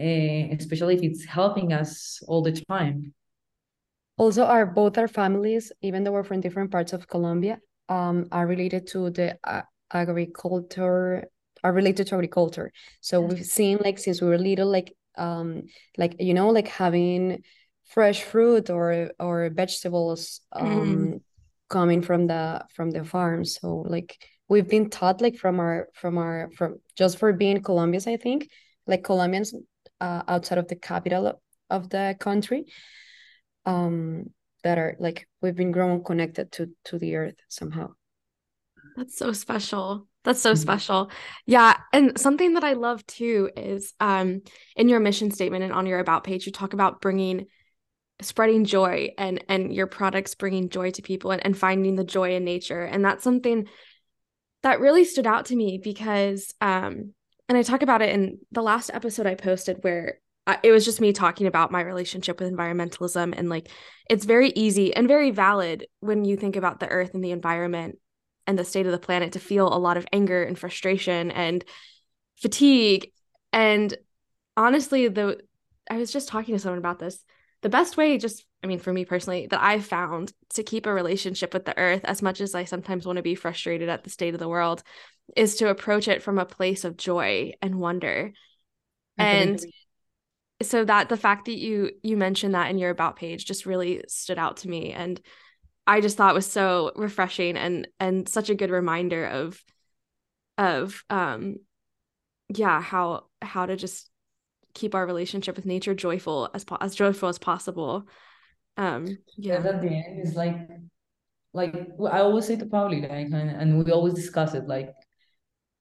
Uh, 0.00 0.54
especially 0.58 0.94
if 0.96 1.02
it's 1.02 1.24
helping 1.24 1.72
us 1.72 2.22
all 2.26 2.42
the 2.42 2.52
time. 2.68 3.12
Also 4.16 4.42
our 4.44 4.66
both 4.66 4.96
our 4.98 5.06
families 5.06 5.70
even 5.82 6.02
though 6.02 6.12
we're 6.12 6.24
from 6.24 6.40
different 6.40 6.70
parts 6.70 6.92
of 6.92 7.06
colombia 7.06 7.60
um 7.88 8.26
are 8.32 8.46
related 8.46 8.86
to 8.86 9.10
the 9.10 9.38
uh, 9.44 9.62
agriculture 9.92 11.24
are 11.64 11.72
related 11.72 12.06
to 12.08 12.14
agriculture. 12.14 12.72
So 13.00 13.20
we've 13.20 13.46
seen 13.46 13.78
like 13.78 13.98
since 13.98 14.20
we 14.20 14.28
were 14.28 14.38
little 14.38 14.70
like 14.70 14.94
um 15.16 15.64
like 15.96 16.16
you 16.18 16.34
know 16.34 16.50
like 16.50 16.68
having 16.68 17.44
fresh 17.84 18.22
fruit 18.22 18.70
or 18.70 19.10
or 19.20 19.50
vegetables 19.50 20.40
um 20.52 20.70
mm. 20.70 21.20
Coming 21.72 22.02
from 22.02 22.26
the 22.26 22.62
from 22.74 22.90
the 22.90 23.02
farm 23.02 23.44
so 23.44 23.82
like 23.88 24.10
we've 24.48 24.68
been 24.68 24.90
taught 24.90 25.22
like 25.22 25.36
from 25.36 25.58
our 25.58 25.88
from 25.94 26.18
our 26.18 26.50
from 26.56 26.76
just 26.94 27.18
for 27.18 27.32
being 27.32 27.62
colombians 27.62 28.06
i 28.06 28.16
think 28.16 28.48
like 28.86 29.02
colombians 29.02 29.54
uh, 30.00 30.22
outside 30.28 30.58
of 30.58 30.68
the 30.68 30.76
capital 30.76 31.40
of 31.70 31.88
the 31.88 32.14
country 32.20 32.66
um 33.64 34.26
that 34.62 34.76
are 34.76 34.94
like 35.00 35.26
we've 35.40 35.56
been 35.56 35.72
grown 35.72 36.04
connected 36.04 36.52
to 36.52 36.68
to 36.84 36.98
the 36.98 37.16
earth 37.16 37.38
somehow 37.48 37.88
that's 38.94 39.16
so 39.16 39.32
special 39.32 40.06
that's 40.24 40.40
so 40.40 40.52
mm-hmm. 40.52 40.60
special. 40.60 41.10
Yeah. 41.46 41.76
And 41.92 42.18
something 42.18 42.54
that 42.54 42.62
I 42.62 42.74
love 42.74 43.04
too 43.06 43.50
is 43.56 43.92
um, 43.98 44.42
in 44.76 44.88
your 44.88 45.00
mission 45.00 45.30
statement 45.30 45.64
and 45.64 45.72
on 45.72 45.86
your 45.86 45.98
about 45.98 46.24
page, 46.24 46.46
you 46.46 46.52
talk 46.52 46.74
about 46.74 47.00
bringing 47.00 47.46
spreading 48.22 48.64
joy 48.64 49.10
and 49.18 49.44
and 49.48 49.74
your 49.74 49.86
products 49.86 50.34
bringing 50.34 50.68
joy 50.68 50.90
to 50.92 51.02
people 51.02 51.30
and, 51.30 51.44
and 51.44 51.56
finding 51.56 51.96
the 51.96 52.04
joy 52.04 52.34
in 52.34 52.44
nature. 52.44 52.82
And 52.82 53.04
that's 53.04 53.24
something 53.24 53.68
that 54.62 54.80
really 54.80 55.04
stood 55.04 55.26
out 55.26 55.46
to 55.46 55.56
me 55.56 55.78
because 55.82 56.54
um 56.60 57.12
and 57.48 57.58
i 57.58 57.62
talk 57.62 57.82
about 57.82 58.02
it 58.02 58.10
in 58.10 58.38
the 58.52 58.62
last 58.62 58.90
episode 58.94 59.26
i 59.26 59.34
posted 59.34 59.78
where 59.82 60.20
I, 60.46 60.58
it 60.62 60.70
was 60.72 60.84
just 60.84 61.00
me 61.00 61.12
talking 61.12 61.46
about 61.46 61.70
my 61.70 61.80
relationship 61.80 62.40
with 62.40 62.52
environmentalism 62.52 63.34
and 63.36 63.48
like 63.48 63.68
it's 64.08 64.24
very 64.24 64.50
easy 64.50 64.94
and 64.94 65.06
very 65.06 65.30
valid 65.30 65.86
when 66.00 66.24
you 66.24 66.36
think 66.36 66.56
about 66.56 66.80
the 66.80 66.88
earth 66.88 67.14
and 67.14 67.24
the 67.24 67.30
environment 67.30 67.98
and 68.46 68.58
the 68.58 68.64
state 68.64 68.86
of 68.86 68.92
the 68.92 68.98
planet 68.98 69.32
to 69.32 69.40
feel 69.40 69.72
a 69.72 69.78
lot 69.78 69.96
of 69.96 70.06
anger 70.12 70.42
and 70.42 70.58
frustration 70.58 71.30
and 71.30 71.64
fatigue. 72.40 73.12
And 73.52 73.96
honestly 74.56 75.08
the 75.08 75.40
i 75.90 75.96
was 75.96 76.12
just 76.12 76.28
talking 76.28 76.54
to 76.54 76.58
someone 76.58 76.78
about 76.78 76.98
this 76.98 77.24
the 77.62 77.68
best 77.68 77.96
way 77.96 78.18
just 78.18 78.44
i 78.62 78.66
mean 78.66 78.78
for 78.78 78.92
me 78.92 79.04
personally 79.04 79.46
that 79.46 79.62
i've 79.62 79.84
found 79.84 80.32
to 80.50 80.62
keep 80.62 80.86
a 80.86 80.92
relationship 80.92 81.54
with 81.54 81.64
the 81.64 81.76
earth 81.78 82.04
as 82.04 82.22
much 82.22 82.40
as 82.40 82.54
i 82.54 82.64
sometimes 82.64 83.06
want 83.06 83.16
to 83.16 83.22
be 83.22 83.34
frustrated 83.34 83.88
at 83.88 84.04
the 84.04 84.10
state 84.10 84.34
of 84.34 84.40
the 84.40 84.48
world 84.48 84.82
is 85.36 85.56
to 85.56 85.68
approach 85.68 86.08
it 86.08 86.22
from 86.22 86.38
a 86.38 86.44
place 86.46 86.84
of 86.84 86.96
joy 86.96 87.52
and 87.62 87.76
wonder. 87.76 88.32
And 89.18 89.64
so 90.62 90.84
that 90.84 91.08
the 91.08 91.16
fact 91.16 91.46
that 91.46 91.58
you 91.58 91.90
you 92.02 92.16
mentioned 92.16 92.54
that 92.54 92.70
in 92.70 92.78
your 92.78 92.90
about 92.90 93.16
page 93.16 93.44
just 93.44 93.66
really 93.66 94.02
stood 94.08 94.38
out 94.38 94.58
to 94.58 94.68
me 94.68 94.92
and 94.92 95.20
I 95.86 96.00
just 96.00 96.16
thought 96.16 96.34
was 96.34 96.46
so 96.46 96.92
refreshing 96.94 97.56
and 97.56 97.88
and 97.98 98.28
such 98.28 98.48
a 98.48 98.54
good 98.54 98.70
reminder 98.70 99.26
of 99.26 99.60
of 100.58 101.02
um 101.10 101.56
yeah 102.48 102.80
how 102.80 103.24
how 103.40 103.66
to 103.66 103.74
just 103.74 104.08
keep 104.74 104.94
our 104.94 105.06
relationship 105.06 105.56
with 105.56 105.66
nature 105.66 105.94
joyful 105.94 106.50
as 106.54 106.64
po- 106.64 106.78
as 106.80 106.94
joyful 106.94 107.28
as 107.28 107.38
possible. 107.38 108.06
Um 108.76 109.18
yeah 109.36 109.56
at 109.56 109.82
the 109.82 109.88
end 109.88 110.20
is 110.20 110.34
like 110.34 110.56
like 111.52 111.74
I 112.10 112.20
always 112.20 112.46
say 112.46 112.56
to 112.56 112.66
Pauli 112.66 113.02
like 113.02 113.26
and, 113.26 113.34
and 113.34 113.84
we 113.84 113.92
always 113.92 114.14
discuss 114.14 114.54
it 114.54 114.66
like 114.66 114.90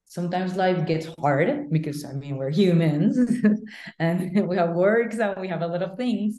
sometimes 0.06 0.58
life 0.58 0.86
gets 0.86 1.08
hard 1.20 1.72
because 1.72 2.04
I 2.04 2.14
mean 2.14 2.36
we're 2.36 2.50
humans 2.50 3.18
and 4.00 4.48
we 4.48 4.58
have 4.58 4.72
works 4.72 5.20
and 5.20 5.40
we 5.40 5.48
have 5.48 5.62
a 5.62 5.68
lot 5.68 5.82
of 5.82 5.98
things 5.98 6.38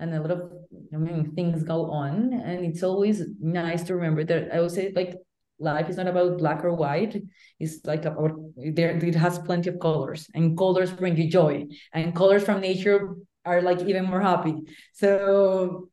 and 0.00 0.14
a 0.14 0.20
lot 0.20 0.32
of 0.32 0.50
I 0.92 0.96
mean 0.96 1.32
things 1.34 1.62
go 1.62 1.90
on. 1.90 2.32
And 2.32 2.64
it's 2.64 2.82
always 2.82 3.22
nice 3.40 3.84
to 3.84 3.94
remember 3.94 4.24
that 4.24 4.52
I 4.52 4.60
would 4.60 4.72
say 4.72 4.92
like 4.94 5.14
life 5.58 5.88
is 5.88 5.96
not 5.96 6.06
about 6.08 6.38
black 6.38 6.64
or 6.64 6.72
white. 6.72 7.16
It's 7.60 7.84
like 7.84 8.04
about 8.04 8.32
there 8.56 8.90
it 8.96 9.14
has 9.14 9.38
plenty 9.38 9.70
of 9.70 9.78
colors 9.80 10.28
and 10.34 10.56
colors 10.56 10.92
bring 10.92 11.16
you 11.16 11.30
joy 11.30 11.66
and 11.92 12.14
colors 12.14 12.44
from 12.44 12.60
nature 12.60 13.14
are 13.44 13.62
like 13.62 13.80
even 13.82 14.04
more 14.06 14.20
happy. 14.20 14.54
So 14.92 15.88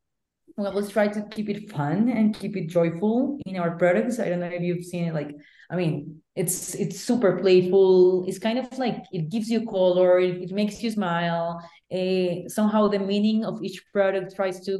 we 0.56 0.66
always 0.66 0.90
try 0.90 1.08
to 1.08 1.22
keep 1.30 1.48
it 1.48 1.70
fun 1.70 2.08
and 2.08 2.34
keep 2.34 2.56
it 2.56 2.68
joyful 2.68 3.38
in 3.46 3.56
our 3.56 3.76
products. 3.76 4.18
I 4.18 4.28
don't 4.28 4.40
know 4.40 4.46
if 4.46 4.62
you've 4.62 4.84
seen 4.84 5.06
it 5.08 5.14
like 5.14 5.30
i 5.70 5.76
mean 5.76 6.22
it's 6.34 6.74
it's 6.74 7.00
super 7.00 7.38
playful. 7.38 8.24
It's 8.26 8.38
kind 8.38 8.58
of 8.58 8.66
like 8.78 9.04
it 9.12 9.30
gives 9.30 9.50
you 9.50 9.66
color 9.66 10.18
it, 10.18 10.42
it 10.42 10.52
makes 10.52 10.82
you 10.82 10.90
smile. 10.90 11.62
Uh, 11.92 12.48
somehow 12.48 12.88
the 12.88 12.98
meaning 12.98 13.44
of 13.44 13.62
each 13.62 13.82
product 13.92 14.34
tries 14.34 14.64
to 14.64 14.78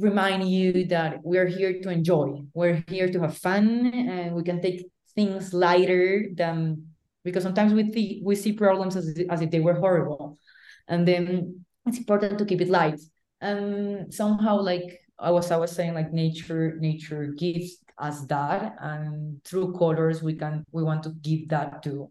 remind 0.00 0.48
you 0.48 0.86
that 0.86 1.18
we're 1.22 1.46
here 1.46 1.80
to 1.82 1.90
enjoy. 1.90 2.42
We're 2.54 2.84
here 2.88 3.08
to 3.08 3.20
have 3.20 3.36
fun 3.36 3.86
and 3.86 4.34
we 4.34 4.42
can 4.42 4.60
take 4.60 4.86
things 5.14 5.52
lighter 5.52 6.26
than 6.34 6.86
because 7.24 7.42
sometimes 7.42 7.74
we 7.74 7.92
see 7.92 8.22
we 8.24 8.34
see 8.34 8.52
problems 8.52 8.96
as, 8.96 9.18
as 9.28 9.42
if 9.42 9.50
they 9.50 9.60
were 9.60 9.74
horrible. 9.74 10.38
And 10.86 11.06
then 11.06 11.64
it's 11.86 11.98
important 11.98 12.38
to 12.38 12.44
keep 12.44 12.60
it 12.60 12.68
light. 12.68 13.00
And 13.40 14.12
somehow 14.12 14.60
like 14.60 15.00
i 15.18 15.30
was 15.30 15.50
i 15.50 15.56
was 15.56 15.72
saying 15.72 15.94
like 15.94 16.12
nature 16.12 16.76
nature 16.80 17.34
gives 17.36 17.78
us 17.98 18.24
that 18.26 18.76
and 18.80 19.42
through 19.44 19.72
colors 19.74 20.22
we 20.22 20.34
can 20.34 20.64
we 20.70 20.82
want 20.82 21.02
to 21.02 21.10
give 21.22 21.48
that 21.48 21.82
to 21.82 22.10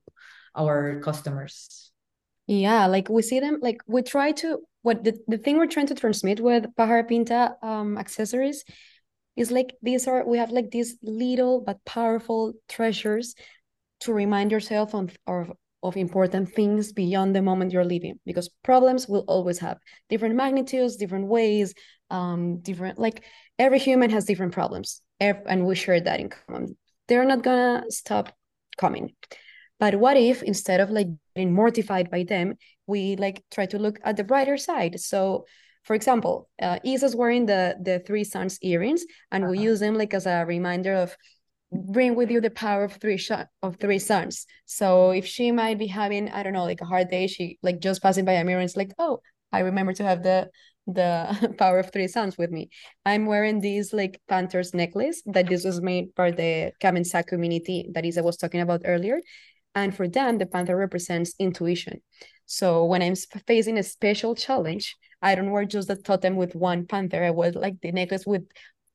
our 0.55 0.99
customers 0.99 1.91
yeah 2.47 2.85
like 2.85 3.09
we 3.09 3.21
see 3.21 3.39
them 3.39 3.59
like 3.61 3.77
we 3.87 4.01
try 4.01 4.31
to 4.31 4.59
what 4.81 5.03
the, 5.03 5.17
the 5.27 5.37
thing 5.37 5.57
we're 5.57 5.67
trying 5.67 5.87
to 5.87 5.95
transmit 5.95 6.39
with 6.39 6.65
Pájara 6.75 7.07
Pinta 7.07 7.55
um 7.61 7.97
accessories 7.97 8.63
is 9.35 9.51
like 9.51 9.75
these 9.81 10.07
are 10.07 10.25
we 10.25 10.37
have 10.37 10.51
like 10.51 10.71
these 10.71 10.97
little 11.03 11.61
but 11.61 11.83
powerful 11.85 12.53
treasures 12.69 13.35
to 13.99 14.13
remind 14.13 14.51
yourself 14.51 14.93
of, 14.95 15.15
of 15.27 15.51
of 15.83 15.95
important 15.95 16.53
things 16.53 16.91
beyond 16.91 17.35
the 17.35 17.41
moment 17.41 17.71
you're 17.71 17.85
living 17.85 18.19
because 18.25 18.49
problems 18.63 19.07
will 19.07 19.23
always 19.27 19.59
have 19.59 19.77
different 20.09 20.35
magnitudes 20.35 20.95
different 20.95 21.27
ways 21.27 21.73
um 22.09 22.59
different 22.61 22.97
like 22.97 23.23
every 23.59 23.77
human 23.77 24.09
has 24.09 24.25
different 24.25 24.53
problems 24.53 25.01
and 25.19 25.65
we 25.65 25.75
share 25.75 25.99
that 25.99 26.19
in 26.19 26.29
common. 26.29 26.77
They're 27.07 27.25
not 27.25 27.43
gonna 27.43 27.85
stop 27.89 28.33
coming 28.77 29.13
but 29.79 29.95
what 29.95 30.17
if 30.17 30.43
instead 30.43 30.79
of 30.79 30.89
like 30.89 31.07
getting 31.35 31.53
mortified 31.53 32.09
by 32.09 32.23
them 32.23 32.55
we 32.87 33.15
like 33.15 33.43
try 33.51 33.65
to 33.67 33.79
look 33.79 33.99
at 34.03 34.17
the 34.17 34.23
brighter 34.23 34.57
side? 34.57 34.99
So 34.99 35.45
for 35.83 35.95
example 35.95 36.49
uh, 36.61 36.79
isa's 36.83 37.15
wearing 37.15 37.45
the 37.45 37.75
the 37.81 37.99
three 37.99 38.23
suns 38.23 38.59
earrings 38.61 39.05
and 39.31 39.43
uh-huh. 39.43 39.51
we 39.51 39.59
use 39.59 39.79
them 39.79 39.95
like 39.95 40.13
as 40.13 40.25
a 40.25 40.45
reminder 40.45 40.93
of 40.93 41.15
bring 41.71 42.15
with 42.15 42.31
you 42.31 42.41
the 42.41 42.49
power 42.49 42.83
of 42.83 42.93
three 42.93 43.17
sh- 43.17 43.47
of 43.61 43.75
three 43.77 43.99
suns. 43.99 44.45
So 44.65 45.11
if 45.11 45.25
she 45.25 45.51
might 45.51 45.77
be 45.77 45.87
having 45.87 46.29
i 46.29 46.43
don't 46.43 46.53
know 46.53 46.65
like 46.65 46.81
a 46.81 46.85
hard 46.85 47.09
day 47.09 47.27
she 47.27 47.57
like 47.61 47.79
just 47.79 48.01
passing 48.01 48.25
by 48.25 48.33
a 48.33 48.43
mirror 48.43 48.59
and 48.59 48.67
it's 48.69 48.77
like 48.77 48.93
oh 48.99 49.19
i 49.51 49.59
remember 49.59 49.93
to 49.93 50.03
have 50.03 50.23
the 50.23 50.49
the 50.87 51.53
power 51.59 51.79
of 51.79 51.91
three 51.91 52.07
suns 52.07 52.37
with 52.37 52.49
me. 52.49 52.69
I'm 53.05 53.25
wearing 53.25 53.59
this 53.59 53.93
like 53.93 54.21
panthers 54.27 54.73
necklace 54.73 55.21
that 55.25 55.47
this 55.47 55.65
was 55.65 55.81
made 55.81 56.15
by 56.15 56.31
the 56.31 56.71
Kamëntsá 56.81 57.27
community 57.27 57.89
that 57.93 58.05
isa 58.05 58.23
was 58.23 58.37
talking 58.37 58.61
about 58.61 58.81
earlier 58.85 59.19
and 59.77 59.95
for 59.95 60.07
them 60.07 60.37
the 60.37 60.45
panther 60.45 60.75
represents 60.75 61.33
intuition 61.39 62.01
so 62.45 62.83
when 62.85 63.01
i'm 63.01 63.15
facing 63.45 63.77
a 63.77 63.83
special 63.83 64.35
challenge 64.35 64.95
i 65.21 65.35
don't 65.35 65.51
wear 65.51 65.65
just 65.65 65.87
the 65.87 65.95
totem 65.95 66.35
with 66.35 66.55
one 66.55 66.85
panther 66.85 67.23
i 67.23 67.29
wear 67.29 67.51
like 67.51 67.79
the 67.81 67.91
necklace 67.91 68.25
with 68.25 68.43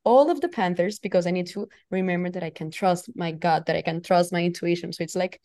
all 0.05 0.31
of 0.31 0.41
the 0.41 0.49
panthers 0.49 0.99
because 0.99 1.27
I 1.27 1.31
need 1.31 1.47
to 1.49 1.69
remember 1.91 2.31
that 2.31 2.43
I 2.43 2.51
can 2.51 2.71
trust 2.71 3.11
my 3.15 3.31
gut, 3.33 3.67
that 3.67 3.77
I 3.77 3.83
can 3.83 4.03
trust 4.03 4.33
my 4.33 4.43
intuition. 4.43 4.93
So 4.93 5.05
it's 5.05 5.15
like 5.15 5.41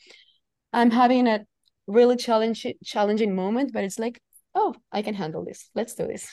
I'm 0.74 0.92
having 0.92 1.28
a 1.28 1.46
really 1.88 2.16
challenge 2.16 2.66
challenging 2.84 3.36
moment, 3.36 3.72
but 3.74 3.84
it's 3.84 4.00
like, 4.00 4.22
oh, 4.56 4.76
I 4.92 5.02
can 5.02 5.14
handle 5.14 5.46
this. 5.46 5.70
Let's 5.76 5.94
do 5.94 6.08
this. 6.08 6.28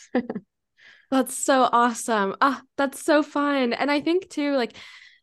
that's 1.10 1.36
so 1.36 1.68
awesome. 1.70 2.36
Ah, 2.40 2.62
that's 2.76 3.04
so 3.04 3.22
fun. 3.22 3.72
And 3.72 3.90
I 3.90 4.00
think 4.00 4.30
too, 4.30 4.56
like 4.56 4.72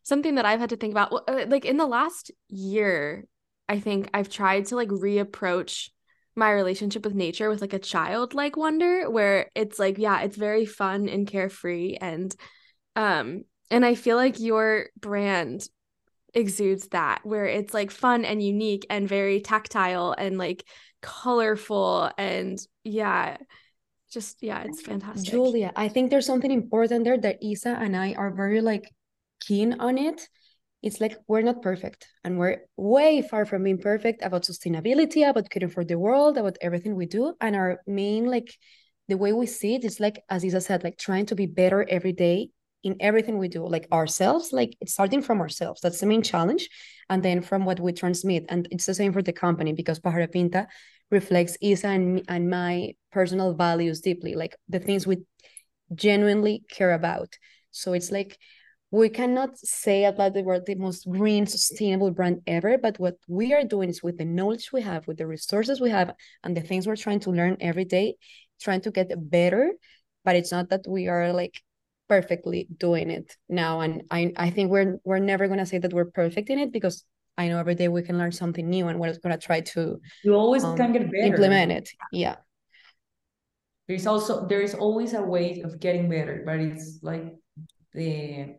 something 0.04 0.36
that 0.36 0.46
I've 0.46 0.60
had 0.60 0.70
to 0.70 0.76
think 0.76 0.92
about, 0.92 1.12
uh, 1.28 1.46
like 1.48 1.64
in 1.64 1.76
the 1.76 1.86
last 1.86 2.30
year, 2.48 3.24
I 3.68 3.80
think 3.80 4.10
I've 4.12 4.28
tried 4.28 4.66
to 4.66 4.76
like 4.76 4.88
reapproach 4.88 5.90
my 6.34 6.50
relationship 6.50 7.04
with 7.04 7.14
nature 7.14 7.48
with 7.50 7.60
like 7.60 7.74
a 7.74 7.78
childlike 7.78 8.56
wonder 8.56 9.10
where 9.10 9.50
it's 9.54 9.78
like 9.78 9.98
yeah 9.98 10.22
it's 10.22 10.36
very 10.36 10.64
fun 10.64 11.08
and 11.08 11.26
carefree 11.26 11.96
and 12.00 12.34
um, 12.96 13.44
and 13.70 13.84
I 13.84 13.94
feel 13.94 14.16
like 14.16 14.38
your 14.40 14.86
brand 15.00 15.68
exudes 16.34 16.88
that 16.88 17.20
where 17.24 17.46
it's 17.46 17.74
like 17.74 17.90
fun 17.90 18.24
and 18.24 18.42
unique 18.42 18.86
and 18.88 19.08
very 19.08 19.40
tactile 19.40 20.14
and 20.16 20.38
like 20.38 20.64
colorful 21.02 22.10
and 22.16 22.58
yeah 22.84 23.36
just 24.10 24.42
yeah 24.42 24.62
it's 24.62 24.80
fantastic. 24.80 25.30
Julia 25.30 25.72
i 25.76 25.88
think 25.88 26.10
there's 26.10 26.26
something 26.26 26.50
important 26.50 27.04
there 27.04 27.18
that 27.18 27.42
isa 27.42 27.76
and 27.78 27.96
i 27.96 28.14
are 28.14 28.30
very 28.30 28.60
like 28.60 28.90
keen 29.40 29.74
on 29.80 29.98
it 29.98 30.28
it's 30.82 31.00
like 31.00 31.16
we're 31.28 31.42
not 31.42 31.62
perfect 31.62 32.08
and 32.24 32.38
we're 32.38 32.58
way 32.76 33.22
far 33.22 33.44
from 33.46 33.64
being 33.64 33.78
perfect 33.78 34.22
about 34.22 34.42
sustainability 34.42 35.28
about 35.28 35.48
caring 35.50 35.70
for 35.70 35.84
the 35.84 35.98
world 35.98 36.36
about 36.36 36.56
everything 36.60 36.94
we 36.96 37.06
do 37.06 37.34
and 37.40 37.54
our 37.56 37.80
main 37.86 38.26
like 38.26 38.56
the 39.08 39.16
way 39.16 39.32
we 39.32 39.46
see 39.46 39.74
it 39.74 39.84
is 39.84 40.00
like 40.00 40.22
as 40.28 40.44
isa 40.44 40.60
said 40.60 40.84
like 40.84 40.98
trying 40.98 41.26
to 41.26 41.34
be 41.34 41.46
better 41.46 41.86
every 41.88 42.12
day 42.12 42.48
in 42.82 42.96
everything 43.00 43.38
we 43.38 43.48
do 43.48 43.66
like 43.66 43.86
ourselves 43.92 44.52
like 44.52 44.76
it's 44.80 44.92
starting 44.92 45.22
from 45.22 45.40
ourselves. 45.40 45.80
That's 45.80 46.00
the 46.00 46.06
main 46.06 46.22
challenge 46.22 46.68
and 47.08 47.22
then 47.22 47.42
from 47.42 47.64
what 47.64 47.80
we 47.80 47.92
transmit 47.92 48.44
and 48.48 48.66
it's 48.70 48.86
the 48.86 48.94
same 48.94 49.12
for 49.12 49.22
the 49.22 49.32
company 49.32 49.72
because 49.72 50.00
Pájara 50.00 50.30
Pinta 50.30 50.66
reflects 51.10 51.56
isa 51.60 51.88
and, 51.88 52.22
and 52.28 52.50
my 52.50 52.94
personal 53.12 53.54
values 53.54 54.00
deeply 54.00 54.34
like 54.34 54.56
the 54.68 54.80
things 54.80 55.06
we 55.06 55.18
genuinely 55.94 56.64
care 56.70 56.92
about. 56.92 57.36
So 57.70 57.92
it's 57.92 58.10
like 58.10 58.38
we 58.92 59.08
cannot 59.08 59.56
say 59.58 60.04
about 60.04 60.34
the 60.34 60.42
we're 60.42 60.60
the 60.60 60.74
most 60.74 61.08
green 61.10 61.46
sustainable 61.46 62.10
brand 62.10 62.42
ever 62.46 62.76
but 62.76 62.98
what 63.00 63.16
we 63.26 63.52
are 63.54 63.64
doing 63.64 63.88
is 63.88 64.02
with 64.02 64.18
the 64.18 64.24
knowledge 64.24 64.70
we 64.70 64.82
have 64.82 65.06
with 65.08 65.16
the 65.16 65.26
resources 65.26 65.80
we 65.80 65.90
have 65.90 66.14
and 66.44 66.56
the 66.56 66.60
things 66.60 66.86
we're 66.86 66.94
trying 66.94 67.18
to 67.18 67.30
learn 67.30 67.56
every 67.60 67.86
day 67.86 68.14
trying 68.60 68.82
to 68.82 68.90
get 68.90 69.10
better 69.30 69.72
but 70.24 70.36
it's 70.36 70.52
not 70.52 70.68
that 70.68 70.84
we 70.86 71.08
are 71.08 71.32
like 71.32 71.60
perfectly 72.08 72.68
doing 72.76 73.10
it 73.10 73.36
now. 73.48 73.80
And 73.80 74.02
i 74.10 74.32
i 74.36 74.50
think 74.50 74.70
we're 74.70 74.98
we're 75.04 75.18
never 75.18 75.46
going 75.46 75.58
to 75.60 75.66
say 75.66 75.78
that 75.78 75.94
we're 75.94 76.10
perfect 76.22 76.50
in 76.50 76.58
it 76.58 76.70
because 76.70 77.04
i 77.38 77.48
know 77.48 77.58
every 77.58 77.74
day 77.74 77.88
we 77.88 78.02
can 78.02 78.18
learn 78.18 78.32
something 78.32 78.68
new 78.68 78.88
and 78.88 79.00
we're 79.00 79.16
going 79.24 79.38
to 79.38 79.38
try 79.38 79.60
to 79.74 79.98
you 80.22 80.34
always 80.34 80.64
um, 80.64 80.76
can 80.76 80.92
get 80.92 81.10
better. 81.10 81.24
implement 81.24 81.72
it. 81.72 81.88
Yeah. 82.12 82.36
There's 83.88 84.06
also 84.06 84.46
there 84.46 84.60
is 84.60 84.74
always 84.74 85.14
a 85.14 85.22
way 85.22 85.62
of 85.64 85.80
getting 85.80 86.10
better 86.10 86.42
but 86.44 86.60
it's 86.60 86.98
like 87.02 87.32
the 87.94 88.56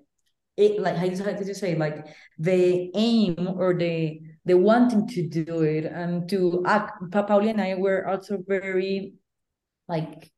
it 0.58 0.80
like 0.80 0.95
how 0.95 1.08
did 1.08 1.47
you 1.47 1.54
say 1.54 1.76
like 1.76 2.06
the 2.38 2.91
aim 2.95 3.47
or 3.58 3.74
the 3.74 4.20
the 4.45 4.56
wanting 4.58 5.08
to 5.08 5.28
do 5.28 5.62
it 5.62 5.86
and 5.86 6.30
to 6.30 6.64
act 6.68 7.01
pauli 7.12 7.49
and 7.49 7.62
i 7.62 7.74
were 7.76 8.08
also 8.08 8.38
very 8.47 9.14
like 9.88 10.32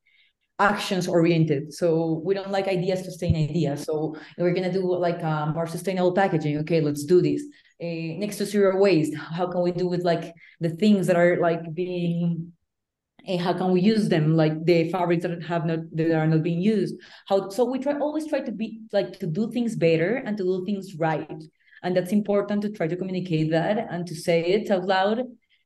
actions 0.59 1.07
oriented. 1.07 1.73
So 1.73 2.21
we 2.23 2.33
don't 2.33 2.51
like 2.51 2.67
ideas 2.67 3.01
to 3.03 3.11
stay 3.11 3.27
in 3.27 3.35
ideas. 3.35 3.83
So 3.83 4.15
we're 4.37 4.53
gonna 4.53 4.71
do 4.71 4.95
like 4.95 5.21
a 5.21 5.51
more 5.53 5.67
sustainable 5.67 6.13
packaging. 6.13 6.57
Okay, 6.59 6.81
let's 6.81 7.03
do 7.03 7.21
this. 7.21 7.41
Uh, 7.81 8.17
next 8.19 8.37
to 8.37 8.45
zero 8.45 8.77
waste, 8.77 9.15
how 9.15 9.47
can 9.47 9.61
we 9.61 9.71
do 9.71 9.87
with 9.87 10.03
like 10.03 10.33
the 10.61 10.69
things 10.69 11.07
that 11.07 11.17
are 11.17 11.37
like 11.41 11.73
being 11.73 12.53
and 13.27 13.41
how 13.41 13.53
can 13.53 13.71
we 13.71 13.81
use 13.81 14.07
them 14.09 14.35
like 14.35 14.65
the 14.65 14.89
fabrics 14.91 15.23
that 15.23 15.43
have 15.43 15.65
not 15.65 15.79
that 15.93 16.11
are 16.11 16.27
not 16.27 16.43
being 16.43 16.61
used 16.61 16.95
how 17.27 17.49
so 17.49 17.65
we 17.65 17.79
try 17.79 17.97
always 17.99 18.27
try 18.27 18.39
to 18.39 18.51
be 18.51 18.81
like 18.91 19.19
to 19.19 19.27
do 19.27 19.51
things 19.51 19.75
better 19.75 20.15
and 20.25 20.37
to 20.37 20.43
do 20.43 20.65
things 20.65 20.95
right 20.95 21.43
and 21.83 21.95
that's 21.95 22.11
important 22.11 22.61
to 22.61 22.69
try 22.69 22.87
to 22.87 22.95
communicate 22.95 23.51
that 23.51 23.87
and 23.91 24.07
to 24.07 24.15
say 24.15 24.41
it 24.45 24.71
out 24.71 24.85
loud 24.85 25.19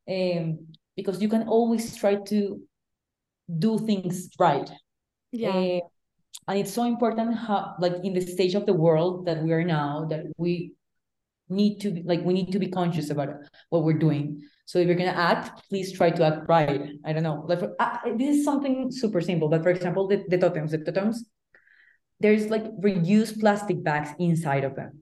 um, 0.10 0.68
because 0.95 1.22
you 1.22 1.30
can 1.30 1.47
always 1.47 1.95
try 1.95 2.16
to 2.16 2.62
do 3.57 3.80
things 3.80 4.30
right. 4.38 4.70
Yeah. 5.32 5.49
Uh, 5.49 5.80
and 6.47 6.60
it's 6.60 6.74
so 6.74 6.84
important 6.84 7.36
how 7.36 7.76
like 7.80 7.93
in 8.03 8.14
the 8.14 8.22
stage 8.22 8.55
of 8.55 8.66
the 8.66 8.74
world 8.74 9.26
that 9.28 9.41
we 9.43 9.51
are 9.53 9.64
now 9.64 10.05
that 10.10 10.26
we 10.38 10.74
need 11.47 11.80
to 11.82 11.91
be 11.91 12.03
like 12.03 12.22
we 12.24 12.34
need 12.34 12.51
to 12.51 12.60
be 12.60 12.70
conscious 12.70 13.10
about 13.10 13.30
what 13.70 13.84
we're 13.84 13.97
doing 13.97 14.41
so 14.70 14.78
if 14.78 14.86
you're 14.86 14.96
gonna 14.96 15.10
act 15.10 15.68
please 15.68 15.92
try 15.92 16.12
to 16.12 16.24
act 16.24 16.48
right. 16.48 16.92
I 17.04 17.12
don't 17.12 17.24
know. 17.24 17.44
Like 17.48 17.64
uh, 17.80 17.98
this 18.16 18.38
is 18.38 18.46
something 18.46 18.92
super 18.92 19.20
simple 19.20 19.50
but 19.50 19.64
for 19.64 19.72
example 19.72 20.08
the, 20.08 20.24
the 20.28 20.38
totems 20.38 20.70
the 20.70 20.78
totems 20.78 21.26
there's 22.20 22.52
like 22.52 22.66
reused 22.78 23.40
plastic 23.40 23.84
bags 23.84 24.12
inside 24.20 24.64
of 24.64 24.76
them. 24.76 25.02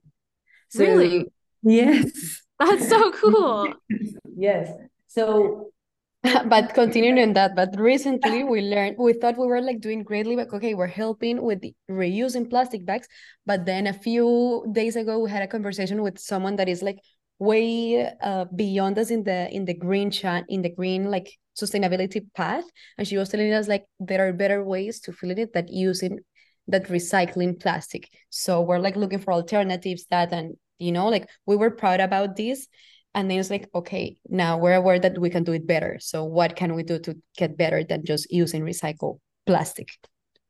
So, 0.70 0.84
really? 0.84 1.26
Yes. 1.62 2.40
That's 2.58 2.88
so 2.88 3.12
cool. 3.20 3.74
Yes. 4.34 4.72
So 5.06 5.70
but 6.46 6.72
continuing 6.72 7.18
in 7.18 7.34
that, 7.34 7.54
but 7.54 7.78
recently 7.78 8.44
we 8.44 8.62
learned, 8.62 8.96
we 8.98 9.12
thought 9.12 9.36
we 9.36 9.46
were 9.46 9.60
like 9.60 9.80
doing 9.80 10.02
greatly, 10.02 10.34
but 10.34 10.50
okay, 10.50 10.72
we're 10.72 10.86
helping 10.86 11.42
with 11.42 11.62
reusing 11.90 12.48
plastic 12.48 12.86
bags. 12.86 13.06
But 13.44 13.66
then 13.66 13.86
a 13.86 13.92
few 13.92 14.64
days 14.72 14.96
ago, 14.96 15.18
we 15.18 15.30
had 15.30 15.42
a 15.42 15.46
conversation 15.46 16.02
with 16.02 16.18
someone 16.18 16.56
that 16.56 16.70
is 16.70 16.82
like 16.82 17.00
way 17.38 18.10
uh, 18.22 18.44
beyond 18.54 18.98
us 18.98 19.10
in 19.10 19.22
the 19.24 19.48
in 19.54 19.64
the 19.64 19.74
green 19.74 20.10
chat 20.10 20.44
in 20.48 20.62
the 20.62 20.70
green 20.70 21.10
like 21.10 21.32
sustainability 21.58 22.26
path, 22.34 22.64
and 22.96 23.06
she 23.06 23.16
was 23.16 23.28
telling 23.28 23.52
us 23.52 23.68
like 23.68 23.84
there 24.00 24.26
are 24.26 24.32
better 24.32 24.64
ways 24.64 25.00
to 25.00 25.12
fill 25.12 25.30
it 25.30 25.52
that 25.54 25.68
using 25.68 26.18
that 26.68 26.86
recycling 26.88 27.58
plastic. 27.58 28.08
So 28.30 28.60
we're 28.60 28.78
like 28.78 28.96
looking 28.96 29.20
for 29.20 29.32
alternatives 29.32 30.04
that 30.10 30.32
and 30.32 30.56
you 30.78 30.92
know 30.92 31.08
like 31.08 31.28
we 31.46 31.56
were 31.56 31.70
proud 31.70 32.00
about 32.00 32.36
this. 32.36 32.66
And 33.14 33.30
then 33.30 33.40
it's 33.40 33.50
like 33.50 33.68
okay 33.74 34.18
now 34.28 34.58
we're 34.58 34.74
aware 34.74 34.98
that 34.98 35.18
we 35.18 35.30
can 35.30 35.44
do 35.44 35.52
it 35.52 35.66
better. 35.66 35.98
So 36.00 36.24
what 36.24 36.56
can 36.56 36.74
we 36.74 36.82
do 36.82 36.98
to 37.00 37.16
get 37.36 37.56
better 37.56 37.82
than 37.82 38.04
just 38.04 38.30
using 38.30 38.62
recycled 38.62 39.18
plastic 39.46 39.88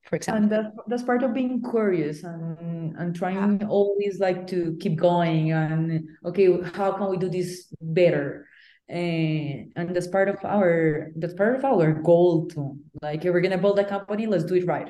for 0.08 0.16
example 0.16 0.42
and 0.42 0.52
that, 0.52 0.72
that's 0.86 1.02
part 1.02 1.22
of 1.22 1.34
being 1.34 1.62
curious 1.62 2.24
and 2.24 2.96
and 2.96 3.14
trying 3.14 3.60
yeah. 3.60 3.68
always 3.68 4.18
like 4.18 4.46
to 4.46 4.76
keep 4.80 4.96
going 4.96 5.52
and 5.52 6.08
okay 6.24 6.48
how 6.74 6.92
can 6.92 7.10
we 7.10 7.16
do 7.16 7.28
this 7.28 7.72
better? 7.80 8.48
And 8.88 9.72
and 9.76 9.94
that's 9.94 10.06
part 10.06 10.28
of 10.30 10.42
our 10.44 11.12
that's 11.16 11.34
part 11.34 11.56
of 11.56 11.64
our 11.64 11.92
goal 11.92 12.46
too. 12.46 12.78
Like 13.02 13.24
if 13.24 13.32
we're 13.32 13.42
gonna 13.42 13.58
build 13.58 13.78
a 13.78 13.84
company 13.84 14.26
let's 14.26 14.44
do 14.44 14.54
it 14.54 14.66
right. 14.66 14.88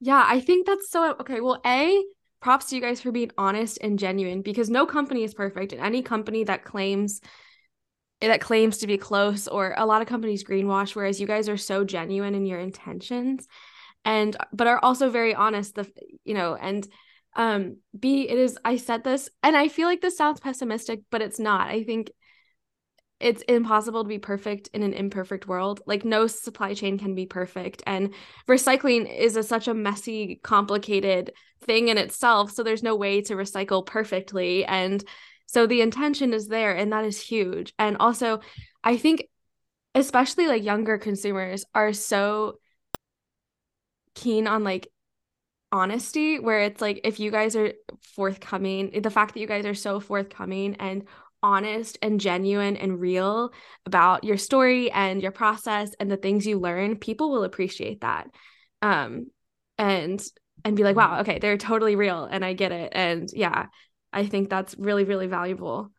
Yeah 0.00 0.24
i 0.26 0.40
think 0.40 0.66
that's 0.66 0.90
so 0.90 1.16
okay 1.20 1.40
well 1.40 1.60
a 1.66 2.02
props 2.40 2.66
to 2.66 2.76
you 2.76 2.80
guys 2.80 3.00
for 3.02 3.12
being 3.12 3.30
honest 3.36 3.78
and 3.82 3.98
genuine 3.98 4.42
because 4.42 4.70
no 4.70 4.86
company 4.86 5.24
is 5.24 5.34
perfect 5.34 5.72
and 5.72 5.82
any 5.82 6.02
company 6.02 6.44
that 6.44 6.64
claims 6.64 7.20
that 8.22 8.40
claims 8.40 8.78
to 8.78 8.86
be 8.86 8.96
close 8.96 9.48
or 9.48 9.74
a 9.76 9.84
lot 9.84 10.00
of 10.00 10.08
companies 10.08 10.44
greenwash 10.44 10.94
whereas 10.94 11.20
you 11.20 11.26
guys 11.26 11.48
are 11.48 11.58
so 11.58 11.84
genuine 11.84 12.34
in 12.34 12.46
your 12.46 12.58
intentions 12.58 13.46
and 14.04 14.36
but 14.52 14.66
are 14.66 14.82
also 14.82 15.10
very 15.10 15.34
honest 15.34 15.74
the 15.74 15.90
you 16.24 16.34
know 16.34 16.54
and 16.54 16.88
um 17.36 17.76
b 17.98 18.28
it 18.28 18.38
is 18.38 18.58
i 18.64 18.76
said 18.76 19.04
this 19.04 19.28
and 19.42 19.56
i 19.56 19.68
feel 19.68 19.86
like 19.86 20.00
this 20.00 20.16
sounds 20.16 20.40
pessimistic 20.40 21.00
but 21.10 21.22
it's 21.22 21.38
not 21.38 21.68
i 21.68 21.82
think 21.84 22.10
it's 23.20 23.42
impossible 23.42 24.02
to 24.02 24.08
be 24.08 24.18
perfect 24.18 24.70
in 24.72 24.82
an 24.82 24.94
imperfect 24.94 25.46
world. 25.46 25.82
Like 25.86 26.04
no 26.04 26.26
supply 26.26 26.72
chain 26.72 26.98
can 26.98 27.14
be 27.14 27.26
perfect 27.26 27.82
and 27.86 28.14
recycling 28.48 29.14
is 29.14 29.36
a, 29.36 29.42
such 29.42 29.68
a 29.68 29.74
messy, 29.74 30.40
complicated 30.42 31.32
thing 31.62 31.88
in 31.88 31.98
itself, 31.98 32.50
so 32.50 32.62
there's 32.62 32.82
no 32.82 32.96
way 32.96 33.20
to 33.22 33.34
recycle 33.34 33.84
perfectly 33.84 34.64
and 34.64 35.04
so 35.44 35.66
the 35.66 35.82
intention 35.82 36.32
is 36.32 36.48
there 36.48 36.74
and 36.74 36.92
that 36.92 37.04
is 37.04 37.20
huge. 37.20 37.74
And 37.78 37.98
also 37.98 38.40
I 38.82 38.96
think 38.96 39.26
especially 39.94 40.46
like 40.46 40.64
younger 40.64 40.96
consumers 40.96 41.64
are 41.74 41.92
so 41.92 42.54
keen 44.14 44.46
on 44.46 44.64
like 44.64 44.88
honesty 45.72 46.38
where 46.38 46.62
it's 46.62 46.80
like 46.80 47.00
if 47.04 47.20
you 47.20 47.30
guys 47.30 47.54
are 47.54 47.72
forthcoming 48.02 49.00
the 49.02 49.10
fact 49.10 49.34
that 49.34 49.40
you 49.40 49.46
guys 49.46 49.64
are 49.64 49.74
so 49.74 50.00
forthcoming 50.00 50.74
and 50.76 51.04
honest 51.42 51.96
and 52.02 52.20
genuine 52.20 52.76
and 52.76 53.00
real 53.00 53.52
about 53.86 54.24
your 54.24 54.36
story 54.36 54.90
and 54.90 55.22
your 55.22 55.32
process 55.32 55.92
and 56.00 56.10
the 56.10 56.16
things 56.16 56.46
you 56.46 56.58
learn 56.58 56.96
people 56.96 57.30
will 57.30 57.44
appreciate 57.44 58.00
that. 58.00 58.28
Um 58.82 59.26
and 59.78 60.22
and 60.64 60.76
be 60.76 60.84
like 60.84 60.96
wow 60.96 61.20
okay 61.20 61.38
they're 61.38 61.56
totally 61.56 61.96
real 61.96 62.24
and 62.24 62.44
i 62.44 62.52
get 62.52 62.72
it. 62.72 62.92
And 62.94 63.28
yeah 63.32 63.66
i 64.12 64.26
think 64.26 64.50
that's 64.50 64.74
really 64.76 65.04
really 65.04 65.28
valuable. 65.28 65.90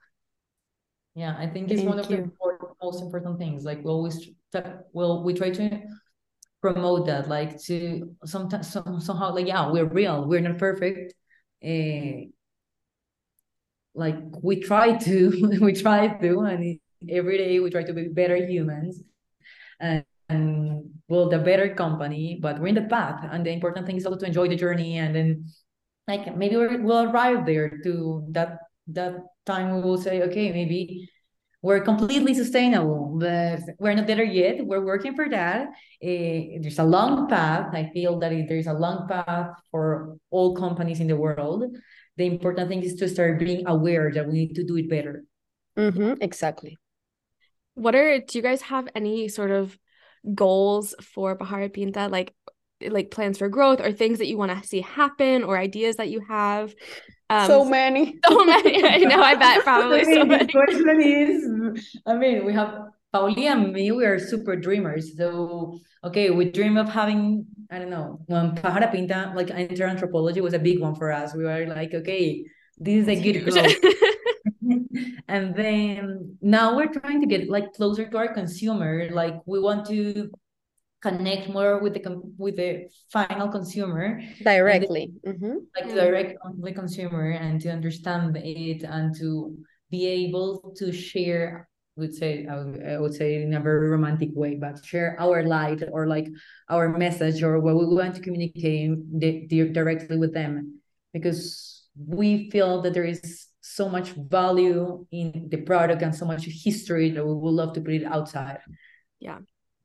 Yeah 1.16 1.36
i 1.38 1.48
think 1.48 1.72
it's 1.72 1.80
Thank 1.80 1.90
one 1.90 2.00
of 2.00 2.08
the 2.08 2.18
you. 2.18 2.24
important, 2.24 2.72
most 2.84 3.02
important 3.02 3.40
things. 3.40 3.64
Like 3.64 3.80
we 3.84 3.90
always 3.90 4.28
try, 4.52 4.74
well 4.92 5.24
we 5.24 5.34
try 5.34 5.50
to 5.50 5.82
promote 6.62 7.08
that 7.08 7.28
like 7.28 7.60
to 7.64 8.16
sometimes 8.26 8.72
some, 8.72 9.02
somehow 9.02 9.34
like 9.34 9.48
yeah 9.48 9.70
we're 9.70 9.86
real 9.86 10.28
we're 10.28 10.40
not 10.40 10.58
perfect 10.58 11.14
uh, 11.66 12.26
like 13.94 14.16
we 14.42 14.60
try 14.60 14.96
to 14.96 15.58
we 15.62 15.74
try 15.74 16.08
to 16.08 16.42
and 16.42 16.80
every 17.10 17.38
day 17.38 17.60
we 17.60 17.70
try 17.70 17.84
to 17.84 17.94
be 17.94 18.08
better 18.08 18.36
humans 18.36 19.02
and, 19.80 20.06
and 20.30 20.84
build 21.10 21.34
a 21.34 21.40
better 21.40 21.74
company 21.74 22.38
but 22.42 22.60
we're 22.60 22.68
in 22.68 22.76
the 22.76 22.84
path 22.84 23.26
and 23.32 23.46
the 23.46 23.52
important 23.52 23.86
thing 23.86 23.98
is 23.98 24.06
also 24.06 24.20
to 24.20 24.26
enjoy 24.26 24.48
the 24.48 24.56
journey 24.56 24.98
and 24.98 25.16
then 25.16 25.46
like 26.08 26.36
maybe 26.38 26.56
we'll 26.56 27.10
arrive 27.10 27.46
there 27.46 27.70
to 27.84 28.24
that 28.30 28.60
that 28.88 29.16
time 29.46 29.76
we 29.76 29.82
will 29.82 29.98
say 29.98 30.22
okay 30.22 30.52
maybe 30.52 31.10
we're 31.62 31.82
completely 31.82 32.34
sustainable 32.34 33.18
but 33.20 33.60
we're 33.80 33.94
not 33.94 34.08
there 34.08 34.24
yet. 34.24 34.66
We're 34.66 34.84
working 34.84 35.16
for 35.16 35.30
that. 35.30 35.68
Uh, 36.04 36.60
there's 36.62 36.80
a 36.80 36.84
long 36.84 37.28
path. 37.28 37.74
I 37.74 37.92
feel 37.94 38.20
that 38.20 38.32
there's 38.48 38.68
a 38.68 38.74
long 38.74 39.08
path 39.08 39.52
for 39.70 40.18
all 40.32 40.56
companies 40.56 41.00
in 41.00 41.08
the 41.08 41.16
world. 41.16 41.64
The 42.18 42.26
important 42.26 42.70
thing 42.70 42.84
is 42.84 42.96
to 42.96 43.08
start 43.08 43.40
being 43.40 43.68
aware 43.68 44.12
that 44.12 44.28
we 44.28 44.34
need 44.34 44.56
to 44.56 44.64
do 44.64 44.78
it 44.78 44.90
better. 44.90 45.24
Hmm 45.78 46.14
exactly. 46.20 46.78
what 47.76 47.96
are 47.96 48.20
do 48.20 48.38
you 48.38 48.42
guys 48.42 48.62
have 48.64 48.88
any 48.96 49.28
sort 49.28 49.52
of 49.52 49.78
goals 50.36 50.94
for 51.02 51.38
Pájara 51.38 51.72
Pinta? 51.74 52.08
Like 52.08 52.34
like 52.90 53.12
plans 53.12 53.38
for 53.38 53.48
growth 53.48 53.80
or 53.80 53.92
things 53.92 54.18
that 54.18 54.28
you 54.28 54.38
want 54.38 54.52
to 54.52 54.68
see 54.68 54.82
happen 54.82 55.44
or 55.44 55.58
ideas 55.58 55.98
that 55.98 56.10
you 56.10 56.20
have 56.28 56.74
um 57.32 57.48
so 57.48 57.66
many. 57.66 58.20
so 58.28 58.44
many 58.44 58.84
I 58.84 58.98
know 58.98 59.22
I 59.22 59.36
bet 59.36 59.64
probably 59.64 60.04
so 60.04 60.10
mean, 60.10 60.20
the 60.20 60.26
many 60.28 60.52
question 60.52 61.02
is, 61.02 61.82
I 62.06 62.16
mean, 62.16 62.46
we 62.46 62.54
have 62.54 62.72
Pauli 63.14 63.48
and 63.48 63.74
me, 63.74 63.92
we 63.92 64.06
are 64.06 64.20
super 64.20 64.56
dreamers. 64.56 65.18
So, 65.18 65.80
okay, 66.04 66.30
we 66.30 66.52
dream 66.52 66.78
of 66.78 66.90
having, 66.90 67.46
I 67.70 67.80
don't 67.80 67.90
know, 67.90 68.22
when 68.28 68.56
Pájara 68.56 68.92
Pinta, 68.92 69.34
like 69.36 69.50
enter 69.52 69.88
Anthropologie 69.88 70.42
was 70.42 70.54
a 70.54 70.60
big 70.60 70.80
one 70.80 70.96
for 70.96 71.12
us. 71.12 71.34
We 71.34 71.44
were 71.44 71.66
like, 71.68 71.94
okay, 71.94 72.46
this 72.78 73.04
is 73.04 73.08
a 73.08 73.16
good 73.16 73.46
goal. 73.46 73.68
and 75.28 75.56
then 75.56 76.38
now 76.42 76.76
we're 76.76 76.92
trying 76.92 77.22
to 77.22 77.28
get 77.28 77.50
like 77.50 77.74
closer 77.74 78.10
to 78.10 78.18
our 78.18 78.34
consumer. 78.34 79.10
Like 79.12 79.36
we 79.46 79.60
want 79.60 79.86
to 79.88 80.32
connect 81.02 81.50
more 81.50 81.80
with 81.82 81.94
the 81.96 82.22
with 82.38 82.56
the 82.58 82.88
final 83.12 83.48
consumer 83.50 84.22
Directly. 84.44 85.12
hmm 85.26 85.58
like 85.76 85.88
Mm. 85.90 85.96
direct 85.96 86.32
on 86.46 86.60
the 86.62 86.72
consumer 86.74 87.32
and 87.32 87.62
to 87.62 87.70
understand 87.72 88.36
it 88.38 88.84
and 88.84 89.16
to 89.20 89.56
be 89.90 90.06
able 90.08 90.74
to 90.78 90.92
share 90.92 91.68
I 91.98 92.02
would 92.02 92.16
say 92.16 92.48
I 92.48 92.56
would, 92.58 92.80
I 92.86 92.98
would 93.00 93.14
say 93.14 93.44
in 93.44 93.54
a 93.54 93.60
very 93.60 93.90
romantic 93.90 94.30
way 94.34 94.56
but 94.56 94.84
share 94.86 95.16
our 95.20 95.44
light 95.44 95.84
or 95.92 96.08
like 96.08 96.28
our 96.70 96.88
message 96.98 97.44
or 97.44 97.60
what 97.60 97.76
we 97.76 97.86
want 97.86 98.16
to 98.16 98.22
communicate 98.22 98.96
di- 99.20 99.46
di- 99.48 99.74
directly 99.80 100.18
with 100.18 100.34
them 100.34 100.80
because 101.14 101.84
we 101.98 102.50
feel 102.50 102.82
that 102.84 102.94
there 102.94 103.04
is 103.04 103.48
so 103.60 103.90
much 103.90 104.10
value 104.16 105.06
in 105.12 105.48
the 105.52 105.58
product 105.70 106.02
and 106.02 106.16
so 106.16 106.26
much 106.26 106.44
history 106.48 107.12
that 107.12 107.26
we 107.26 107.34
would 107.36 107.52
love 107.62 107.74
to 107.76 107.82
put 107.82 107.94
it 107.94 108.06
outside 108.06 108.60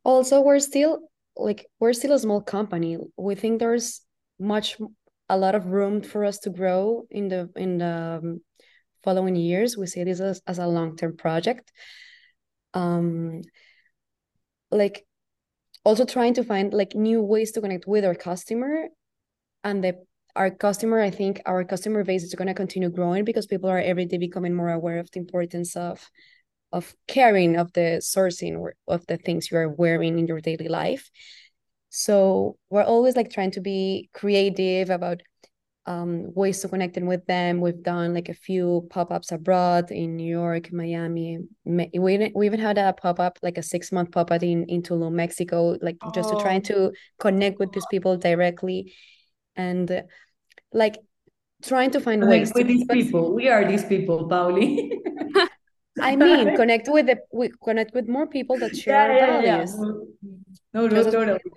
Also, 0.06 0.40
we're 0.40 0.60
still 0.60 1.10
like 1.36 1.66
we're 1.80 1.92
still 1.92 2.12
a 2.12 2.18
small 2.20 2.40
company. 2.40 2.96
We 3.16 3.34
think 3.34 3.58
there's 3.58 4.02
much 4.38 4.76
a 5.28 5.36
lot 5.36 5.56
of 5.56 5.66
room 5.66 6.00
for 6.00 6.24
us 6.24 6.38
to 6.46 6.50
grow 6.50 7.08
in 7.10 7.26
the 7.26 7.50
in 7.56 7.78
the 7.78 8.20
um, 8.22 8.40
following 9.02 9.34
years. 9.34 9.76
We 9.76 9.88
see 9.88 10.04
this 10.04 10.20
as, 10.20 10.40
as 10.46 10.58
a 10.58 10.66
long-term 10.68 11.16
project. 11.16 11.72
Um 12.72 13.42
like 14.70 15.04
also 15.84 16.04
trying 16.04 16.34
to 16.34 16.44
find 16.44 16.72
like 16.72 16.94
new 16.94 17.20
ways 17.20 17.50
to 17.52 17.60
connect 17.60 17.88
with 17.88 18.04
our 18.04 18.14
customer 18.14 18.86
and 19.64 19.82
the 19.82 19.94
our 20.34 20.50
customer 20.50 21.00
i 21.00 21.10
think 21.10 21.40
our 21.46 21.64
customer 21.64 22.04
base 22.04 22.24
is 22.24 22.34
going 22.34 22.48
to 22.48 22.54
continue 22.54 22.90
growing 22.90 23.24
because 23.24 23.46
people 23.46 23.70
are 23.70 23.78
every 23.78 24.04
day 24.04 24.18
becoming 24.18 24.54
more 24.54 24.70
aware 24.70 24.98
of 24.98 25.10
the 25.12 25.20
importance 25.20 25.76
of 25.76 26.10
of 26.72 26.94
caring 27.06 27.56
of 27.56 27.72
the 27.72 28.00
sourcing 28.02 28.58
or 28.58 28.74
of 28.88 29.06
the 29.06 29.16
things 29.16 29.50
you 29.50 29.56
are 29.56 29.68
wearing 29.68 30.18
in 30.18 30.26
your 30.26 30.40
daily 30.40 30.68
life 30.68 31.10
so 31.88 32.56
we're 32.68 32.82
always 32.82 33.16
like 33.16 33.30
trying 33.30 33.50
to 33.52 33.60
be 33.60 34.10
creative 34.12 34.90
about 34.90 35.22
um, 35.86 36.34
ways 36.34 36.60
to 36.60 36.68
connecting 36.68 37.06
with 37.06 37.24
them. 37.26 37.60
We've 37.60 37.80
done 37.80 38.12
like 38.12 38.28
a 38.28 38.34
few 38.34 38.86
pop-ups 38.90 39.30
abroad 39.30 39.92
in 39.92 40.16
New 40.16 40.28
York, 40.28 40.72
Miami. 40.72 41.38
We 41.64 42.14
even, 42.14 42.32
we 42.34 42.46
even 42.46 42.58
had 42.58 42.76
a 42.76 42.92
pop-up, 42.92 43.38
like 43.42 43.56
a 43.56 43.62
six-month 43.62 44.10
pop-up 44.10 44.42
in, 44.42 44.64
in 44.64 44.82
Tulum, 44.82 45.12
Mexico, 45.12 45.78
like 45.80 45.96
just 46.12 46.30
to 46.30 46.36
try 46.36 46.56
Oh. 46.56 46.60
to 46.60 46.92
connect 47.20 47.60
with 47.60 47.72
these 47.72 47.86
people 47.86 48.16
directly 48.16 48.92
and 49.54 49.90
uh, 49.90 50.02
like 50.72 50.98
trying 51.62 51.90
to 51.92 52.00
find 52.00 52.26
ways 52.28 52.52
Connect 52.52 52.56
to 52.56 52.62
with 52.64 52.66
these 52.66 52.86
people 52.86 53.34
we 53.34 53.48
are 53.48 53.64
these 53.64 53.84
people 53.84 54.28
Pauli 54.28 55.00
I 56.00 56.16
mean, 56.16 56.56
connect 56.56 56.88
with 56.88 57.06
the 57.06 57.18
we 57.32 57.50
connect 57.62 57.94
with 57.94 58.08
more 58.08 58.26
people 58.26 58.58
that 58.58 58.76
share 58.76 59.10
our 59.12 59.42
values. 59.42 59.74
No, 59.76 60.86
no, 60.86 60.88
Just 60.88 61.08
as 61.08 61.14
we 61.14 61.20
totally. 61.20 61.38
did 61.44 61.52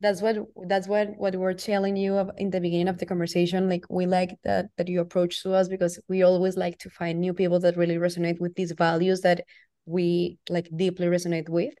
that's 0.00 0.22
what 0.22 0.36
that's 0.68 0.86
what 0.86 1.08
what 1.16 1.34
we're 1.34 1.54
telling 1.54 1.96
you 1.96 2.16
of- 2.16 2.30
in 2.36 2.50
the 2.50 2.60
beginning 2.60 2.88
of 2.88 2.98
the 2.98 3.06
conversation. 3.06 3.68
Like 3.68 3.84
we 3.90 4.06
like 4.06 4.36
that 4.44 4.66
that 4.76 4.88
you 4.88 5.00
approach 5.00 5.42
to 5.42 5.54
us 5.54 5.68
because 5.68 5.98
we 6.08 6.22
always 6.22 6.56
like 6.56 6.78
to 6.80 6.90
find 6.90 7.20
new 7.20 7.34
people 7.34 7.58
that 7.60 7.76
really 7.76 7.96
resonate 7.96 8.40
with 8.40 8.54
these 8.54 8.72
values 8.72 9.22
that 9.22 9.44
we 9.86 10.38
like 10.48 10.68
deeply 10.76 11.06
resonate 11.06 11.48
with. 11.48 11.74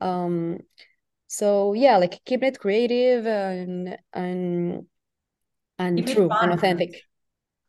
Um, 0.00 0.58
so 1.26 1.72
yeah, 1.72 1.96
like 1.96 2.20
keeping 2.24 2.48
it 2.48 2.60
creative 2.60 3.26
and 3.26 3.96
and 4.12 4.86
and 5.78 5.98
Keep 5.98 6.06
true 6.14 6.28
and 6.28 6.30
fun. 6.30 6.52
authentic. 6.52 7.02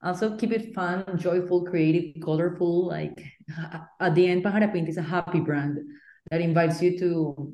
Also, 0.07 0.37
keep 0.37 0.53
it 0.53 0.73
fun, 0.73 1.03
joyful, 1.17 1.65
creative, 1.65 2.23
colorful. 2.23 2.87
Like 2.87 3.21
at 3.99 4.15
the 4.15 4.25
end, 4.27 4.41
Pájara 4.41 4.71
Pinta 4.71 4.89
is 4.89 4.95
a 4.95 5.01
happy 5.01 5.41
brand 5.41 5.79
that 6.31 6.39
invites 6.39 6.81
you 6.81 6.97
to 6.99 7.53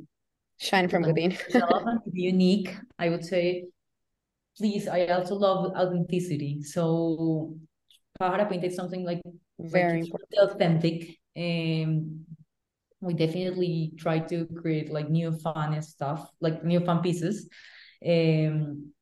Shine 0.59 0.87
from 0.87 1.01
within. 1.01 1.31
yourself 1.49 1.81
and 1.87 2.03
to 2.03 2.11
be 2.11 2.21
unique. 2.21 2.69
I 2.99 3.09
would 3.09 3.25
say, 3.25 3.65
please. 4.55 4.87
I 4.87 5.07
also 5.07 5.33
love 5.33 5.73
authenticity. 5.75 6.61
So, 6.61 7.57
Pájara 8.21 8.47
Pinta 8.47 8.67
is 8.67 8.75
something 8.75 9.03
like 9.03 9.21
Very 9.57 9.73
like 9.73 10.03
it's 10.03 10.11
important. 10.11 10.29
really 10.31 10.53
authentic. 10.53 11.17
And 11.35 12.25
we 13.01 13.15
definitely 13.15 13.93
try 13.97 14.19
to 14.19 14.45
create 14.61 14.91
like 14.91 15.09
new 15.09 15.31
fun 15.39 15.81
stuff, 15.81 16.29
like 16.39 16.63
new 16.63 16.81
fun 16.85 17.01
pieces. 17.01 17.49
Um, 18.05 18.93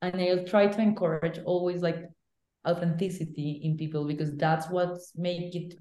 and 0.00 0.20
I'll 0.20 0.44
try 0.44 0.68
to 0.68 0.80
encourage 0.80 1.40
always 1.44 1.82
like 1.82 2.13
authenticity 2.66 3.60
in 3.62 3.76
people 3.76 4.06
because 4.06 4.34
that's 4.36 4.68
what 4.68 4.98
make 5.16 5.54
it 5.54 5.74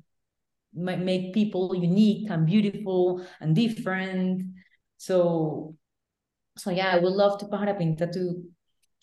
make 0.73 1.33
people 1.33 1.75
unique 1.75 2.29
and 2.29 2.45
beautiful 2.45 3.25
and 3.39 3.55
different. 3.55 4.41
So 4.97 5.75
so 6.57 6.71
yeah, 6.71 6.91
I 6.95 6.99
would 6.99 7.13
love 7.13 7.39
to 7.39 7.45
Pájara 7.45 7.77
Pinta 7.77 8.07
to 8.07 8.43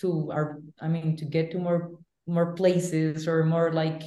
to 0.01 0.31
our 0.33 0.61
I 0.81 0.89
mean 0.89 1.17
to 1.17 1.25
get 1.25 1.51
to 1.53 1.59
more 1.59 1.93
more 2.27 2.55
places 2.55 3.27
or 3.27 3.45
more 3.45 3.73
like 3.73 4.03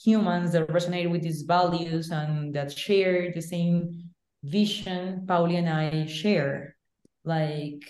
humans 0.00 0.52
that 0.52 0.68
resonate 0.68 1.10
with 1.10 1.22
these 1.22 1.42
values 1.42 2.10
and 2.10 2.54
that 2.54 2.76
share 2.76 3.32
the 3.32 3.42
same 3.42 4.10
vision 4.42 5.24
Pauli 5.26 5.56
and 5.56 5.68
I 5.68 6.06
share. 6.06 6.76
Like 7.24 7.82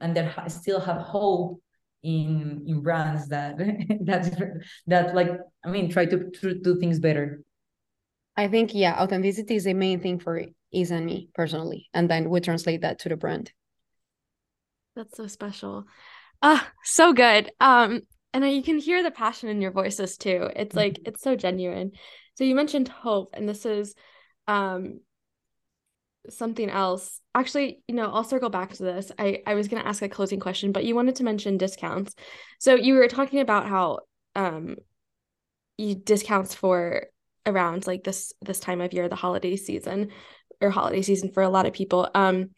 and 0.00 0.16
that 0.16 0.32
ha- 0.32 0.48
still 0.48 0.80
have 0.80 1.00
hope 1.02 1.60
in 2.02 2.64
in 2.66 2.82
brands 2.82 3.28
that 3.28 3.56
that 4.04 4.62
that 4.86 5.14
like 5.14 5.30
I 5.64 5.70
mean 5.70 5.90
try 5.90 6.06
to, 6.06 6.30
to 6.40 6.54
do 6.54 6.78
things 6.78 6.98
better. 6.98 7.42
I 8.36 8.48
think 8.48 8.74
yeah, 8.74 9.00
authenticity 9.00 9.56
is 9.56 9.64
the 9.64 9.74
main 9.74 10.00
thing 10.00 10.18
for 10.18 10.40
Is 10.72 10.90
and 10.90 11.06
me 11.06 11.28
personally, 11.34 11.88
and 11.92 12.08
then 12.08 12.30
we 12.30 12.40
translate 12.40 12.80
that 12.80 13.00
to 13.00 13.08
the 13.08 13.16
brand. 13.16 13.52
That's 14.96 15.16
so 15.16 15.26
special. 15.26 15.84
Ah, 16.42 16.70
so 16.82 17.12
good. 17.12 17.50
Um, 17.60 18.02
and 18.34 18.50
you 18.50 18.62
can 18.62 18.78
hear 18.78 19.02
the 19.02 19.10
passion 19.10 19.48
in 19.48 19.60
your 19.60 19.70
voices 19.70 20.16
too. 20.16 20.48
It's 20.56 20.74
like 20.74 20.94
mm-hmm. 20.94 21.08
it's 21.08 21.22
so 21.22 21.36
genuine. 21.36 21.92
So 22.34 22.44
you 22.44 22.54
mentioned 22.54 22.88
hope, 22.88 23.30
and 23.34 23.48
this 23.48 23.66
is 23.66 23.94
um 24.48 25.00
something 26.30 26.70
else. 26.70 27.20
Actually, 27.34 27.82
you 27.88 27.94
know, 27.94 28.10
I'll 28.12 28.24
circle 28.24 28.50
back 28.50 28.72
to 28.74 28.82
this. 28.82 29.10
I 29.18 29.42
I 29.46 29.54
was 29.54 29.68
going 29.68 29.82
to 29.82 29.88
ask 29.88 30.02
a 30.02 30.08
closing 30.08 30.40
question, 30.40 30.72
but 30.72 30.84
you 30.84 30.94
wanted 30.94 31.16
to 31.16 31.24
mention 31.24 31.58
discounts. 31.58 32.14
So 32.58 32.74
you 32.74 32.94
were 32.94 33.08
talking 33.08 33.40
about 33.40 33.66
how 33.66 34.00
um 34.34 34.76
you 35.76 35.94
discounts 35.94 36.54
for 36.54 37.06
around 37.46 37.86
like 37.86 38.04
this 38.04 38.32
this 38.40 38.60
time 38.60 38.80
of 38.80 38.92
year, 38.92 39.08
the 39.08 39.16
holiday 39.16 39.56
season 39.56 40.10
or 40.60 40.70
holiday 40.70 41.02
season 41.02 41.32
for 41.32 41.42
a 41.42 41.48
lot 41.48 41.66
of 41.66 41.72
people. 41.72 42.08
Um 42.14 42.50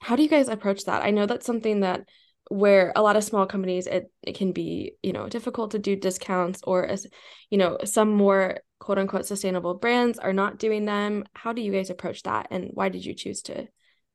how 0.00 0.16
do 0.16 0.22
you 0.22 0.28
guys 0.28 0.48
approach 0.48 0.84
that? 0.84 1.04
I 1.04 1.10
know 1.10 1.26
that's 1.26 1.46
something 1.46 1.80
that 1.80 2.08
where 2.50 2.92
a 2.96 3.02
lot 3.02 3.16
of 3.16 3.24
small 3.24 3.46
companies 3.46 3.86
it, 3.86 4.10
it 4.22 4.34
can 4.34 4.52
be 4.52 4.92
you 5.02 5.12
know 5.12 5.28
difficult 5.28 5.70
to 5.72 5.78
do 5.78 5.96
discounts 5.96 6.60
or 6.64 6.86
as 6.86 7.06
you 7.50 7.58
know 7.58 7.78
some 7.84 8.10
more 8.10 8.58
quote 8.78 8.98
unquote 8.98 9.26
sustainable 9.26 9.74
brands 9.74 10.18
are 10.18 10.32
not 10.32 10.58
doing 10.58 10.84
them 10.84 11.24
how 11.34 11.52
do 11.52 11.60
you 11.60 11.72
guys 11.72 11.90
approach 11.90 12.22
that 12.22 12.48
and 12.50 12.70
why 12.72 12.88
did 12.88 13.04
you 13.04 13.14
choose 13.14 13.42
to 13.42 13.66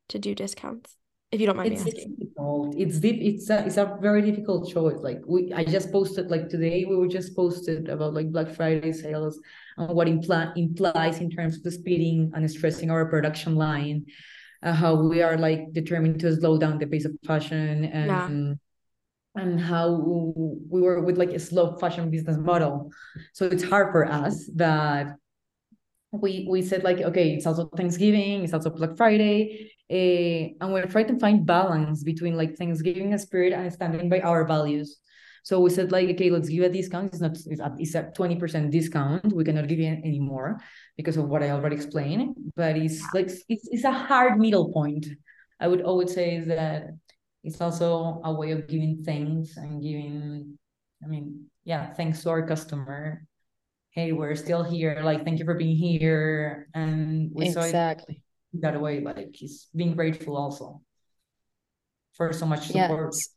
to 0.08 0.18
do 0.18 0.34
discounts 0.34 0.96
if 1.34 1.40
you 1.40 1.48
don't 1.48 1.56
mind 1.56 1.72
it's, 1.72 1.84
me 1.84 1.90
asking. 1.90 2.10
It's 2.10 2.20
difficult. 2.20 2.74
It's 2.78 2.98
deep. 3.00 3.20
It's 3.20 3.50
a, 3.50 3.66
it's 3.66 3.76
a 3.76 3.98
very 4.00 4.22
difficult 4.22 4.70
choice. 4.70 4.98
Like 5.00 5.20
we, 5.26 5.52
I 5.52 5.64
just 5.64 5.90
posted 5.90 6.30
like 6.30 6.48
today. 6.48 6.84
We 6.88 6.94
were 6.94 7.08
just 7.08 7.34
posted 7.34 7.88
about 7.88 8.14
like 8.14 8.30
Black 8.30 8.54
Friday 8.54 8.92
sales 8.92 9.40
and 9.76 9.88
what 9.96 10.06
impl- 10.06 10.56
implies 10.56 11.18
in 11.18 11.30
terms 11.30 11.56
of 11.56 11.64
the 11.64 11.72
speeding 11.72 12.30
and 12.36 12.48
stressing 12.48 12.88
our 12.88 13.06
production 13.06 13.56
line 13.56 14.06
uh, 14.64 14.72
how 14.72 14.94
we 14.94 15.22
are 15.22 15.36
like 15.36 15.72
determined 15.72 16.18
to 16.20 16.34
slow 16.34 16.58
down 16.58 16.78
the 16.78 16.86
pace 16.86 17.04
of 17.04 17.12
fashion 17.26 17.84
and 17.84 18.06
yeah. 18.06 19.42
and 19.42 19.60
how 19.60 19.92
we 20.70 20.80
were 20.80 21.00
with 21.00 21.18
like 21.18 21.30
a 21.30 21.38
slow 21.38 21.76
fashion 21.76 22.10
business 22.10 22.38
model 22.38 22.90
so 23.32 23.46
it's 23.46 23.62
hard 23.62 23.92
for 23.92 24.06
us 24.06 24.48
that 24.54 25.16
we 26.12 26.46
we 26.48 26.62
said 26.62 26.82
like 26.82 27.00
okay 27.00 27.34
it's 27.34 27.46
also 27.46 27.68
thanksgiving 27.76 28.42
it's 28.42 28.54
also 28.54 28.70
black 28.70 28.96
friday 28.96 29.70
uh, 29.90 30.64
and 30.64 30.72
we're 30.72 30.86
trying 30.86 31.06
to 31.06 31.18
find 31.18 31.44
balance 31.44 32.02
between 32.02 32.36
like 32.36 32.56
thanksgiving 32.56 33.16
spirit 33.18 33.52
and 33.52 33.72
standing 33.72 34.08
by 34.08 34.20
our 34.20 34.46
values 34.46 34.98
so 35.44 35.60
we 35.60 35.68
said 35.68 35.92
like, 35.92 36.08
okay, 36.08 36.30
let's 36.30 36.48
give 36.48 36.64
a 36.64 36.70
discount. 36.70 37.12
It's 37.12 37.20
not 37.20 37.36
it's 37.78 37.94
a, 37.94 38.10
20% 38.16 38.70
discount. 38.70 39.30
We 39.30 39.44
cannot 39.44 39.68
give 39.68 39.78
it 39.78 40.00
anymore 40.02 40.58
because 40.96 41.18
of 41.18 41.28
what 41.28 41.42
I 41.42 41.50
already 41.50 41.76
explained. 41.76 42.34
But 42.56 42.78
it's 42.78 43.04
like 43.12 43.26
it's, 43.26 43.68
it's 43.70 43.84
a 43.84 43.92
hard 43.92 44.38
middle 44.38 44.72
point. 44.72 45.06
I 45.60 45.68
would 45.68 45.82
always 45.82 46.14
say 46.14 46.36
is 46.36 46.46
that 46.46 46.86
it's 47.42 47.60
also 47.60 48.22
a 48.24 48.32
way 48.32 48.52
of 48.52 48.66
giving 48.68 49.02
thanks 49.04 49.58
and 49.58 49.82
giving, 49.82 50.58
I 51.04 51.08
mean, 51.08 51.44
yeah, 51.64 51.92
thanks 51.92 52.22
to 52.22 52.30
our 52.30 52.46
customer. 52.46 53.26
Hey, 53.90 54.12
we're 54.12 54.36
still 54.36 54.62
here. 54.62 55.02
Like, 55.04 55.24
thank 55.26 55.38
you 55.40 55.44
for 55.44 55.54
being 55.54 55.76
here. 55.76 56.68
And 56.72 57.30
we 57.34 57.48
exactly. 57.48 58.14
saw 58.14 58.58
it 58.58 58.62
that 58.62 58.80
way. 58.80 59.00
Like, 59.00 59.28
he's 59.34 59.68
being 59.76 59.94
grateful 59.94 60.38
also 60.38 60.80
for 62.14 62.32
so 62.32 62.46
much 62.46 62.68
support. 62.68 63.12
Yes. 63.12 63.33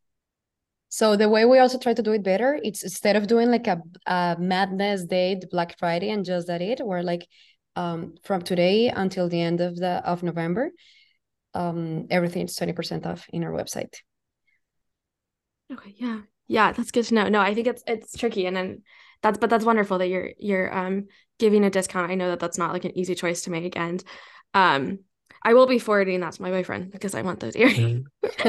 So 0.89 1.15
the 1.15 1.29
way 1.29 1.45
we 1.45 1.59
also 1.59 1.77
try 1.77 1.93
to 1.93 2.01
do 2.01 2.13
it 2.13 2.23
better, 2.23 2.59
it's 2.63 2.83
instead 2.83 3.15
of 3.15 3.27
doing 3.27 3.51
like 3.51 3.67
a, 3.67 3.81
a 4.05 4.35
madness 4.39 5.03
date, 5.03 5.45
Black 5.51 5.77
Friday, 5.77 6.09
and 6.09 6.25
just 6.25 6.47
that 6.47 6.61
it, 6.61 6.79
we're 6.83 7.01
like 7.01 7.27
um, 7.75 8.15
from 8.23 8.41
today 8.41 8.89
until 8.89 9.29
the 9.29 9.41
end 9.41 9.61
of 9.61 9.75
the 9.75 10.01
of 10.05 10.23
November, 10.23 10.71
um, 11.53 12.07
everything 12.09 12.45
is 12.45 12.55
twenty 12.55 12.73
percent 12.73 13.05
off 13.05 13.25
in 13.29 13.43
our 13.43 13.51
website. 13.51 13.95
Okay, 15.71 15.93
yeah, 15.97 16.21
yeah, 16.47 16.71
that's 16.71 16.91
good 16.91 17.05
to 17.05 17.13
know. 17.13 17.27
No, 17.27 17.41
I 17.41 17.53
think 17.53 17.67
it's 17.67 17.83
it's 17.85 18.17
tricky, 18.17 18.45
and 18.45 18.55
then 18.55 18.83
that's 19.21 19.37
but 19.37 19.49
that's 19.49 19.65
wonderful 19.65 19.97
that 19.97 20.07
you're 20.07 20.31
you're 20.37 20.75
um 20.75 21.07
giving 21.37 21.65
a 21.65 21.69
discount. 21.69 22.09
I 22.09 22.15
know 22.15 22.29
that 22.29 22.39
that's 22.39 22.57
not 22.57 22.71
like 22.71 22.85
an 22.85 22.97
easy 22.97 23.15
choice 23.15 23.41
to 23.43 23.51
make, 23.51 23.75
and 23.75 24.01
um 24.53 24.99
I 25.47 25.53
will 25.53 25.65
be 25.65 25.79
forwarding 25.79 26.19
that 26.19 26.33
to 26.33 26.41
my 26.41 26.49
boyfriend 26.49 26.91
because 26.91 27.15
I 27.15 27.21
want 27.21 27.39
those 27.39 27.55
earrings. 27.55 28.05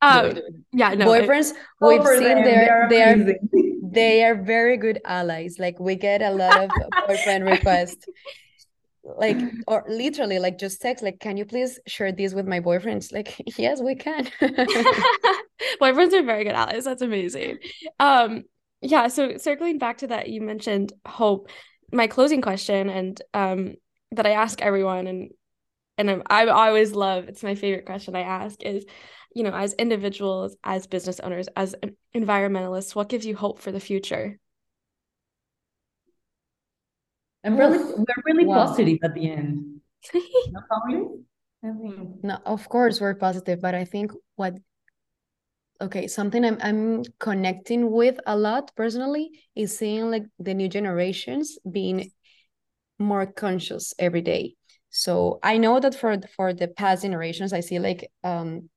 um, 0.00 0.38
yeah, 0.72 0.94
no. 0.94 1.06
Boyfriends, 1.06 1.52
we've 1.82 2.06
seen 2.06 2.42
their 2.42 2.86
they 2.88 3.02
are 3.02 3.34
they 3.82 4.24
are 4.24 4.42
very 4.42 4.78
good 4.78 5.02
allies. 5.04 5.56
Like 5.58 5.78
we 5.78 5.96
get 5.96 6.22
a 6.22 6.30
lot 6.30 6.56
of 6.56 6.70
boyfriend 7.06 7.44
requests. 7.44 8.06
Like 9.04 9.36
or 9.66 9.84
literally 9.86 10.38
like 10.38 10.56
just 10.56 10.80
text 10.80 11.04
like 11.04 11.20
can 11.20 11.36
you 11.36 11.44
please 11.44 11.78
share 11.86 12.12
this 12.12 12.32
with 12.32 12.48
my 12.48 12.60
boyfriends? 12.60 13.12
Like 13.12 13.36
yes, 13.58 13.82
we 13.82 13.96
can. 13.96 14.24
boyfriends 15.78 16.14
are 16.14 16.22
very 16.22 16.44
good 16.44 16.54
allies. 16.54 16.86
That's 16.86 17.02
amazing. 17.02 17.58
Um 18.00 18.44
yeah, 18.80 19.08
so 19.08 19.36
circling 19.36 19.76
back 19.76 19.98
to 19.98 20.06
that 20.06 20.30
you 20.30 20.40
mentioned 20.40 20.94
hope. 21.04 21.50
My 21.92 22.06
closing 22.06 22.40
question 22.40 22.88
and 22.88 23.20
um 23.34 23.74
that 24.12 24.26
I 24.26 24.32
ask 24.32 24.60
everyone 24.60 25.06
and 25.06 25.30
and 25.98 26.10
I'm, 26.10 26.22
I 26.26 26.46
always 26.46 26.92
love 26.92 27.28
it's 27.28 27.42
my 27.42 27.54
favorite 27.54 27.86
question 27.86 28.16
I 28.16 28.22
ask 28.22 28.62
is 28.62 28.84
you 29.34 29.42
know 29.42 29.52
as 29.52 29.74
individuals 29.74 30.56
as 30.64 30.86
business 30.86 31.20
owners 31.20 31.48
as 31.56 31.74
environmentalists 32.14 32.94
what 32.94 33.08
gives 33.08 33.26
you 33.26 33.36
hope 33.36 33.58
for 33.60 33.72
the 33.72 33.80
future? 33.80 34.38
I'm 37.44 37.56
really 37.56 37.78
we're 37.78 38.22
really 38.24 38.46
wow. 38.46 38.66
positive 38.66 38.98
at 39.02 39.14
the 39.14 39.30
end. 39.30 39.80
No 41.64 42.38
of 42.44 42.68
course 42.68 43.00
we're 43.00 43.14
positive 43.14 43.60
but 43.60 43.74
I 43.74 43.84
think 43.84 44.10
what 44.34 44.54
okay 45.80 46.08
something 46.08 46.44
I'm, 46.44 46.58
I'm 46.60 47.04
connecting 47.20 47.92
with 47.92 48.18
a 48.26 48.36
lot 48.36 48.72
personally 48.74 49.30
is 49.54 49.78
seeing 49.78 50.10
like 50.10 50.24
the 50.40 50.54
new 50.54 50.68
generations 50.68 51.58
being 51.70 52.10
more 53.02 53.26
conscious 53.26 53.94
every 53.98 54.22
day. 54.22 54.54
So 54.90 55.38
i 55.42 55.56
know 55.56 55.80
that 55.80 55.94
for 55.94 56.18
for 56.36 56.52
the 56.52 56.68
past 56.68 57.02
generations 57.02 57.52
i 57.54 57.60
see 57.60 57.78
like 57.78 58.10
um 58.24 58.68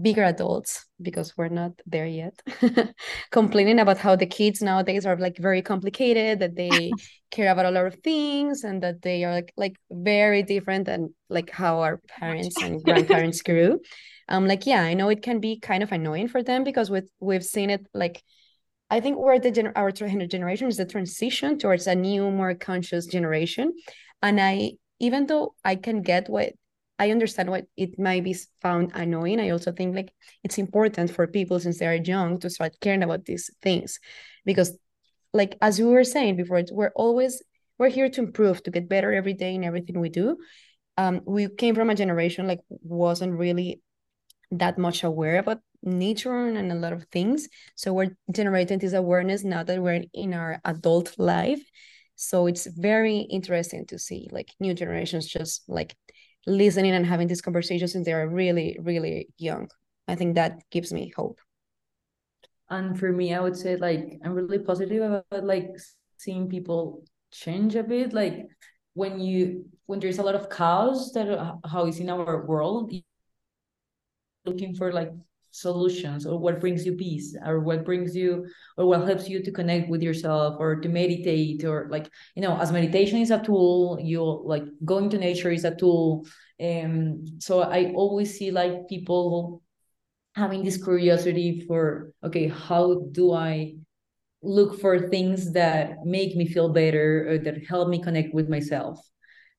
bigger 0.00 0.24
adults 0.24 0.86
because 1.02 1.36
we're 1.36 1.48
not 1.48 1.72
there 1.84 2.06
yet 2.06 2.40
complaining 3.30 3.78
about 3.78 3.98
how 3.98 4.16
the 4.16 4.24
kids 4.24 4.62
nowadays 4.62 5.04
are 5.04 5.18
like 5.18 5.36
very 5.36 5.60
complicated 5.60 6.38
that 6.38 6.56
they 6.56 6.96
care 7.30 7.52
about 7.52 7.66
a 7.66 7.70
lot 7.70 7.84
of 7.84 7.96
things 7.96 8.64
and 8.64 8.82
that 8.82 9.02
they 9.02 9.22
are 9.24 9.32
like 9.32 9.52
like 9.56 9.76
very 9.90 10.42
different 10.42 10.86
than 10.86 11.12
like 11.28 11.50
how 11.50 11.80
our 11.80 11.98
parents 12.08 12.62
and 12.62 12.82
grandparents 12.84 13.42
grew. 13.42 13.80
I'm 14.28 14.46
like 14.46 14.64
yeah 14.64 14.82
i 14.82 14.94
know 14.94 15.10
it 15.10 15.22
can 15.22 15.40
be 15.40 15.58
kind 15.60 15.82
of 15.82 15.92
annoying 15.92 16.28
for 16.28 16.42
them 16.42 16.64
because 16.64 16.90
with 16.90 17.10
we've 17.20 17.44
seen 17.44 17.68
it 17.68 17.86
like 17.92 18.22
I 18.92 19.00
think 19.00 19.16
we're 19.16 19.38
the 19.38 19.50
gener- 19.50 19.72
our 19.74 19.90
generation 19.90 20.68
is 20.68 20.76
the 20.76 20.84
transition 20.84 21.58
towards 21.58 21.86
a 21.86 21.94
new, 21.94 22.30
more 22.30 22.54
conscious 22.54 23.06
generation, 23.06 23.72
and 24.20 24.38
I 24.38 24.72
even 25.00 25.26
though 25.26 25.54
I 25.64 25.76
can 25.76 26.02
get 26.02 26.28
what 26.28 26.52
I 26.98 27.10
understand 27.10 27.48
what 27.50 27.64
it 27.74 27.98
might 27.98 28.22
be 28.22 28.36
found 28.60 28.92
annoying, 28.94 29.40
I 29.40 29.48
also 29.48 29.72
think 29.72 29.96
like 29.96 30.12
it's 30.44 30.58
important 30.58 31.10
for 31.10 31.26
people 31.26 31.58
since 31.58 31.78
they 31.78 31.86
are 31.86 31.94
young 31.94 32.38
to 32.40 32.50
start 32.50 32.78
caring 32.82 33.02
about 33.02 33.24
these 33.24 33.50
things, 33.62 33.98
because 34.44 34.76
like 35.32 35.56
as 35.62 35.78
we 35.78 35.86
were 35.86 36.04
saying 36.04 36.36
before, 36.36 36.62
we're 36.70 36.92
always 36.94 37.42
we're 37.78 37.88
here 37.88 38.10
to 38.10 38.20
improve, 38.20 38.62
to 38.62 38.70
get 38.70 38.90
better 38.90 39.10
every 39.10 39.32
day 39.32 39.54
in 39.54 39.64
everything 39.64 40.00
we 40.00 40.10
do. 40.10 40.36
Um, 40.98 41.22
we 41.24 41.48
came 41.48 41.74
from 41.74 41.88
a 41.88 41.94
generation 41.94 42.46
like 42.46 42.60
wasn't 42.82 43.38
really 43.38 43.80
that 44.50 44.76
much 44.76 45.02
aware 45.02 45.38
about 45.38 45.60
nature 45.82 46.46
and 46.46 46.70
a 46.70 46.74
lot 46.74 46.92
of 46.92 47.04
things. 47.12 47.48
So 47.74 47.92
we're 47.92 48.16
generating 48.30 48.78
this 48.78 48.92
awareness 48.92 49.44
now 49.44 49.62
that 49.64 49.82
we're 49.82 50.04
in 50.12 50.34
our 50.34 50.60
adult 50.64 51.18
life. 51.18 51.62
So 52.16 52.46
it's 52.46 52.66
very 52.66 53.18
interesting 53.18 53.86
to 53.86 53.98
see 53.98 54.28
like 54.30 54.50
new 54.60 54.74
generations 54.74 55.26
just 55.26 55.62
like 55.68 55.94
listening 56.46 56.92
and 56.92 57.06
having 57.06 57.28
these 57.28 57.42
conversations 57.42 57.92
since 57.92 58.06
they're 58.06 58.28
really, 58.28 58.78
really 58.80 59.28
young. 59.38 59.68
I 60.08 60.14
think 60.14 60.34
that 60.34 60.62
gives 60.70 60.92
me 60.92 61.12
hope. 61.16 61.40
And 62.70 62.98
for 62.98 63.12
me, 63.12 63.34
I 63.34 63.40
would 63.40 63.56
say 63.56 63.76
like 63.76 64.18
I'm 64.24 64.32
really 64.32 64.58
positive 64.58 65.02
about 65.02 65.44
like 65.44 65.68
seeing 66.16 66.48
people 66.48 67.04
change 67.30 67.74
a 67.74 67.82
bit. 67.82 68.12
Like 68.12 68.46
when 68.94 69.20
you 69.20 69.66
when 69.86 70.00
there's 70.00 70.18
a 70.18 70.22
lot 70.22 70.34
of 70.34 70.48
chaos 70.48 71.12
that 71.12 71.28
uh, 71.28 71.54
how 71.66 71.86
is 71.86 71.98
in 71.98 72.08
our 72.08 72.46
world, 72.46 72.92
looking 74.44 74.74
for 74.74 74.92
like 74.92 75.10
solutions 75.52 76.26
or 76.26 76.38
what 76.38 76.60
brings 76.60 76.84
you 76.84 76.94
peace 76.94 77.36
or 77.46 77.60
what 77.60 77.84
brings 77.84 78.16
you 78.16 78.46
or 78.76 78.86
what 78.86 79.06
helps 79.06 79.28
you 79.28 79.42
to 79.42 79.52
connect 79.52 79.88
with 79.88 80.02
yourself 80.02 80.56
or 80.58 80.76
to 80.76 80.88
meditate 80.88 81.64
or 81.64 81.88
like 81.90 82.08
you 82.34 82.42
know 82.42 82.56
as 82.58 82.72
meditation 82.72 83.20
is 83.20 83.30
a 83.30 83.42
tool 83.42 83.98
you 84.02 84.22
like 84.44 84.64
going 84.84 85.08
to 85.08 85.18
nature 85.18 85.50
is 85.50 85.64
a 85.64 85.74
tool 85.76 86.26
and 86.58 87.28
um, 87.28 87.40
so 87.40 87.60
i 87.62 87.92
always 87.94 88.36
see 88.36 88.50
like 88.50 88.88
people 88.88 89.62
having 90.34 90.64
this 90.64 90.82
curiosity 90.82 91.64
for 91.68 92.12
okay 92.24 92.48
how 92.48 93.04
do 93.12 93.32
i 93.32 93.74
look 94.42 94.80
for 94.80 95.08
things 95.08 95.52
that 95.52 96.04
make 96.04 96.36
me 96.36 96.46
feel 96.46 96.68
better 96.68 97.30
or 97.30 97.38
that 97.38 97.64
help 97.66 97.88
me 97.88 98.02
connect 98.02 98.34
with 98.34 98.48
myself. 98.48 98.98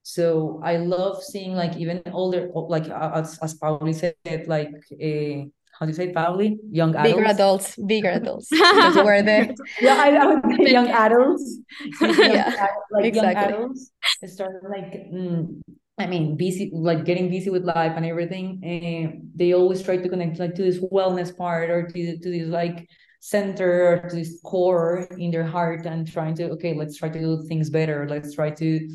So 0.03 0.59
I 0.63 0.77
love 0.77 1.23
seeing 1.23 1.53
like 1.55 1.77
even 1.77 2.01
older, 2.11 2.49
like 2.53 2.89
as, 2.89 3.39
as 3.41 3.53
Pauli 3.53 3.93
said, 3.93 4.15
like 4.47 4.71
a 4.99 5.49
how 5.77 5.85
do 5.85 5.91
you 5.91 5.95
say 5.95 6.11
Pauli? 6.11 6.59
Young 6.71 6.95
adults. 6.95 7.15
Bigger 7.15 7.25
adults, 7.25 7.75
bigger 7.87 8.09
adults. 8.09 8.47
we're 8.51 9.23
the 9.23 9.55
yeah, 9.81 9.95
I, 9.95 10.15
I 10.15 10.25
would 10.27 10.57
say 10.57 10.71
young 10.71 10.87
adults. 11.05 11.57
Yeah, 12.01 12.67
like 12.91 13.05
exactly. 13.05 13.51
young 13.51 13.53
adults 13.53 13.91
start 14.27 14.63
like 14.69 14.93
mm, 15.11 15.61
I 15.97 16.05
mean 16.05 16.37
busy 16.37 16.69
like 16.73 17.05
getting 17.05 17.29
busy 17.29 17.49
with 17.49 17.63
life 17.63 17.93
and 17.95 18.05
everything. 18.05 18.61
And 18.63 19.31
they 19.35 19.53
always 19.53 19.81
try 19.81 19.97
to 19.97 20.09
connect 20.09 20.39
like 20.39 20.55
to 20.55 20.63
this 20.63 20.79
wellness 20.79 21.35
part 21.35 21.69
or 21.69 21.87
to 21.87 22.17
to 22.17 22.29
this 22.29 22.47
like 22.47 22.87
center 23.19 24.03
or 24.03 24.09
to 24.09 24.15
this 24.15 24.39
core 24.43 25.07
in 25.17 25.31
their 25.31 25.47
heart 25.47 25.85
and 25.85 26.07
trying 26.07 26.35
to 26.35 26.51
okay, 26.51 26.75
let's 26.75 26.97
try 26.97 27.09
to 27.09 27.19
do 27.19 27.43
things 27.47 27.69
better. 27.69 28.07
Let's 28.07 28.35
try 28.35 28.51
to 28.51 28.89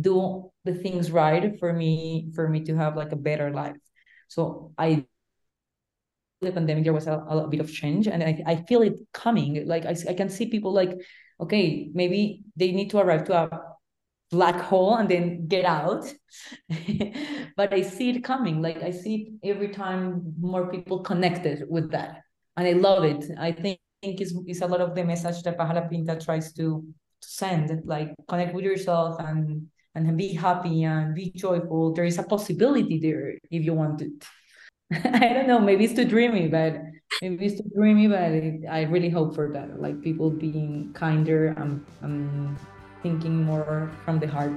do 0.00 0.50
the 0.64 0.74
things 0.74 1.10
right 1.10 1.58
for 1.58 1.72
me 1.74 2.30
for 2.34 2.48
me 2.48 2.64
to 2.64 2.74
have 2.76 2.96
like 2.96 3.12
a 3.12 3.16
better 3.16 3.50
life. 3.50 3.76
So 4.28 4.72
I 4.78 5.04
the 6.42 6.52
pandemic 6.52 6.84
there 6.84 6.92
was 6.92 7.06
a, 7.06 7.18
a 7.18 7.48
bit 7.48 7.60
of 7.60 7.72
change 7.72 8.06
and 8.08 8.22
I, 8.22 8.42
I 8.46 8.56
feel 8.56 8.82
it 8.82 8.94
coming. 9.12 9.66
Like 9.66 9.86
I, 9.86 9.94
I 10.08 10.14
can 10.14 10.28
see 10.28 10.46
people 10.46 10.72
like 10.72 10.98
okay 11.40 11.90
maybe 11.94 12.42
they 12.56 12.72
need 12.72 12.90
to 12.90 12.98
arrive 12.98 13.24
to 13.24 13.34
a 13.34 13.60
black 14.30 14.60
hole 14.60 14.96
and 14.96 15.08
then 15.08 15.46
get 15.46 15.64
out. 15.64 16.04
But 17.56 17.74
i 17.74 17.82
see 17.82 18.10
it 18.10 18.24
coming. 18.24 18.62
Like 18.62 18.82
i 18.82 18.90
see 18.90 19.34
every 19.44 19.68
time 19.68 20.34
more 20.40 20.70
people 20.70 21.00
connected 21.00 21.64
with 21.68 21.90
that 21.92 22.22
and 22.56 22.66
i 22.66 22.72
love 22.72 23.04
it. 23.04 23.24
I 23.38 23.52
think 23.52 23.78
think 24.02 24.20
it's, 24.20 24.34
it's 24.46 24.60
a 24.60 24.66
lot 24.66 24.80
of 24.80 24.94
the 24.94 25.04
message 25.04 25.42
that 25.44 25.56
Paja 25.56 25.86
Pinta 25.88 26.18
tries 26.18 26.52
to, 26.54 26.84
to 27.20 27.28
send 27.28 27.82
like 27.86 28.12
connect 28.28 28.52
with 28.54 28.64
yourself 28.64 29.18
and 29.20 29.68
and 29.94 30.16
be 30.16 30.32
happy 30.32 30.84
and 30.84 31.14
be 31.14 31.30
joyful. 31.36 31.92
There 31.92 32.04
is 32.04 32.18
a 32.18 32.22
possibility 32.22 32.98
there 32.98 33.34
if 33.50 33.62
you 33.62 33.74
want 33.74 34.00
it 34.00 34.24
I 35.04 35.32
don't 35.32 35.46
know. 35.46 35.58
Maybe 35.58 35.84
it's 35.84 35.94
too 35.94 36.04
dreamy, 36.04 36.48
but 36.48 36.76
maybe 37.20 37.46
it's 37.46 37.60
too 37.60 37.70
dreamy. 37.74 38.08
But 38.08 38.68
I 38.70 38.82
really 38.82 39.10
hope 39.10 39.34
for 39.34 39.50
that. 39.52 39.80
Like 39.80 40.02
people 40.02 40.30
being 40.30 40.92
kinder 40.94 41.48
and, 41.56 41.84
and 42.02 42.58
thinking 43.02 43.42
more 43.42 43.90
from 44.04 44.18
the 44.18 44.26
heart 44.26 44.52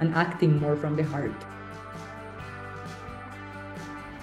and 0.00 0.14
acting 0.14 0.58
more 0.60 0.76
from 0.76 0.96
the 0.96 1.04
heart. 1.04 1.34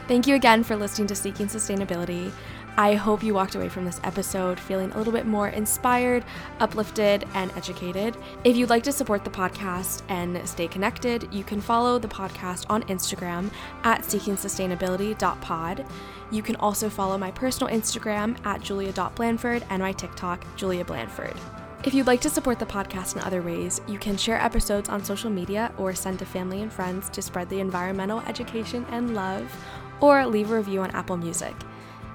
Thank 0.08 0.28
you 0.28 0.36
again 0.36 0.64
for 0.64 0.76
listening 0.76 1.08
to 1.08 1.16
Seeking 1.16 1.48
Sustainability. 1.48 2.32
I 2.76 2.96
hope 2.96 3.22
you 3.22 3.36
walked 3.36 3.54
away 3.54 3.70
from 3.70 3.86
this 3.86 4.02
episode 4.04 4.60
feeling 4.60 4.92
a 4.92 4.98
little 4.98 5.14
bit 5.14 5.28
more 5.28 5.50
inspired, 5.50 6.26
uplifted, 6.60 7.24
and 7.36 7.52
educated. 7.56 8.18
If 8.44 8.58
you'd 8.58 8.72
like 8.72 8.82
to 8.84 8.92
support 8.92 9.24
the 9.24 9.30
podcast 9.30 10.02
and 10.10 10.48
stay 10.50 10.68
connected, 10.68 11.32
you 11.32 11.44
can 11.44 11.62
follow 11.62 12.00
the 12.00 12.08
podcast 12.08 12.66
on 12.70 12.82
Instagram 12.84 13.52
at 13.84 14.02
seekingsustainability.pod. 14.02 15.86
You 16.32 16.42
can 16.42 16.56
also 16.56 16.90
follow 16.90 17.16
my 17.16 17.30
personal 17.30 17.72
Instagram 17.72 18.44
at 18.44 18.62
julia.blanford 18.62 19.64
and 19.70 19.84
my 19.84 19.92
TikTok, 19.92 20.44
Julia 20.56 20.84
Blanford. 20.84 21.36
If 21.84 21.94
you'd 21.94 22.08
like 22.08 22.22
to 22.22 22.30
support 22.30 22.58
the 22.58 22.66
podcast 22.66 23.16
in 23.16 23.22
other 23.22 23.44
ways, 23.44 23.82
you 23.88 24.00
can 24.00 24.18
share 24.18 24.42
episodes 24.42 24.90
on 24.90 25.04
social 25.04 25.30
media 25.30 25.72
or 25.78 25.94
send 25.94 26.18
to 26.20 26.26
family 26.26 26.64
and 26.64 26.74
friends 26.74 27.08
to 27.10 27.22
spread 27.22 27.50
the 27.50 27.60
environmental 27.60 28.22
education 28.22 28.84
and 28.90 29.14
love, 29.14 29.54
or 30.00 30.26
leave 30.26 30.50
a 30.50 30.56
review 30.56 30.82
on 30.82 30.90
Apple 30.92 31.18
Music. 31.18 31.54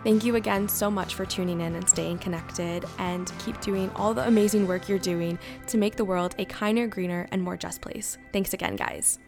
Thank 0.05 0.24
you 0.24 0.36
again 0.36 0.68
so 0.68 0.90
much 0.90 1.14
for 1.14 1.26
tuning 1.26 1.61
in 1.61 1.74
and 1.74 1.88
staying 1.88 2.18
connected, 2.18 2.84
and 2.99 3.30
keep 3.40 3.61
doing 3.61 3.90
all 3.96 4.14
the 4.14 4.26
amazing 4.26 4.66
work 4.66 4.88
you're 4.88 4.99
doing 4.99 5.38
to 5.66 5.76
make 5.76 5.96
the 5.96 6.05
world 6.05 6.34
a 6.38 6.44
kinder, 6.44 6.86
greener, 6.86 7.28
and 7.30 7.42
more 7.42 7.57
just 7.57 7.80
place. 7.82 8.16
Thanks 8.32 8.55
again, 8.55 8.76
guys. 8.76 9.18